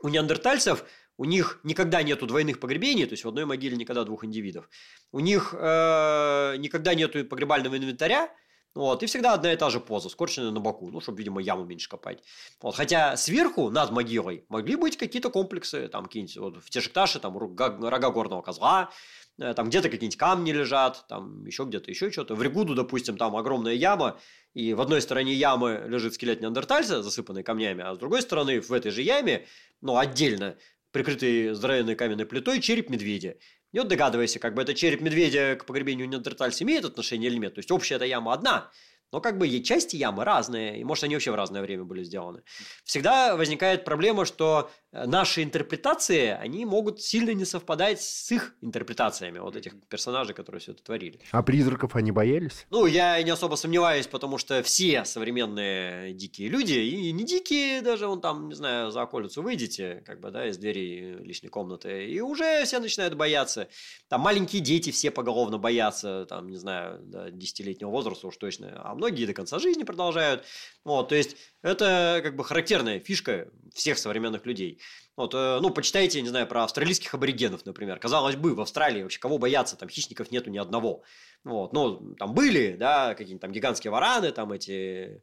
у 0.01 0.10
неандертальцев 0.10 0.84
у 1.17 1.25
них 1.25 1.60
никогда 1.63 2.01
нету 2.01 2.27
двойных 2.27 2.60
погребений, 2.60 3.05
то 3.05 3.12
есть 3.12 3.25
в 3.25 3.27
одной 3.27 3.45
могиле 3.45 3.75
никогда 3.75 4.05
двух 4.05 4.23
индивидов. 4.23 4.69
У 5.12 5.19
них 5.19 5.53
э, 5.53 6.55
никогда 6.60 6.93
нету 6.95 7.25
погребального 7.25 7.77
инвентаря, 7.77 8.29
вот, 8.73 9.03
и 9.03 9.05
всегда 9.05 9.34
одна 9.34 9.51
и 9.51 9.58
та 9.58 9.69
же 9.69 9.82
поза, 9.82 10.08
скорченная 10.08 10.51
на 10.51 10.62
боку, 10.62 10.89
ну, 10.89 11.01
чтобы, 11.01 11.17
видимо, 11.17 11.41
яму 11.41 11.65
меньше 11.65 11.89
копать. 11.89 12.23
Вот, 12.62 12.73
хотя 12.73 13.17
сверху, 13.17 13.69
над 13.69 13.91
могилой, 13.91 14.45
могли 14.47 14.77
быть 14.77 14.95
какие-то 14.95 15.29
комплексы, 15.29 15.89
там, 15.89 16.05
какие-нибудь, 16.05 16.38
вот, 16.38 16.63
в 16.63 16.69
Тешекташе, 16.69 17.19
там, 17.19 17.38
рога, 17.38 17.69
горного 17.69 18.41
козла, 18.41 18.89
Э, 18.89 19.28
там 19.56 19.69
где-то 19.69 19.89
какие-нибудь 19.89 20.17
камни 20.17 20.52
лежат, 20.52 21.06
там 21.08 21.45
еще 21.45 21.63
где-то 21.63 21.89
еще 21.89 22.12
что-то. 22.12 22.36
В 22.36 22.43
Ригуду, 22.43 22.75
допустим, 22.75 23.17
там 23.17 23.36
огромная 23.36 23.73
яма, 23.73 24.19
и 24.54 24.73
в 24.73 24.82
одной 24.82 25.02
стороне 25.02 25.34
ямы 25.34 25.84
лежит 25.88 26.13
скелет 26.13 26.41
неандертальца, 26.41 27.02
засыпанный 27.02 27.43
камнями, 27.43 27.84
а 27.84 27.95
с 27.95 27.97
другой 27.97 28.21
стороны 28.21 28.60
в 28.62 28.71
этой 28.71 28.91
же 28.91 29.02
яме, 29.02 29.45
ну, 29.82 29.97
отдельно, 29.97 30.58
прикрытый 30.91 31.54
здоровенной 31.54 31.95
каменной 31.95 32.25
плитой, 32.25 32.60
череп 32.62 32.89
медведя. 32.89 33.38
И 33.71 33.80
вот 33.80 33.88
догадывайся, 33.88 34.39
как 34.39 34.56
бы 34.56 34.62
это 34.63 34.73
череп 34.73 35.02
медведя 35.02 35.56
к 35.56 35.65
погребению 35.65 36.10
неандертальца 36.10 36.63
имеет 36.63 36.86
отношение 36.86 37.30
или 37.30 37.38
нет. 37.38 37.54
То 37.56 37.60
есть 37.60 37.71
общая 37.71 37.95
эта 37.95 38.06
яма 38.06 38.34
одна– 38.34 38.71
но 39.12 39.22
как 39.22 39.38
бы 39.38 39.48
и 39.48 39.63
части 39.63 39.95
ямы 39.95 40.24
разные, 40.24 40.80
и 40.80 40.84
может 40.84 41.04
они 41.04 41.15
вообще 41.15 41.32
в 41.32 41.36
разное 41.36 41.62
время 41.62 41.84
были 41.84 42.04
сделаны. 42.04 42.43
Всегда 42.84 43.36
возникает 43.36 43.86
проблема, 43.86 44.26
что 44.26 44.69
э, 44.91 45.06
наши 45.06 45.43
интерпретации, 45.43 46.28
они 46.28 46.65
могут 46.65 47.02
сильно 47.02 47.34
не 47.34 47.45
совпадать 47.45 48.02
с 48.02 48.32
их 48.32 48.56
интерпретациями 48.62 49.39
вот 49.39 49.56
этих 49.56 49.74
персонажей, 49.88 50.36
которые 50.36 50.62
все 50.62 50.74
это 50.74 50.84
творили. 50.84 51.19
А 51.32 51.41
призраков 51.41 51.95
они 51.95 52.12
боялись? 52.12 52.65
Ну, 52.69 52.86
я 52.86 53.22
не 53.24 53.32
особо 53.32 53.56
сомневаюсь, 53.56 54.08
потому 54.08 54.38
что 54.38 54.62
все 54.63 55.06
современные 55.06 56.13
дикие 56.13 56.50
люди, 56.50 56.74
и 56.74 57.12
не 57.12 57.24
дикие 57.24 57.82
даже, 57.82 58.08
вон 58.08 58.22
там, 58.22 58.50
не 58.50 58.56
знаю, 58.56 58.91
за 58.91 59.02
околицу 59.02 59.41
выйдете, 59.41 60.04
как 60.06 60.19
бы, 60.19 60.32
да, 60.32 60.48
из 60.48 60.58
двери 60.58 61.17
личной 61.19 61.50
комнаты, 61.50 62.08
и 62.08 62.19
уже 62.22 62.63
все 62.65 62.80
начинают 62.80 63.15
бояться. 63.15 63.67
Там 64.08 64.22
маленькие 64.22 64.62
дети 64.62 64.91
все 64.91 65.12
поголовно 65.12 65.58
боятся, 65.58 66.26
там, 66.28 66.50
не 66.50 66.58
знаю, 66.58 67.00
до 67.02 67.30
10-летнего 67.30 67.89
возраста 67.89 68.28
уж 68.28 68.38
точно, 68.38 68.80
а 68.84 68.98
многие 68.99 69.25
до 69.25 69.33
конца 69.33 69.57
жизни 69.59 69.83
продолжают. 69.83 70.45
Вот, 70.83 71.09
то 71.09 71.15
есть 71.15 71.35
это 71.62 72.21
как 72.23 72.35
бы 72.35 72.43
характерная 72.43 72.99
фишка 72.99 73.49
всех 73.73 73.97
современных 73.97 74.45
людей. 74.45 74.79
Вот, 75.19 75.33
э, 75.33 75.59
ну, 75.62 75.69
почитайте, 75.69 76.21
не 76.21 76.29
знаю, 76.29 76.47
про 76.47 76.63
австралийских 76.63 77.13
аборигенов, 77.13 77.65
например. 77.65 77.99
Казалось 77.99 78.38
бы, 78.38 78.55
в 78.55 78.62
Австралии 78.62 79.03
вообще 79.03 79.19
кого 79.19 79.38
бояться, 79.38 79.75
там 79.75 79.89
хищников 79.89 80.31
нету 80.31 80.49
ни 80.49 80.57
одного. 80.57 81.03
Вот, 81.43 81.73
ну, 81.73 82.15
там 82.15 82.33
были, 82.33 82.75
да, 82.77 83.15
какие-нибудь 83.15 83.41
там 83.41 83.51
гигантские 83.51 83.91
вараны, 83.91 84.31
там 84.31 84.51
эти 84.51 85.21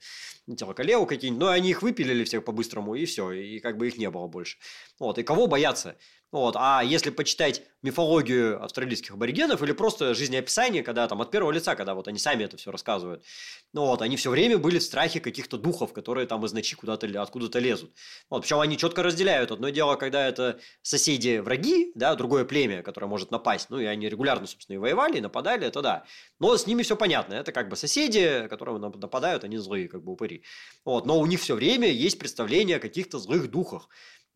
телоколеу 0.56 1.06
какие-нибудь, 1.06 1.40
но 1.40 1.48
они 1.48 1.70
их 1.70 1.82
выпилили 1.82 2.24
всех 2.24 2.44
по-быстрому, 2.44 2.94
и 2.94 3.04
все, 3.06 3.32
и 3.32 3.58
как 3.60 3.78
бы 3.78 3.88
их 3.88 3.96
не 3.96 4.10
было 4.10 4.26
больше. 4.26 4.58
Вот, 4.98 5.18
и 5.18 5.22
кого 5.22 5.46
бояться? 5.46 5.96
Вот. 6.32 6.56
А 6.58 6.82
если 6.82 7.10
почитать 7.10 7.62
мифологию 7.82 8.62
австралийских 8.62 9.12
аборигенов 9.12 9.62
или 9.62 9.72
просто 9.72 10.12
жизнеописание, 10.12 10.82
когда 10.82 11.06
там 11.06 11.22
от 11.22 11.30
первого 11.30 11.52
лица, 11.52 11.76
когда 11.76 11.94
вот 11.94 12.08
они 12.08 12.18
сами 12.18 12.42
это 12.42 12.56
все 12.56 12.72
рассказывают, 12.72 13.24
ну 13.72 13.86
вот, 13.86 14.02
они 14.02 14.16
все 14.16 14.30
время 14.30 14.58
были 14.58 14.78
в 14.78 14.82
страхе 14.82 15.20
каких-то 15.20 15.56
духов, 15.56 15.92
которые 15.92 16.26
там 16.26 16.44
из 16.44 16.52
ночи 16.52 16.74
куда-то 16.74 17.06
откуда-то 17.22 17.58
лезут. 17.60 17.94
Вот, 18.28 18.42
причем 18.42 18.60
они 18.60 18.76
четко 18.76 19.02
разделяют. 19.02 19.52
Одно 19.52 19.68
дело, 19.68 19.94
когда 19.94 20.26
это 20.26 20.58
соседи 20.82 21.38
враги, 21.38 21.92
да, 21.94 22.14
другое 22.16 22.44
племя, 22.44 22.82
которое 22.82 23.06
может 23.06 23.30
напасть, 23.30 23.70
ну 23.70 23.78
и 23.78 23.84
они 23.84 24.08
регулярно, 24.08 24.46
собственно, 24.46 24.76
и 24.76 24.78
воевали, 24.78 25.18
и 25.18 25.20
нападали, 25.20 25.66
это 25.66 25.80
да. 25.80 26.04
Но 26.40 26.56
с 26.56 26.66
ними 26.66 26.82
все 26.82 26.96
понятно. 26.96 27.34
Это 27.34 27.52
как 27.52 27.68
бы 27.68 27.76
соседи, 27.76 28.48
которые 28.48 28.78
нападают, 28.78 29.44
они 29.44 29.58
злые, 29.58 29.88
как 29.88 30.02
бы 30.02 30.12
упыри. 30.12 30.42
Вот. 30.84 31.06
Но 31.06 31.20
у 31.20 31.26
них 31.26 31.40
все 31.40 31.54
время 31.54 31.88
есть 31.88 32.18
представление 32.18 32.78
о 32.78 32.80
каких-то 32.80 33.18
злых 33.18 33.50
духах. 33.50 33.88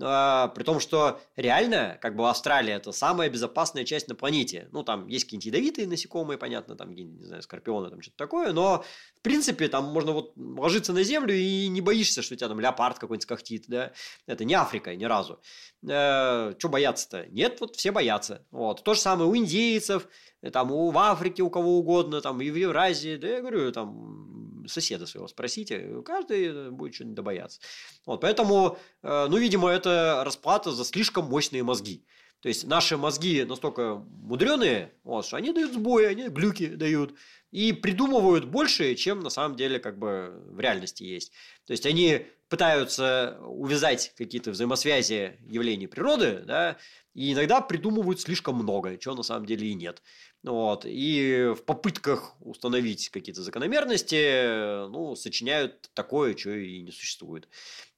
А, 0.02 0.48
при 0.48 0.62
том, 0.62 0.80
что 0.80 1.20
реально, 1.36 1.98
как 2.00 2.16
бы 2.16 2.28
Австралия 2.28 2.74
это 2.74 2.92
самая 2.92 3.28
безопасная 3.28 3.84
часть 3.84 4.08
на 4.08 4.14
планете. 4.14 4.68
Ну, 4.72 4.82
там 4.82 5.06
есть 5.06 5.24
какие-нибудь 5.24 5.46
ядовитые 5.46 5.86
насекомые, 5.86 6.38
понятно, 6.38 6.76
там, 6.76 6.94
не 6.94 7.24
знаю, 7.24 7.42
скорпионы, 7.42 7.90
там 7.90 8.00
что-то 8.02 8.16
такое, 8.16 8.52
но, 8.52 8.84
в 9.18 9.22
принципе, 9.22 9.68
там 9.68 9.84
можно 9.84 10.12
вот 10.12 10.32
ложиться 10.36 10.92
на 10.92 11.02
землю 11.02 11.34
и 11.34 11.68
не 11.68 11.80
боишься, 11.80 12.22
что 12.22 12.34
у 12.34 12.36
тебя 12.36 12.48
там 12.48 12.60
леопард 12.60 12.98
какой-нибудь 12.98 13.26
когтит, 13.26 13.64
да. 13.68 13.92
Это 14.26 14.44
не 14.44 14.54
Африка 14.54 14.94
ни 14.94 15.04
разу. 15.04 15.40
Э, 15.86 16.54
что 16.58 16.68
бояться-то? 16.68 17.26
Нет, 17.26 17.60
вот 17.60 17.76
все 17.76 17.92
боятся. 17.92 18.46
Вот. 18.50 18.82
То 18.82 18.94
же 18.94 19.00
самое 19.00 19.28
у 19.28 19.36
индейцев, 19.36 20.08
там, 20.52 20.72
у, 20.72 20.90
в 20.90 20.98
Африке, 20.98 21.42
у 21.42 21.50
кого 21.50 21.78
угодно, 21.78 22.20
там, 22.20 22.40
и 22.40 22.50
в 22.50 22.56
Евразии, 22.56 23.16
да, 23.16 23.28
я 23.28 23.40
говорю, 23.40 23.72
там, 23.72 24.49
соседа 24.66 25.06
своего 25.06 25.28
спросите, 25.28 26.02
каждый 26.04 26.70
будет 26.70 26.94
что-нибудь 26.94 27.24
бояться. 27.24 27.60
Вот, 28.06 28.20
поэтому, 28.20 28.78
э, 29.02 29.26
ну, 29.28 29.36
видимо, 29.36 29.68
это 29.68 30.22
расплата 30.24 30.72
за 30.72 30.84
слишком 30.84 31.26
мощные 31.26 31.62
мозги. 31.62 32.04
То 32.40 32.48
есть 32.48 32.66
наши 32.66 32.96
мозги 32.96 33.44
настолько 33.44 33.96
мудреные, 33.96 34.92
вот, 35.04 35.26
что 35.26 35.36
они 35.36 35.52
дают 35.52 35.72
сбои, 35.72 36.04
они 36.06 36.28
глюки 36.28 36.66
дают 36.66 37.14
и 37.50 37.72
придумывают 37.72 38.46
больше, 38.46 38.94
чем 38.94 39.20
на 39.20 39.30
самом 39.30 39.56
деле 39.56 39.78
как 39.78 39.98
бы 39.98 40.42
в 40.46 40.58
реальности 40.58 41.02
есть. 41.02 41.32
То 41.66 41.72
есть 41.72 41.84
они 41.84 42.26
пытаются 42.48 43.38
увязать 43.42 44.14
какие-то 44.16 44.52
взаимосвязи 44.52 45.38
явлений 45.48 45.86
природы, 45.86 46.42
да, 46.46 46.78
и 47.14 47.32
иногда 47.32 47.60
придумывают 47.60 48.20
слишком 48.20 48.56
много, 48.56 48.96
чего 48.96 49.14
на 49.14 49.22
самом 49.22 49.46
деле 49.46 49.68
и 49.68 49.74
нет. 49.74 50.02
Вот. 50.42 50.86
И 50.86 51.52
в 51.54 51.64
попытках 51.64 52.34
установить 52.40 53.10
какие-то 53.10 53.42
закономерности, 53.42 54.86
ну, 54.88 55.14
сочиняют 55.14 55.90
такое, 55.92 56.34
что 56.34 56.50
и 56.50 56.80
не 56.80 56.92
существует. 56.92 57.48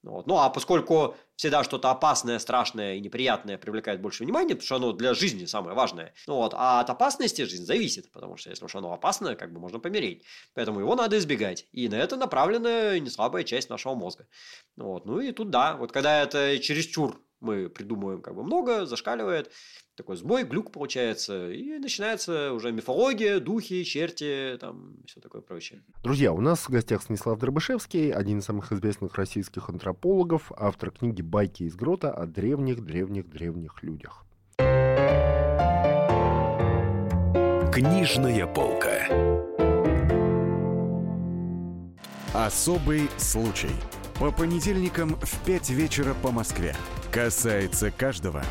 Вот. 0.01 0.27
Ну, 0.27 0.37
а 0.37 0.49
поскольку 0.49 1.15
всегда 1.37 1.63
что-то 1.63 1.89
опасное, 1.89 2.39
страшное 2.39 2.95
и 2.95 2.99
неприятное 2.99 3.57
привлекает 3.57 4.01
больше 4.01 4.23
внимания, 4.23 4.55
потому 4.55 4.65
что 4.65 4.75
оно 4.75 4.91
для 4.91 5.13
жизни 5.13 5.45
самое 5.45 5.73
важное. 5.73 6.13
Ну, 6.27 6.35
вот. 6.35 6.53
А 6.53 6.81
от 6.81 6.89
опасности 6.89 7.43
жизнь 7.43 7.63
зависит, 7.63 8.11
потому 8.11 8.35
что 8.35 8.49
если 8.49 8.65
уж 8.65 8.75
оно 8.75 8.91
опасное, 8.91 9.35
как 9.35 9.53
бы 9.53 9.61
можно 9.61 9.79
помереть. 9.79 10.23
Поэтому 10.53 10.81
его 10.81 10.95
надо 10.95 11.17
избегать. 11.17 11.67
И 11.71 11.87
на 11.87 11.95
это 11.95 12.17
направлена 12.17 12.99
не 12.99 13.09
слабая 13.09 13.43
часть 13.43 13.69
нашего 13.69 13.95
мозга. 13.95 14.27
Вот. 14.75 15.05
Ну 15.05 15.21
и 15.21 15.31
тут 15.31 15.49
да, 15.49 15.77
вот 15.77 15.93
когда 15.93 16.21
это 16.21 16.59
чересчур 16.59 17.21
мы 17.43 17.69
придумываем 17.69 18.21
как 18.21 18.35
бы 18.35 18.43
много, 18.43 18.85
зашкаливает, 18.85 19.51
такой 19.95 20.15
сбой, 20.15 20.43
глюк 20.43 20.71
получается, 20.71 21.51
и 21.51 21.77
начинается 21.77 22.53
уже 22.53 22.71
мифология, 22.71 23.39
духи, 23.39 23.83
черти, 23.83 24.57
там, 24.59 24.95
все 25.05 25.19
такое 25.19 25.41
прочее. 25.41 25.83
Друзья, 26.01 26.33
у 26.33 26.41
нас 26.41 26.61
в 26.61 26.69
гостях 26.69 27.03
Станислав 27.03 27.37
Дробышевский, 27.37 28.11
один 28.11 28.39
из 28.39 28.45
самых 28.45 28.71
известных 28.71 29.15
российских 29.15 29.69
антропологов, 29.69 30.51
автор 30.57 30.89
книги 30.91 31.21
«Байки 31.21 31.63
из 31.63 31.75
грота» 31.75 32.11
о 32.11 32.25
древних-древних-древних 32.25 33.83
людях. 33.83 34.25
Книжная 37.73 38.47
полка. 38.47 39.07
Особый 42.33 43.09
случай. 43.17 43.71
По 44.19 44.31
понедельникам 44.31 45.15
в 45.21 45.45
5 45.45 45.69
вечера 45.71 46.13
по 46.21 46.31
Москве. 46.31 46.75
Касается 47.13 47.91
каждого. 47.91 48.41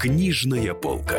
Книжная 0.00 0.72
полка. 0.72 1.14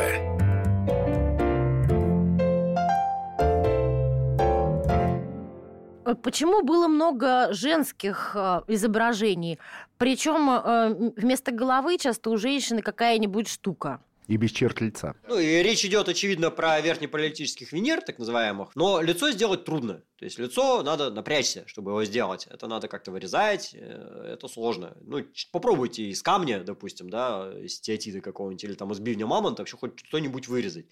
Э, 6.04 6.14
Почему 6.20 6.64
было 6.64 6.88
много 6.88 7.52
женских 7.52 8.32
э, 8.34 8.62
изображений? 8.66 9.60
Причем 9.98 10.50
э, 10.50 11.12
вместо 11.16 11.52
головы 11.52 11.96
часто 11.98 12.30
у 12.30 12.36
женщины 12.38 12.82
какая-нибудь 12.82 13.46
штука. 13.46 14.00
И 14.28 14.36
без 14.36 14.50
черт 14.50 14.82
лица. 14.82 15.14
Ну, 15.26 15.38
и 15.38 15.62
речь 15.62 15.86
идет, 15.86 16.06
очевидно, 16.06 16.50
про 16.50 16.78
верхнеполитических 16.82 17.72
Венер, 17.72 18.02
так 18.02 18.18
называемых. 18.18 18.76
Но 18.76 19.00
лицо 19.00 19.30
сделать 19.30 19.64
трудно. 19.64 20.02
То 20.18 20.26
есть, 20.26 20.38
лицо 20.38 20.82
надо 20.82 21.10
напрячься, 21.10 21.64
чтобы 21.66 21.92
его 21.92 22.04
сделать. 22.04 22.46
Это 22.50 22.66
надо 22.66 22.88
как-то 22.88 23.10
вырезать, 23.10 23.70
э, 23.72 24.32
это 24.34 24.46
сложно. 24.46 24.98
Ну, 25.00 25.24
попробуйте 25.50 26.10
из 26.10 26.22
камня, 26.22 26.62
допустим, 26.62 27.08
да, 27.08 27.50
из 27.58 27.80
теотита 27.80 28.20
какого-нибудь, 28.20 28.64
или 28.64 28.74
там 28.74 28.92
из 28.92 28.98
бивня 29.00 29.26
мамонта 29.26 29.62
вообще 29.62 29.78
хоть 29.78 29.98
что-нибудь 30.04 30.46
вырезать. 30.46 30.88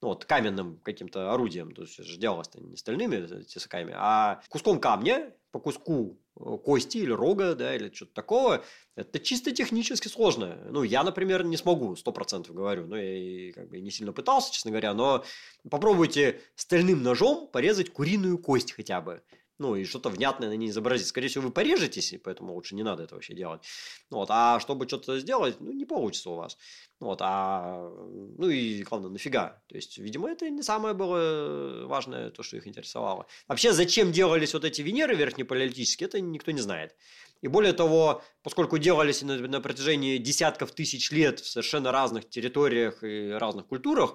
Ну, 0.00 0.08
вот 0.08 0.24
каменным 0.24 0.78
каким-то 0.78 1.34
орудием. 1.34 1.74
То 1.74 1.82
есть, 1.82 1.98
это 1.98 2.08
же 2.08 2.16
делалось-то 2.16 2.60
не 2.62 2.76
стальными 2.78 3.42
тесаками, 3.42 3.92
а 3.94 4.40
куском 4.48 4.80
камня, 4.80 5.34
по 5.50 5.58
куску 5.58 6.18
э, 6.36 6.58
кости 6.64 6.98
или 6.98 7.10
рога, 7.10 7.54
да, 7.54 7.74
или 7.74 7.92
что-то 7.92 8.14
такого, 8.14 8.64
это 8.94 9.18
чисто 9.18 9.52
технически 9.52 10.08
сложно. 10.08 10.58
Ну, 10.70 10.82
я, 10.82 11.02
например, 11.02 11.44
не 11.44 11.56
смогу, 11.56 11.96
сто 11.96 12.12
процентов 12.12 12.54
говорю. 12.54 12.86
Ну, 12.86 12.96
я 12.96 13.16
и 13.16 13.52
как 13.52 13.68
бы 13.68 13.80
не 13.80 13.90
сильно 13.90 14.12
пытался, 14.12 14.52
честно 14.52 14.70
говоря, 14.70 14.94
но 14.94 15.24
попробуйте 15.68 16.40
стальным 16.54 17.02
ножом 17.02 17.48
порезать 17.48 17.90
куриную 17.90 18.38
кость 18.38 18.72
хотя 18.72 19.00
бы. 19.00 19.22
Ну, 19.60 19.76
и 19.76 19.84
что-то 19.84 20.08
внятное 20.08 20.48
на 20.48 20.56
ней 20.56 20.70
изобразить. 20.70 21.06
Скорее 21.06 21.28
всего, 21.28 21.44
вы 21.44 21.50
порежетесь, 21.50 22.14
и 22.14 22.16
поэтому 22.16 22.54
лучше 22.54 22.74
не 22.74 22.82
надо 22.82 23.02
это 23.02 23.14
вообще 23.14 23.34
делать. 23.34 23.60
Вот. 24.08 24.28
А 24.30 24.58
чтобы 24.58 24.88
что-то 24.88 25.20
сделать, 25.20 25.60
ну, 25.60 25.70
не 25.70 25.84
получится 25.84 26.30
у 26.30 26.34
вас. 26.34 26.56
Вот. 26.98 27.18
А, 27.20 27.90
ну, 28.38 28.48
и 28.48 28.82
главное, 28.84 29.10
нафига? 29.10 29.62
То 29.68 29.76
есть, 29.76 29.98
видимо, 29.98 30.30
это 30.30 30.48
не 30.48 30.62
самое 30.62 30.94
было 30.94 31.86
важное, 31.86 32.30
то, 32.30 32.42
что 32.42 32.56
их 32.56 32.66
интересовало. 32.66 33.26
Вообще, 33.48 33.74
зачем 33.74 34.12
делались 34.12 34.54
вот 34.54 34.64
эти 34.64 34.80
Венеры 34.80 35.14
верхнеполитические, 35.14 36.06
это 36.06 36.22
никто 36.22 36.52
не 36.52 36.60
знает. 36.60 36.96
И 37.42 37.48
более 37.48 37.74
того, 37.74 38.22
поскольку 38.42 38.78
делались 38.78 39.20
на, 39.20 39.36
на 39.36 39.60
протяжении 39.60 40.16
десятков 40.16 40.72
тысяч 40.72 41.10
лет 41.10 41.38
в 41.38 41.46
совершенно 41.46 41.92
разных 41.92 42.30
территориях 42.30 43.04
и 43.04 43.32
разных 43.32 43.66
культурах, 43.66 44.14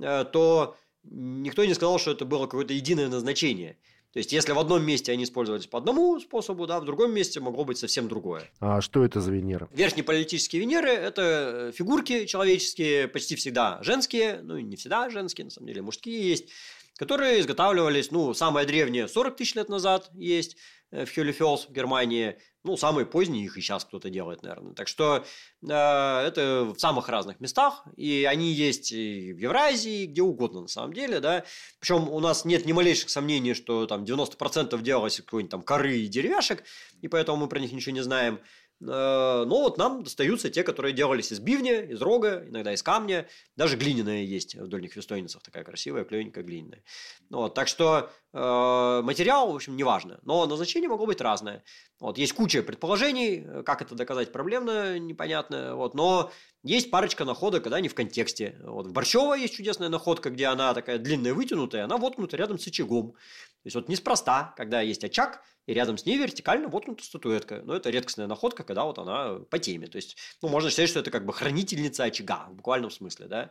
э, 0.00 0.24
то 0.32 0.78
никто 1.02 1.66
не 1.66 1.74
сказал, 1.74 1.98
что 1.98 2.12
это 2.12 2.24
было 2.24 2.46
какое-то 2.46 2.72
единое 2.72 3.08
назначение. 3.08 3.76
То 4.12 4.20
есть, 4.20 4.32
если 4.32 4.52
в 4.52 4.58
одном 4.58 4.84
месте 4.84 5.12
они 5.12 5.24
использовались 5.24 5.66
по 5.66 5.78
одному 5.78 6.18
способу, 6.18 6.66
да, 6.66 6.80
в 6.80 6.84
другом 6.84 7.12
месте 7.12 7.40
могло 7.40 7.64
быть 7.64 7.76
совсем 7.76 8.08
другое. 8.08 8.50
А 8.58 8.80
что 8.80 9.04
это 9.04 9.20
за 9.20 9.30
Венера? 9.30 9.68
Верхнеполитические 9.72 10.60
Венеры– 10.60 10.88
это 10.90 11.72
фигурки 11.74 12.24
человеческие, 12.24 13.08
почти 13.08 13.36
всегда 13.36 13.78
женские, 13.82 14.40
ну, 14.42 14.58
не 14.58 14.76
всегда 14.76 15.10
женские, 15.10 15.44
на 15.44 15.50
самом 15.50 15.66
деле, 15.68 15.82
мужские 15.82 16.26
есть, 16.26 16.48
которые 16.96 17.40
изготавливались, 17.40 18.10
ну, 18.10 18.34
самое 18.34 18.66
древнее 18.66 19.08
40 19.08 19.36
тысяч 19.36 19.54
лет 19.54 19.68
назад 19.68 20.10
есть 20.14 20.54
э, 20.54 20.58
в 20.90 21.06
Хюлефелс 21.14 21.66
в 21.66 21.72
Германии, 21.72 22.38
ну, 22.64 22.76
самые 22.76 23.06
поздние 23.06 23.44
их 23.44 23.56
и 23.56 23.60
сейчас 23.60 23.84
кто-то 23.84 24.10
делает, 24.10 24.42
наверное. 24.42 24.74
Так 24.74 24.88
что 24.88 25.24
э, 25.62 25.66
это 25.66 26.72
в 26.74 26.78
самых 26.78 27.08
разных 27.08 27.40
местах, 27.40 27.84
и 27.96 28.26
они 28.28 28.52
есть 28.52 28.92
и 28.92 29.32
в 29.32 29.38
Евразии, 29.38 30.06
где 30.06 30.22
угодно 30.22 30.62
на 30.62 30.68
самом 30.68 30.92
деле, 30.92 31.20
да. 31.20 31.44
Причем 31.80 32.08
у 32.08 32.20
нас 32.20 32.44
нет 32.44 32.66
ни 32.66 32.72
малейших 32.72 33.10
сомнений, 33.10 33.54
что 33.54 33.86
там 33.86 34.04
90% 34.04 34.80
делалось 34.82 35.20
из 35.20 35.24
какой-нибудь 35.24 35.50
там 35.50 35.62
коры 35.62 35.98
и 35.98 36.08
деревяшек, 36.08 36.64
и 37.00 37.08
поэтому 37.08 37.38
мы 37.38 37.48
про 37.48 37.58
них 37.58 37.72
ничего 37.72 37.94
не 37.94 38.02
знаем. 38.02 38.40
Э, 38.80 39.44
Но 39.46 39.62
вот 39.62 39.78
нам 39.78 40.02
достаются 40.02 40.50
те, 40.50 40.62
которые 40.62 40.92
делались 40.92 41.32
из 41.32 41.40
бивня, 41.40 41.82
из 41.82 42.00
рога, 42.00 42.44
иногда 42.46 42.72
из 42.72 42.82
камня. 42.82 43.28
Даже 43.56 43.76
глиняная 43.76 44.22
есть 44.22 44.54
в 44.54 44.68
дольних 44.68 44.96
вестойницах, 44.96 45.42
такая 45.42 45.64
красивая, 45.64 46.04
клевенькая 46.04 46.44
глиняная. 46.44 46.82
Вот, 47.30 47.54
так 47.54 47.68
что 47.68 48.10
э, 48.32 49.00
материал, 49.02 49.52
в 49.52 49.56
общем, 49.56 49.76
не 49.76 49.84
важно. 49.84 50.20
Но 50.22 50.46
назначение 50.46 50.88
могло 50.88 51.06
быть 51.06 51.20
разное. 51.20 51.64
Вот, 52.00 52.18
есть 52.18 52.32
куча 52.32 52.62
предположений, 52.62 53.44
э, 53.44 53.62
как 53.64 53.82
это 53.82 53.94
доказать 53.94 54.32
проблемно, 54.32 54.98
непонятно. 54.98 55.74
Вот, 55.74 55.94
но 55.94 56.30
есть 56.68 56.90
парочка 56.90 57.24
находок, 57.24 57.64
когда 57.64 57.78
они 57.78 57.88
в 57.88 57.94
контексте. 57.94 58.60
Вот, 58.62 58.86
в 58.86 58.92
Борщево 58.92 59.34
есть 59.34 59.54
чудесная 59.54 59.88
находка, 59.88 60.30
где 60.30 60.46
она 60.46 60.74
такая 60.74 60.98
длинная, 60.98 61.32
вытянутая, 61.32 61.84
она 61.84 61.96
воткнута 61.96 62.36
рядом 62.36 62.58
с 62.58 62.66
очагом. 62.66 63.12
То 63.12 63.66
есть, 63.66 63.74
вот 63.74 63.88
неспроста, 63.88 64.54
когда 64.56 64.80
есть 64.82 65.02
очаг, 65.02 65.42
и 65.66 65.74
рядом 65.74 65.98
с 65.98 66.06
ней 66.06 66.16
вертикально 66.16 66.68
воткнута 66.68 67.04
статуэтка. 67.04 67.62
Но 67.64 67.74
это 67.74 67.90
редкостная 67.90 68.26
находка, 68.26 68.64
когда 68.64 68.84
вот 68.84 68.98
она 68.98 69.38
по 69.50 69.58
теме. 69.58 69.86
То 69.86 69.96
есть, 69.96 70.16
ну, 70.40 70.48
можно 70.48 70.70
считать, 70.70 70.88
что 70.88 71.00
это 71.00 71.10
как 71.10 71.26
бы 71.26 71.32
хранительница 71.32 72.04
очага, 72.04 72.46
в 72.48 72.54
буквальном 72.54 72.90
смысле, 72.90 73.26
да. 73.26 73.50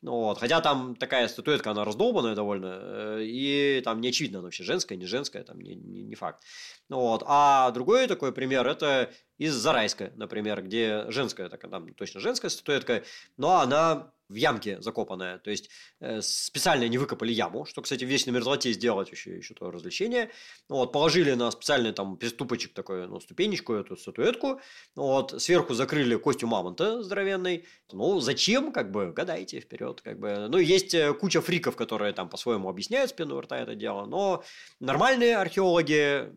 Ну, 0.00 0.12
вот. 0.12 0.38
Хотя 0.38 0.60
там 0.60 0.94
такая 0.94 1.26
статуэтка, 1.26 1.72
она 1.72 1.84
раздолбанная 1.84 2.34
довольно, 2.34 2.78
э, 2.80 3.22
и 3.24 3.80
там 3.84 4.00
не 4.00 4.08
очевидно, 4.08 4.38
она 4.38 4.46
вообще 4.46 4.62
женская, 4.62 4.96
не 4.96 5.06
женская, 5.06 5.42
там 5.42 5.60
не, 5.60 5.74
не, 5.74 6.02
не 6.02 6.14
факт. 6.14 6.44
Ну, 6.88 7.00
вот. 7.00 7.24
А 7.26 7.70
другой 7.72 8.06
такой 8.06 8.32
пример, 8.32 8.66
это 8.66 9.10
из 9.38 9.54
Зарайска, 9.54 10.12
например, 10.16 10.62
где 10.62 11.10
женская, 11.10 11.48
так, 11.48 11.68
там 11.68 11.94
точно 11.94 12.20
женская 12.20 12.48
статуэтка, 12.48 13.02
но 13.36 13.58
она 13.60 14.12
в 14.28 14.34
ямке 14.34 14.80
закопанная. 14.80 15.38
То 15.38 15.50
есть 15.50 15.70
э, 16.00 16.20
специально 16.20 16.86
не 16.88 16.98
выкопали 16.98 17.32
яму, 17.32 17.64
что, 17.64 17.82
кстати, 17.82 18.04
в 18.04 18.08
вечной 18.08 18.32
мерзлоте 18.32 18.72
сделать 18.72 19.10
еще, 19.10 19.36
еще 19.36 19.54
то 19.54 19.70
развлечение. 19.70 20.30
Вот, 20.68 20.92
положили 20.92 21.32
на 21.32 21.50
специальный 21.50 21.92
там 21.92 22.16
переступочек 22.16 22.72
такой, 22.74 23.06
ну, 23.08 23.20
ступенечку 23.20 23.74
эту 23.74 23.96
статуэтку. 23.96 24.60
Вот, 24.94 25.40
сверху 25.40 25.74
закрыли 25.74 26.16
костью 26.16 26.48
мамонта 26.48 27.02
здоровенной. 27.02 27.66
Ну, 27.92 28.20
зачем, 28.20 28.72
как 28.72 28.90
бы, 28.90 29.12
гадайте 29.12 29.60
вперед, 29.60 30.00
как 30.02 30.18
бы. 30.18 30.48
Ну, 30.48 30.58
есть 30.58 30.94
э, 30.94 31.14
куча 31.14 31.40
фриков, 31.40 31.76
которые 31.76 32.12
там 32.12 32.28
по-своему 32.28 32.68
объясняют 32.68 33.10
спину 33.10 33.40
рта 33.40 33.58
это 33.58 33.74
дело, 33.74 34.06
но 34.06 34.44
нормальные 34.80 35.36
археологи 35.36 36.30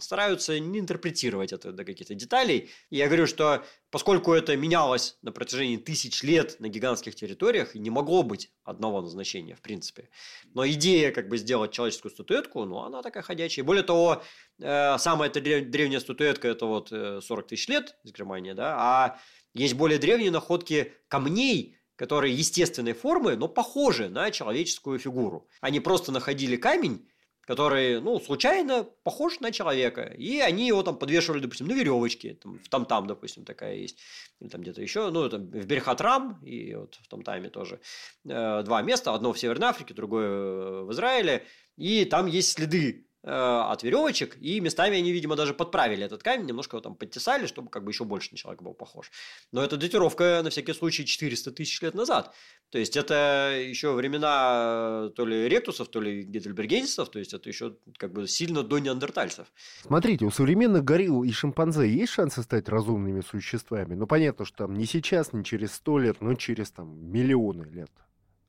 стараются 0.00 0.58
не 0.58 0.78
интерпретировать 0.78 1.52
это 1.52 1.72
до 1.72 1.84
каких-то 1.84 2.14
деталей. 2.14 2.70
И 2.90 2.96
я 2.96 3.06
говорю, 3.06 3.26
что 3.26 3.64
поскольку 3.90 4.32
это 4.32 4.56
менялось 4.56 5.16
на 5.22 5.32
протяжении 5.32 5.76
тысяч 5.76 6.22
лет 6.22 6.58
на 6.60 6.68
гигантских 6.68 6.87
территориях, 6.96 7.76
и 7.76 7.78
не 7.78 7.90
могло 7.90 8.22
быть 8.22 8.50
одного 8.64 9.00
назначения, 9.00 9.54
в 9.54 9.60
принципе. 9.60 10.08
Но 10.54 10.66
идея 10.68 11.12
как 11.12 11.28
бы 11.28 11.36
сделать 11.38 11.72
человеческую 11.72 12.12
статуэтку, 12.12 12.64
ну, 12.64 12.78
она 12.78 13.02
такая 13.02 13.22
ходячая. 13.22 13.64
Более 13.64 13.84
того, 13.84 14.22
э, 14.60 14.98
самая 14.98 15.28
эта 15.30 15.40
древняя 15.40 16.00
статуэтка– 16.00 16.48
это 16.48 16.66
вот 16.66 16.88
40 16.88 17.46
тысяч 17.46 17.68
лет 17.68 17.96
из 18.04 18.12
Германии, 18.12 18.52
да, 18.52 18.76
а 18.78 19.20
есть 19.54 19.74
более 19.74 19.98
древние 19.98 20.30
находки 20.30 20.92
камней, 21.08 21.78
которые 21.96 22.32
естественной 22.32 22.92
формы, 22.92 23.36
но 23.36 23.48
похожи 23.48 24.08
на 24.08 24.30
человеческую 24.30 25.00
фигуру. 25.00 25.48
Они 25.60 25.80
просто 25.80 26.12
находили 26.12 26.56
камень, 26.56 27.08
который, 27.48 27.98
ну, 28.02 28.20
случайно 28.20 28.84
похож 29.04 29.40
на 29.40 29.52
человека. 29.52 30.02
И 30.02 30.38
они 30.38 30.66
его 30.66 30.82
там 30.82 30.98
подвешивали, 30.98 31.40
допустим, 31.40 31.66
на 31.66 31.72
веревочке. 31.72 32.34
Там, 32.34 32.58
в 32.58 32.68
Там-Там, 32.68 33.06
допустим, 33.06 33.46
такая 33.46 33.76
есть. 33.76 33.98
Или 34.38 34.50
там 34.50 34.60
где-то 34.60 34.82
еще. 34.82 35.10
Ну, 35.10 35.30
там 35.30 35.46
в 35.46 35.64
Берхатрам 35.64 36.38
и 36.44 36.74
вот 36.74 36.96
в 36.96 37.08
Там-Таме 37.08 37.48
тоже. 37.48 37.80
Э, 38.28 38.62
два 38.64 38.82
места. 38.82 39.14
Одно 39.14 39.32
в 39.32 39.38
Северной 39.38 39.68
Африке, 39.68 39.94
другое 39.94 40.82
в 40.82 40.92
Израиле. 40.92 41.46
И 41.78 42.04
там 42.04 42.26
есть 42.26 42.52
следы 42.52 43.07
от 43.24 43.82
веревочек, 43.82 44.36
и 44.40 44.60
местами 44.60 44.96
они, 44.96 45.12
видимо, 45.12 45.34
даже 45.34 45.52
подправили 45.52 46.04
этот 46.04 46.22
камень, 46.22 46.46
немножко 46.46 46.76
его 46.76 46.82
там 46.82 46.94
подтесали, 46.94 47.46
чтобы 47.46 47.68
как 47.68 47.84
бы 47.84 47.90
еще 47.90 48.04
больше 48.04 48.30
на 48.30 48.38
человека 48.38 48.62
был 48.62 48.74
похож. 48.74 49.10
Но 49.52 49.62
это 49.62 49.76
датировка, 49.76 50.40
на 50.44 50.50
всякий 50.50 50.72
случай, 50.72 51.04
400 51.04 51.50
тысяч 51.52 51.82
лет 51.82 51.94
назад. 51.94 52.32
То 52.70 52.78
есть, 52.78 52.96
это 52.96 53.58
еще 53.58 53.92
времена 53.92 55.10
то 55.16 55.26
ли 55.26 55.48
ректусов, 55.48 55.88
то 55.88 56.00
ли 56.00 56.22
гейдельбергенсисов, 56.22 57.10
то 57.10 57.18
есть, 57.18 57.34
это 57.34 57.48
еще 57.48 57.76
как 57.96 58.12
бы 58.12 58.28
сильно 58.28 58.62
до 58.62 58.78
неандертальцев. 58.78 59.46
Смотрите, 59.82 60.24
у 60.24 60.30
современных 60.30 60.84
горилл 60.84 61.24
и 61.24 61.32
шимпанзе 61.32 61.88
есть 61.88 62.12
шансы 62.12 62.42
стать 62.42 62.68
разумными 62.68 63.20
существами? 63.20 63.94
Ну, 63.94 64.06
понятно, 64.06 64.44
что 64.44 64.58
там 64.58 64.74
не 64.74 64.86
сейчас, 64.86 65.32
не 65.32 65.44
через 65.44 65.72
сто 65.72 65.98
лет, 65.98 66.20
но 66.20 66.34
через 66.34 66.70
там 66.70 67.10
миллионы 67.10 67.64
лет. 67.64 67.90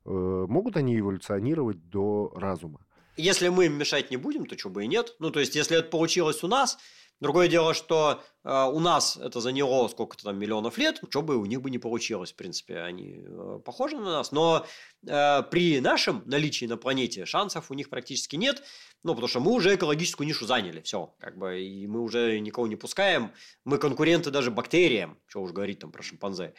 Э, 0.06 0.46
могут 0.48 0.78
они 0.78 1.00
эволюционировать 1.00 1.90
до 1.90 2.32
разума? 2.36 2.80
Если 3.20 3.50
мы 3.50 3.66
им 3.66 3.74
мешать 3.74 4.12
не 4.12 4.18
будем, 4.18 4.46
то 4.46 4.56
чего 4.56 4.72
бы 4.72 4.86
и 4.86 4.88
нет. 4.88 5.16
Ну, 5.20 5.30
то 5.30 5.40
есть, 5.40 5.56
если 5.56 5.78
это 5.78 5.90
получилось 5.90 6.44
у 6.44 6.48
нас, 6.48 6.78
другое 7.20 7.48
дело, 7.48 7.74
что 7.74 8.24
э, 8.44 8.64
у 8.72 8.80
нас 8.80 9.18
это 9.18 9.42
заняло 9.42 9.88
сколько-то 9.88 10.24
там 10.24 10.40
миллионов 10.40 10.78
лет, 10.78 11.02
что 11.10 11.22
бы 11.22 11.38
у 11.38 11.46
них 11.46 11.62
бы 11.62 11.70
не 11.70 11.80
получилось, 11.80 12.32
в 12.32 12.36
принципе, 12.36 12.80
они 12.80 13.22
э, 13.26 13.60
похожи 13.66 13.98
на 13.98 14.12
нас. 14.12 14.32
Но 14.32 14.66
э, 15.06 15.44
при 15.52 15.82
нашем 15.82 16.24
наличии 16.26 16.66
на 16.66 16.78
планете 16.78 17.26
шансов 17.26 17.70
у 17.70 17.74
них 17.74 17.90
практически 17.90 18.36
нет, 18.36 18.64
ну, 19.04 19.14
потому 19.14 19.28
что 19.28 19.40
мы 19.40 19.52
уже 19.52 19.76
экологическую 19.76 20.28
нишу 20.28 20.46
заняли, 20.46 20.82
все, 20.82 21.14
как 21.20 21.38
бы, 21.38 21.62
и 21.62 21.88
мы 21.88 22.02
уже 22.02 22.40
никого 22.40 22.68
не 22.68 22.76
пускаем, 22.76 23.32
мы 23.64 23.78
конкуренты 23.78 24.32
даже 24.32 24.52
бактериям, 24.52 25.18
что 25.28 25.42
уж 25.42 25.52
говорить 25.52 25.80
там 25.80 25.92
про 25.92 26.04
шимпанзе. 26.04 26.54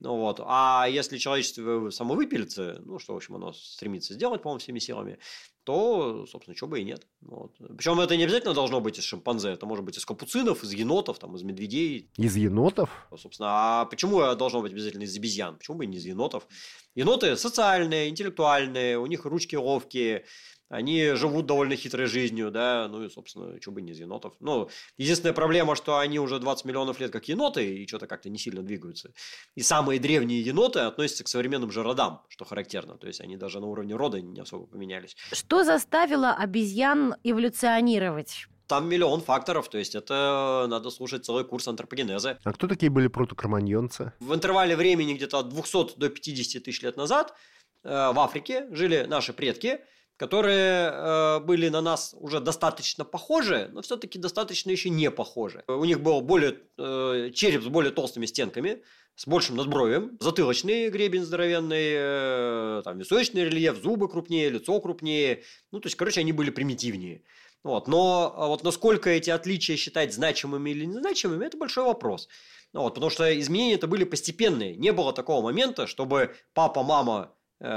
Ну 0.00 0.16
вот, 0.16 0.40
а 0.44 0.86
если 0.90 1.18
человечество 1.18 1.90
самовыпилится, 1.90 2.82
ну, 2.84 2.98
что, 2.98 3.14
в 3.14 3.16
общем, 3.16 3.36
оно 3.36 3.52
стремится 3.52 4.14
сделать, 4.14 4.42
по-моему, 4.42 4.58
всеми 4.58 4.80
силами, 4.80 5.18
то, 5.62 6.26
собственно, 6.26 6.54
чего 6.54 6.68
бы 6.68 6.80
и 6.80 6.84
нет. 6.84 7.06
Вот. 7.22 7.56
Причем 7.76 7.98
это 8.00 8.16
не 8.16 8.24
обязательно 8.24 8.52
должно 8.52 8.80
быть 8.80 8.98
из 8.98 9.04
шимпанзе, 9.04 9.48
это 9.48 9.64
может 9.64 9.84
быть 9.84 9.96
из 9.96 10.04
капуцинов, 10.04 10.62
из 10.62 10.74
енотов, 10.74 11.18
там, 11.18 11.34
из 11.36 11.42
медведей. 11.42 12.10
Из 12.18 12.36
енотов? 12.36 12.90
Собственно, 13.16 13.48
а 13.50 13.84
почему 13.86 14.34
должно 14.34 14.60
быть 14.60 14.72
обязательно 14.72 15.04
из 15.04 15.16
обезьян? 15.16 15.56
Почему 15.56 15.78
бы 15.78 15.84
и 15.84 15.86
не 15.86 15.96
из 15.96 16.04
енотов? 16.04 16.46
Еноты 16.94 17.36
социальные, 17.36 18.10
интеллектуальные, 18.10 18.98
у 18.98 19.06
них 19.06 19.24
ручки 19.24 19.56
ловкие, 19.56 20.26
они 20.68 21.12
живут 21.14 21.46
довольно 21.46 21.76
хитрой 21.76 22.06
жизнью, 22.06 22.50
да, 22.50 22.88
ну 22.88 23.04
и, 23.04 23.10
собственно, 23.10 23.60
что 23.60 23.70
бы 23.70 23.82
не 23.82 23.92
из 23.92 24.00
енотов. 24.00 24.34
Ну, 24.40 24.68
единственная 24.96 25.34
проблема, 25.34 25.76
что 25.76 25.98
они 25.98 26.18
уже 26.18 26.38
20 26.38 26.64
миллионов 26.64 27.00
лет 27.00 27.12
как 27.12 27.28
еноты 27.28 27.76
и 27.76 27.86
что-то 27.86 28.06
как-то 28.06 28.30
не 28.30 28.38
сильно 28.38 28.62
двигаются. 28.62 29.12
И 29.54 29.62
самые 29.62 30.00
древние 30.00 30.40
еноты 30.40 30.80
относятся 30.80 31.24
к 31.24 31.28
современным 31.28 31.70
же 31.70 31.82
родам, 31.82 32.22
что 32.28 32.44
характерно. 32.44 32.96
То 32.96 33.06
есть 33.06 33.20
они 33.20 33.36
даже 33.36 33.60
на 33.60 33.66
уровне 33.66 33.94
рода 33.94 34.20
не 34.20 34.40
особо 34.40 34.66
поменялись. 34.66 35.16
Что 35.32 35.64
заставило 35.64 36.32
обезьян 36.32 37.14
эволюционировать? 37.22 38.46
Там 38.66 38.88
миллион 38.88 39.20
факторов, 39.20 39.68
то 39.68 39.76
есть 39.76 39.94
это 39.94 40.64
надо 40.70 40.88
слушать 40.88 41.26
целый 41.26 41.44
курс 41.44 41.68
антропогенеза. 41.68 42.38
А 42.42 42.52
кто 42.54 42.66
такие 42.66 42.90
были 42.90 43.08
протокроманьонцы? 43.08 44.14
В 44.20 44.34
интервале 44.34 44.74
времени 44.74 45.12
где-то 45.12 45.40
от 45.40 45.50
200 45.50 45.98
до 45.98 46.08
50 46.08 46.62
тысяч 46.62 46.80
лет 46.80 46.96
назад 46.96 47.34
э, 47.82 47.88
в 47.90 48.18
Африке 48.18 48.66
жили 48.70 49.04
наши 49.06 49.34
предки– 49.34 49.80
которые 50.16 50.90
э, 50.90 51.40
были 51.40 51.68
на 51.68 51.80
нас 51.80 52.14
уже 52.18 52.40
достаточно 52.40 53.04
похожи, 53.04 53.68
но 53.72 53.82
все-таки 53.82 54.18
достаточно 54.18 54.70
еще 54.70 54.90
не 54.90 55.10
похожи. 55.10 55.64
У 55.66 55.84
них 55.84 56.00
был 56.00 56.20
более, 56.20 56.58
э, 56.78 57.30
череп 57.34 57.62
с 57.62 57.66
более 57.66 57.90
толстыми 57.90 58.26
стенками, 58.26 58.82
с 59.16 59.26
большим 59.26 59.56
надбровием, 59.56 60.16
затылочный 60.20 60.88
гребень 60.88 61.24
здоровенный, 61.24 61.94
э, 61.96 62.82
там, 62.84 62.98
височный 62.98 63.44
рельеф, 63.44 63.82
зубы 63.82 64.08
крупнее, 64.08 64.50
лицо 64.50 64.80
крупнее. 64.80 65.42
Ну, 65.72 65.80
то 65.80 65.86
есть, 65.86 65.96
короче, 65.96 66.20
они 66.20 66.32
были 66.32 66.50
примитивнее. 66.50 67.22
Вот. 67.64 67.88
Но 67.88 68.34
а 68.36 68.46
вот 68.46 68.62
насколько 68.62 69.10
эти 69.10 69.30
отличия 69.30 69.76
считать 69.76 70.14
значимыми 70.14 70.70
или 70.70 70.84
незначимыми, 70.84 71.46
это 71.46 71.56
большой 71.56 71.84
вопрос. 71.84 72.28
Ну, 72.72 72.82
вот, 72.82 72.94
потому 72.94 73.10
что 73.10 73.38
изменения 73.40 73.74
это 73.74 73.86
были 73.86 74.04
постепенные. 74.04 74.76
Не 74.76 74.92
было 74.92 75.12
такого 75.12 75.42
момента, 75.42 75.86
чтобы 75.86 76.34
папа, 76.52 76.82
мама 76.82 77.34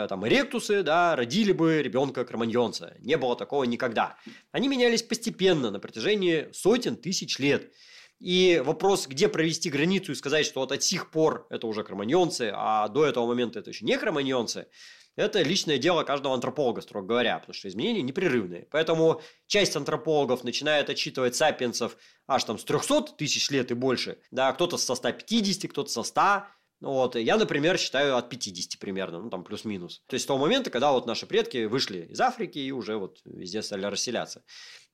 там, 0.09 0.27
эректусы, 0.27 0.83
да, 0.83 1.15
родили 1.15 1.53
бы 1.53 1.81
ребенка 1.81 2.25
кроманьонца. 2.25 2.95
Не 2.99 3.17
было 3.17 3.35
такого 3.35 3.63
никогда. 3.63 4.17
Они 4.51 4.67
менялись 4.67 5.01
постепенно 5.01 5.71
на 5.71 5.79
протяжении 5.79 6.49
сотен 6.51 6.97
тысяч 6.97 7.39
лет. 7.39 7.71
И 8.19 8.61
вопрос, 8.65 9.07
где 9.07 9.29
провести 9.29 9.69
границу 9.69 10.11
и 10.11 10.15
сказать, 10.15 10.45
что 10.45 10.59
вот 10.59 10.71
от 10.71 10.83
сих 10.83 11.11
пор 11.11 11.47
это 11.49 11.67
уже 11.67 11.83
кроманьонцы, 11.83 12.51
а 12.53 12.87
до 12.87 13.05
этого 13.05 13.27
момента 13.27 13.59
это 13.59 13.69
еще 13.69 13.85
не 13.85 13.97
кроманьонцы, 13.97 14.67
это 15.15 15.41
личное 15.41 15.77
дело 15.77 16.03
каждого 16.03 16.35
антрополога, 16.35 16.81
строго 16.81 17.07
говоря, 17.07 17.39
потому 17.39 17.53
что 17.53 17.67
изменения 17.67 18.01
непрерывные. 18.01 18.67
Поэтому 18.71 19.21
часть 19.47 19.75
антропологов 19.75 20.43
начинает 20.43 20.89
отчитывать 20.89 21.35
сапиенсов 21.35 21.97
аж 22.27 22.43
там 22.43 22.57
с 22.57 22.63
300 22.63 23.13
тысяч 23.17 23.49
лет 23.49 23.71
и 23.71 23.73
больше, 23.73 24.19
да, 24.31 24.51
кто-то 24.51 24.77
со 24.77 24.95
150, 24.95 25.71
кто-то 25.71 25.89
со 25.89 26.03
100, 26.03 26.43
ну 26.79 26.91
вот, 26.91 27.15
я, 27.15 27.37
например, 27.37 27.77
считаю 27.77 28.17
от 28.17 28.29
50 28.29 28.79
примерно, 28.79 29.19
ну 29.19 29.29
там 29.29 29.43
плюс-минус. 29.43 30.03
То 30.07 30.13
есть 30.13 30.23
с 30.23 30.27
того 30.27 30.39
момента, 30.39 30.69
когда 30.69 30.91
вот 30.91 31.07
наши 31.07 31.25
предки 31.25 31.65
вышли 31.65 32.07
из 32.09 32.21
Африки 32.21 32.59
и 32.59 32.71
уже 32.71 32.97
вот 32.97 33.19
везде 33.25 33.63
стали 33.63 33.85
расселяться. 33.85 34.43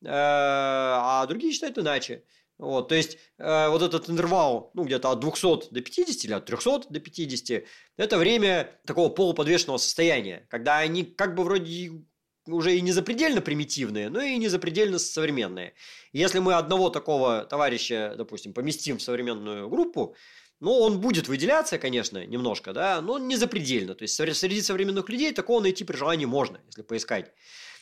Э, 0.03 0.07
а 0.09 1.25
другие 1.27 1.51
считают 1.51 1.77
иначе. 1.77 2.23
Вот, 2.57 2.87
то 2.87 2.95
есть, 2.95 3.17
э, 3.39 3.67
вот 3.69 3.81
этот 3.81 4.09
интервал, 4.09 4.71
ну, 4.73 4.83
где-то 4.83 5.11
от 5.11 5.19
200 5.19 5.73
до 5.73 5.81
50 5.81 6.25
или 6.25 6.33
от 6.33 6.45
300 6.45 6.89
до 6.89 6.99
50, 6.99 7.65
это 7.97 8.17
время 8.17 8.79
такого 8.85 9.09
полуподвешенного 9.09 9.77
состояния, 9.77 10.47
когда 10.49 10.77
они 10.77 11.03
как 11.03 11.35
бы 11.35 11.43
вроде 11.43 11.91
уже 12.47 12.75
и 12.75 12.81
не 12.81 12.91
запредельно 12.91 13.41
примитивные, 13.41 14.09
но 14.09 14.21
и 14.21 14.37
не 14.37 14.49
запредельно 14.49 14.99
современные. 14.99 15.73
Если 16.11 16.39
мы 16.39 16.53
одного 16.53 16.89
такого 16.89 17.45
товарища, 17.45 18.15
допустим, 18.17 18.53
поместим 18.53 18.97
в 18.97 19.01
современную 19.01 19.69
группу, 19.69 20.15
ну, 20.63 20.79
он 20.79 21.01
будет 21.01 21.27
выделяться, 21.27 21.77
конечно, 21.77 22.25
немножко, 22.25 22.71
да, 22.71 23.01
но 23.01 23.19
не 23.19 23.35
запредельно. 23.35 23.95
То 23.95 24.03
есть 24.03 24.15
среди 24.15 24.61
современных 24.61 25.09
людей 25.09 25.33
такого 25.33 25.59
найти 25.59 25.83
при 25.83 25.97
желании 25.97 26.23
можно, 26.23 26.61
если 26.67 26.83
поискать. 26.83 27.33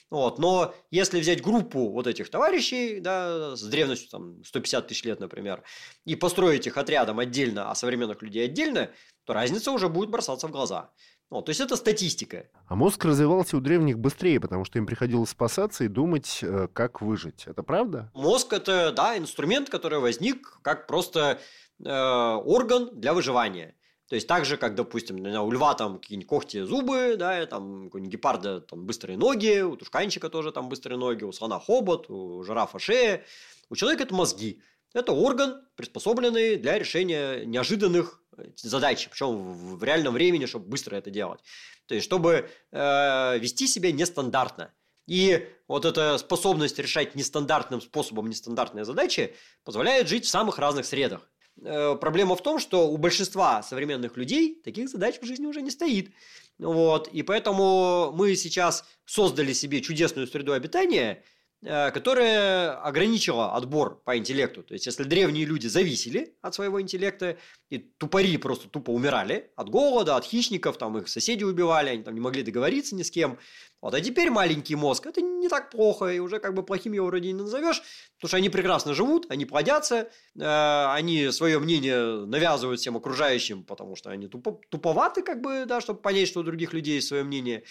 Вот. 0.10 0.40
Но 0.40 0.74
если 0.90 1.20
взять 1.20 1.44
группу 1.44 1.90
вот 1.90 2.08
этих 2.08 2.32
товарищей, 2.32 3.00
да, 3.00 3.56
с 3.56 3.62
древностью 3.62 4.10
там, 4.10 4.44
150 4.44 4.88
тысяч 4.88 5.04
лет, 5.04 5.20
например, 5.20 5.62
и 6.06 6.16
построить 6.16 6.66
их 6.66 6.76
отрядом 6.76 7.20
отдельно, 7.20 7.70
а 7.70 7.76
современных 7.76 8.24
людей 8.24 8.46
отдельно, 8.46 8.90
то 9.26 9.34
разница 9.34 9.72
уже 9.72 9.88
будет 9.88 10.10
бросаться 10.10 10.48
в 10.48 10.52
глаза. 10.52 10.90
Вот, 11.30 11.46
то 11.46 11.52
есть 11.52 11.62
это 11.62 11.76
статистика. 11.76 12.48
А 12.68 12.76
мозг 12.76 13.06
развивался 13.06 13.56
у 13.58 13.62
древних 13.62 14.00
быстрее, 14.00 14.40
потому 14.40 14.66
что 14.66 14.80
им 14.80 14.88
приходилось 14.88 15.30
спасаться 15.30 15.84
и 15.84 15.88
думать, 15.88 16.40
э, 16.42 16.68
как 16.74 17.02
выжить. 17.02 17.44
Это 17.46 17.62
правда? 17.64 18.12
Мозг 18.14 18.52
это, 18.52 18.92
да, 18.92 19.18
инструмент, 19.18 19.70
который 19.70 20.00
возник 20.00 20.60
как 20.64 20.88
просто 20.88 21.40
Э, 21.84 22.36
орган 22.46 22.90
для 22.94 23.14
выживания. 23.14 23.76
То 24.08 24.16
есть 24.16 24.28
так 24.28 24.46
же, 24.46 24.58
как, 24.58 24.76
допустим, 24.76 25.22
у 25.22 25.52
льва 25.52 25.74
там 25.74 25.98
какие-нибудь 26.00 26.28
когти, 26.28 26.64
зубы, 26.64 27.16
да, 27.18 27.46
там 27.46 27.86
у 27.86 27.98
гепарда 28.00 28.60
там 28.60 28.86
быстрые 28.86 29.18
ноги, 29.18 29.62
у 29.62 29.78
тушканчика 29.78 30.30
тоже 30.30 30.52
там 30.52 30.68
быстрые 30.68 30.98
ноги, 30.98 31.24
у 31.24 31.32
слона 31.32 31.60
хобот, 31.60 32.10
у 32.10 32.44
жирафа 32.44 32.78
шея. 32.78 33.24
У 33.70 33.76
человека 33.76 34.04
это 34.04 34.14
мозги. 34.14 34.62
Это 34.94 35.14
орган, 35.14 35.66
приспособленный 35.76 36.58
для 36.58 36.78
решения 36.78 37.46
неожиданных 37.46 38.22
э, 38.38 38.50
задач, 38.58 39.08
причем 39.10 39.78
в 39.78 39.84
реальном 39.84 40.14
времени, 40.14 40.46
чтобы 40.46 40.68
быстро 40.68 40.98
это 40.98 41.10
делать. 41.10 41.40
То 41.88 41.96
есть, 41.96 42.06
чтобы 42.06 42.50
э, 42.72 43.40
вести 43.40 43.66
себя 43.66 43.92
нестандартно. 43.94 44.74
И 45.08 45.48
вот 45.68 45.86
эта 45.86 46.18
способность 46.18 46.78
решать 46.80 47.16
нестандартным 47.16 47.82
способом 47.82 48.30
нестандартные 48.30 48.86
задачи 48.86 49.36
позволяет 49.64 50.10
жить 50.10 50.26
в 50.26 50.30
самых 50.30 50.60
разных 50.60 50.86
средах. 50.86 51.32
Э, 51.64 51.96
проблема 52.00 52.36
в 52.36 52.42
том, 52.42 52.60
что 52.60 52.90
у 52.90 52.98
большинства 52.98 53.62
современных 53.62 54.18
людей 54.18 54.60
таких 54.64 54.90
задач 54.90 55.20
в 55.22 55.26
жизни 55.26 55.46
уже 55.46 55.62
не 55.62 55.70
стоит. 55.70 56.12
Вот, 56.58 57.08
и 57.08 57.24
поэтому 57.24 58.12
мы 58.14 58.36
сейчас 58.36 58.84
создали 59.06 59.54
себе 59.54 59.82
чудесную 59.82 60.28
среду 60.28 60.54
обитания, 60.54 61.24
которая 61.64 62.74
ограничила 62.82 63.56
отбор 63.56 64.02
по 64.04 64.18
интеллекту. 64.18 64.64
То 64.64 64.74
есть, 64.74 64.88
если 64.88 65.04
древние 65.04 65.46
люди 65.46 65.68
зависели 65.68 66.36
от 66.42 66.56
своего 66.56 66.82
интеллекта, 66.82 67.38
и 67.70 67.78
тупари 67.78 68.36
просто 68.38 68.68
тупо 68.68 68.90
умирали 68.92 69.52
от 69.56 69.70
голода, 69.70 70.16
от 70.16 70.26
хищников, 70.26 70.78
там 70.78 70.98
их 70.98 71.08
соседи 71.08 71.44
убивали, 71.44 71.90
они 71.90 72.04
там 72.04 72.16
не 72.16 72.20
могли 72.20 72.44
договориться 72.44 72.96
ни 72.96 73.04
с 73.04 73.12
кем, 73.12 73.38
вот, 73.82 73.96
а 73.96 74.02
теперь 74.02 74.30
маленький 74.30 74.76
мозг, 74.76 75.08
это 75.08 75.22
не 75.22 75.50
так 75.50 75.72
плохо, 75.72 76.06
и 76.06 76.20
уже 76.20 76.40
как 76.40 76.54
бы 76.54 76.62
плохим 76.62 76.94
его 76.94 77.08
вроде 77.08 77.32
не 77.32 77.42
назовешь, 77.42 77.82
потому 78.18 78.28
что 78.30 78.38
они 78.38 78.50
прекрасно 78.50 78.94
живут, 78.94 79.26
они 79.30 79.46
плодятся, 79.46 80.10
э, 80.40 80.86
они 80.94 81.32
свое 81.32 81.58
мнение 81.58 82.26
навязывают 82.28 82.80
всем 82.80 82.96
окружающим, 82.96 83.64
потому 83.64 83.96
что 83.96 84.12
они 84.12 84.28
тупо, 84.28 84.60
туповаты, 84.70 85.24
как 85.24 85.42
бы, 85.42 85.66
да, 85.66 85.82
чтобы 85.82 86.00
понять, 86.00 86.28
что 86.28 86.42
у 86.42 86.44
других 86.44 86.74
людей 86.74 87.02
свое 87.02 87.24
мнение. 87.24 87.64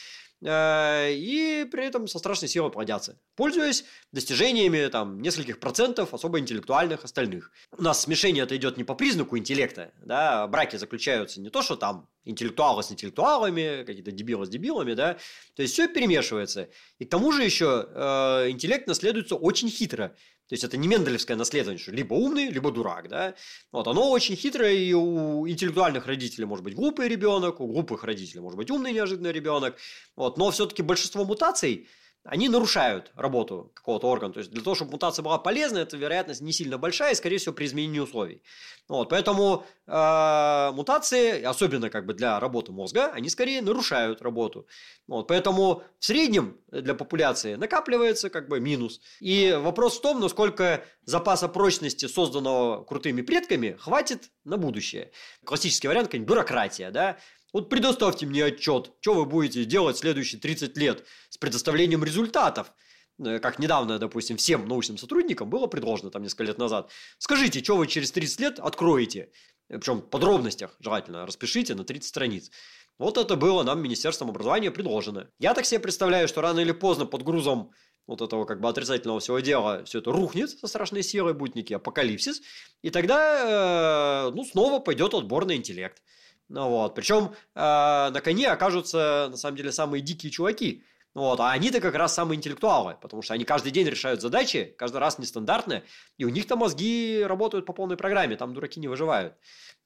Э, 0.43 1.13
и 1.13 1.67
при 1.71 1.85
этом 1.85 2.09
со 2.09 2.19
страшной 2.19 2.49
силой 2.49 2.71
плодятся, 2.71 3.19
пользуясь 3.37 3.85
достижениями 4.13 4.89
там, 4.89 5.21
нескольких 5.21 5.61
процентов 5.61 6.15
особо 6.15 6.39
интеллектуальных 6.39 7.05
остальных. 7.05 7.51
У 7.77 7.83
нас 7.83 8.03
смешение 8.03 8.45
это 8.45 8.57
идет 8.57 8.77
не 8.77 8.85
по 8.85 8.95
признаку 8.95 9.37
интеллекта, 9.37 9.93
да, 10.03 10.47
браки 10.47 10.77
заключаются 10.77 11.41
не 11.41 11.51
то, 11.51 11.61
что 11.61 11.77
там 11.77 12.09
интеллектуалы 12.25 12.83
с 12.83 12.91
интеллектуалами, 12.91 13.85
какие-то 13.85 14.13
дебилы 14.13 14.47
с 14.47 14.49
дебилами, 14.49 14.95
да, 14.95 15.19
то 15.55 15.63
есть 15.63 15.75
все 15.75 15.89
перемешивается. 15.89 16.71
И 16.99 17.05
к 17.05 17.11
тому 17.11 17.33
же 17.33 17.45
еще 17.45 17.89
э, 17.91 18.51
интеллект 18.51 18.87
наследуется 18.87 19.35
очень 19.35 19.69
хитро. 19.69 20.17
То 20.51 20.55
есть 20.55 20.65
это 20.65 20.77
не 20.77 20.89
мендельевское 20.89 21.37
наследование, 21.37 21.81
что 21.81 21.93
либо 21.93 22.15
умный, 22.15 22.49
либо 22.51 22.73
дурак, 22.73 23.09
да. 23.09 23.35
Вот 23.71 23.87
оно 23.87 24.11
очень 24.11 24.35
хитрое, 24.35 24.73
и 24.73 24.93
у 24.93 25.49
интеллектуальных 25.49 26.07
родителей 26.07 26.45
может 26.45 26.65
быть 26.65 26.75
глупый 26.75 27.07
ребенок, 27.07 27.61
у 27.61 27.69
глупых 27.69 28.03
родителей 28.03 28.41
может 28.41 28.57
быть 28.57 28.69
умный 28.69 28.93
неожиданный 28.93 29.31
ребенок. 29.31 29.77
Вот, 30.17 30.39
но 30.39 30.51
все-таки 30.51 30.83
большинство 30.83 31.25
мутаций 31.25 31.87
они 32.25 32.49
нарушают 32.49 33.13
работу 33.17 33.73
какого-то 33.75 34.09
органа. 34.09 34.33
То 34.35 34.41
есть 34.41 34.51
для 34.51 34.63
того, 34.63 34.75
чтобы 34.75 34.93
мутация 34.93 35.23
была 35.23 35.39
полезна, 35.39 35.79
эта 35.79 35.97
вероятность 35.97 36.43
не 36.43 36.53
сильно 36.53 36.77
большая, 36.77 37.13
и, 37.13 37.15
скорее 37.15 37.39
всего, 37.39 37.55
при 37.55 37.65
изменении 37.65 37.99
условий. 37.99 38.43
Вот, 38.89 39.09
поэтому 39.09 39.65
э, 39.87 40.71
мутации, 40.75 41.43
особенно 41.43 41.89
как 41.89 42.07
бы 42.07 42.13
для 42.13 42.39
работы 42.39 42.73
мозга, 42.73 43.11
они 43.13 43.31
скорее 43.31 43.63
нарушают 43.63 44.21
работу. 44.21 44.67
Вот, 45.07 45.29
поэтому 45.29 45.83
в 45.99 46.05
среднем 46.05 46.61
для 46.71 46.95
популяции 46.95 47.55
накапливается 47.55 48.29
как 48.29 48.49
бы 48.49 48.61
минус. 48.61 49.01
И 49.21 49.57
вопрос 49.59 49.99
в 49.99 50.03
том, 50.03 50.21
насколько 50.21 50.85
запаса 51.05 51.49
прочности, 51.49 52.07
созданного 52.07 52.85
крутыми 52.85 53.23
предками, 53.23 53.77
хватит 53.79 54.31
на 54.45 54.57
будущее. 54.59 55.11
Классический 55.45 55.89
вариант, 55.89 56.11
конечно, 56.11 56.29
бюрократия, 56.29 56.91
да, 56.91 57.17
Вот 57.53 57.69
предоставьте 57.69 58.27
мне 58.27 58.45
отчет, 58.45 58.93
что 59.01 59.15
вы 59.15 59.25
будете 59.25 59.65
делать 59.65 59.99
следующие 59.99 60.41
30 60.41 60.77
лет 60.77 61.05
с 61.29 61.39
предоставлением 61.39 62.05
результатов. 62.05 62.73
Э, 63.19 63.39
как 63.39 63.59
недавно, 63.59 63.99
допустим, 63.99 64.37
всем 64.37 64.69
научным 64.69 64.99
сотрудникам 64.99 65.51
было 65.51 65.67
предложено 65.67 66.11
там 66.11 66.23
несколько 66.23 66.45
лет 66.45 66.59
назад. 66.59 66.91
Скажите, 67.19 67.63
что 67.63 67.77
вы 67.77 67.87
через 67.87 68.13
30 68.13 68.41
лет 68.41 68.59
откроете? 68.59 69.31
Причем 69.69 69.99
в 69.99 70.09
подробностях 70.09 70.75
желательно 70.81 71.27
распишите 71.27 71.75
на 71.75 71.85
30 71.85 72.09
страниц. 72.09 72.51
Вот 72.99 73.17
это 73.17 73.37
было 73.37 73.63
нам 73.63 73.81
Министерством 73.81 74.31
образования 74.31 74.71
предложено. 74.71 75.31
Я 75.39 75.55
так 75.55 75.65
себе 75.65 75.81
представляю, 75.81 76.29
что 76.29 76.43
рано 76.43 76.61
или 76.61 76.73
поздно 76.73 77.07
под 77.07 77.23
грузом 77.23 77.73
вот 78.07 78.21
этого 78.21 78.45
как 78.45 78.61
бы 78.61 78.69
отрицательного 78.69 79.21
всего 79.21 79.39
дела 79.39 79.85
все 79.85 80.01
это 80.01 80.11
рухнет 80.11 80.51
со 80.51 80.67
страшной 80.67 81.03
силой, 81.03 81.33
будет 81.33 81.55
некий 81.55 81.75
апокалипсис, 81.75 82.43
и 82.83 82.91
тогда 82.91 84.27
э, 84.27 84.31
ну, 84.35 84.45
снова 84.45 84.81
пойдет 84.81 85.15
отбор 85.15 85.47
на 85.47 85.55
интеллект. 85.57 86.03
Ну, 86.51 86.69
вот. 86.69 86.97
Причем 86.97 87.33
э, 87.55 87.61
на 87.61 88.21
коне 88.23 88.49
окажутся 88.49 89.29
на 89.31 89.37
самом 89.37 89.57
деле 89.57 89.71
самые 89.71 90.03
дикие 90.03 90.33
чуваки. 90.33 90.85
Вот, 91.13 91.41
а 91.41 91.51
они-то 91.51 91.81
как 91.81 91.97
раз 91.97 92.15
самые 92.15 92.37
интеллектуалы, 92.37 92.97
потому 93.01 93.23
что 93.23 93.35
они 93.35 93.45
каждый 93.45 93.73
день 93.73 93.89
решают 93.89 94.21
задачи, 94.21 94.75
каждый 94.79 94.99
раз 94.99 95.19
нестандартные, 95.19 95.83
и 96.19 96.25
у 96.25 96.29
них-то 96.29 96.55
мозги 96.55 97.25
работают 97.27 97.67
по 97.67 97.73
полной 97.73 97.97
программе, 97.97 98.37
там 98.37 98.55
дураки 98.55 98.79
не 98.79 98.87
выживают. 98.87 99.35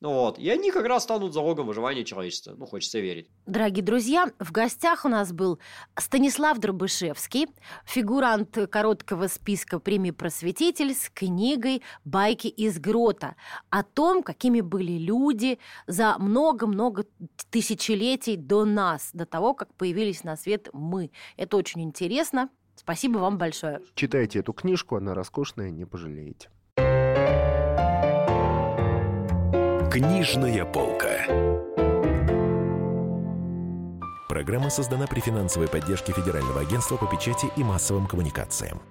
Ну 0.04 0.12
вот. 0.12 0.38
И 0.38 0.50
они 0.50 0.70
как 0.70 0.84
раз 0.84 1.04
станут 1.04 1.32
залогом 1.32 1.66
выживания 1.66 2.04
человечества. 2.04 2.54
Ну, 2.58 2.66
хочется 2.66 3.00
верить. 3.00 3.26
Дорогие 3.46 3.82
друзья, 3.82 4.30
в 4.38 4.52
гостях 4.52 5.06
у 5.06 5.08
нас 5.08 5.32
был 5.32 5.58
Станислав 5.96 6.58
Дробышевский, 6.58 7.46
фигурант 7.86 8.54
короткого 8.70 9.28
списка 9.28 9.78
премии 9.78 10.10
«Просветитель» 10.10 10.94
с 10.94 11.08
книгой 11.08 11.80
«Байки 12.04 12.48
из 12.48 12.78
грота» 12.78 13.36
о 13.70 13.82
том, 13.82 14.22
какими 14.22 14.60
были 14.60 14.92
люди 14.92 15.58
за 15.86 16.16
много-много 16.18 17.06
тысячелетий 17.48 18.36
до 18.36 18.66
нас, 18.66 19.08
до 19.14 19.24
того, 19.24 19.54
как 19.54 19.72
появились 19.72 20.22
на 20.22 20.36
свет 20.36 20.68
мы. 20.74 21.12
Это 21.38 21.56
очень 21.56 21.80
интересно. 21.80 22.50
Спасибо 22.76 23.16
вам 23.16 23.38
большое. 23.38 23.80
Читайте 23.94 24.40
эту 24.40 24.52
книжку, 24.52 24.96
она 24.96 25.14
роскошная, 25.14 25.70
не 25.70 25.86
пожалеете. 25.86 26.50
Книжная 29.94 30.64
полка. 30.64 31.24
Программа 34.28 34.68
создана 34.68 35.06
при 35.06 35.20
финансовой 35.20 35.68
поддержке 35.68 36.12
Федерального 36.12 36.62
агентства 36.62 36.96
по 36.96 37.06
печати 37.06 37.46
и 37.56 37.62
массовым 37.62 38.08
коммуникациям. 38.08 38.82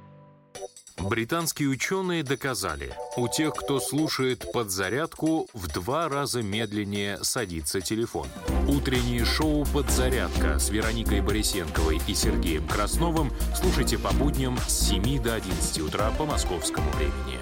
Британские 0.97 1.67
ученые 1.67 2.23
доказали, 2.23 2.93
у 3.17 3.27
тех, 3.27 3.53
кто 3.53 3.81
слушает 3.81 4.49
подзарядку, 4.53 5.49
в 5.51 5.67
два 5.67 6.07
раза 6.07 6.41
медленнее 6.41 7.21
садится 7.21 7.81
телефон. 7.81 8.29
Утреннее 8.69 9.25
шоу 9.25 9.65
«Подзарядка» 9.73 10.57
с 10.57 10.69
Вероникой 10.69 11.19
Борисенковой 11.19 11.99
и 12.07 12.13
Сергеем 12.13 12.65
Красновым 12.65 13.29
слушайте 13.53 13.97
по 13.97 14.13
будням 14.13 14.57
с 14.69 14.87
7 14.87 15.21
до 15.21 15.35
11 15.35 15.81
утра 15.81 16.11
по 16.17 16.23
московскому 16.23 16.89
времени. 16.91 17.39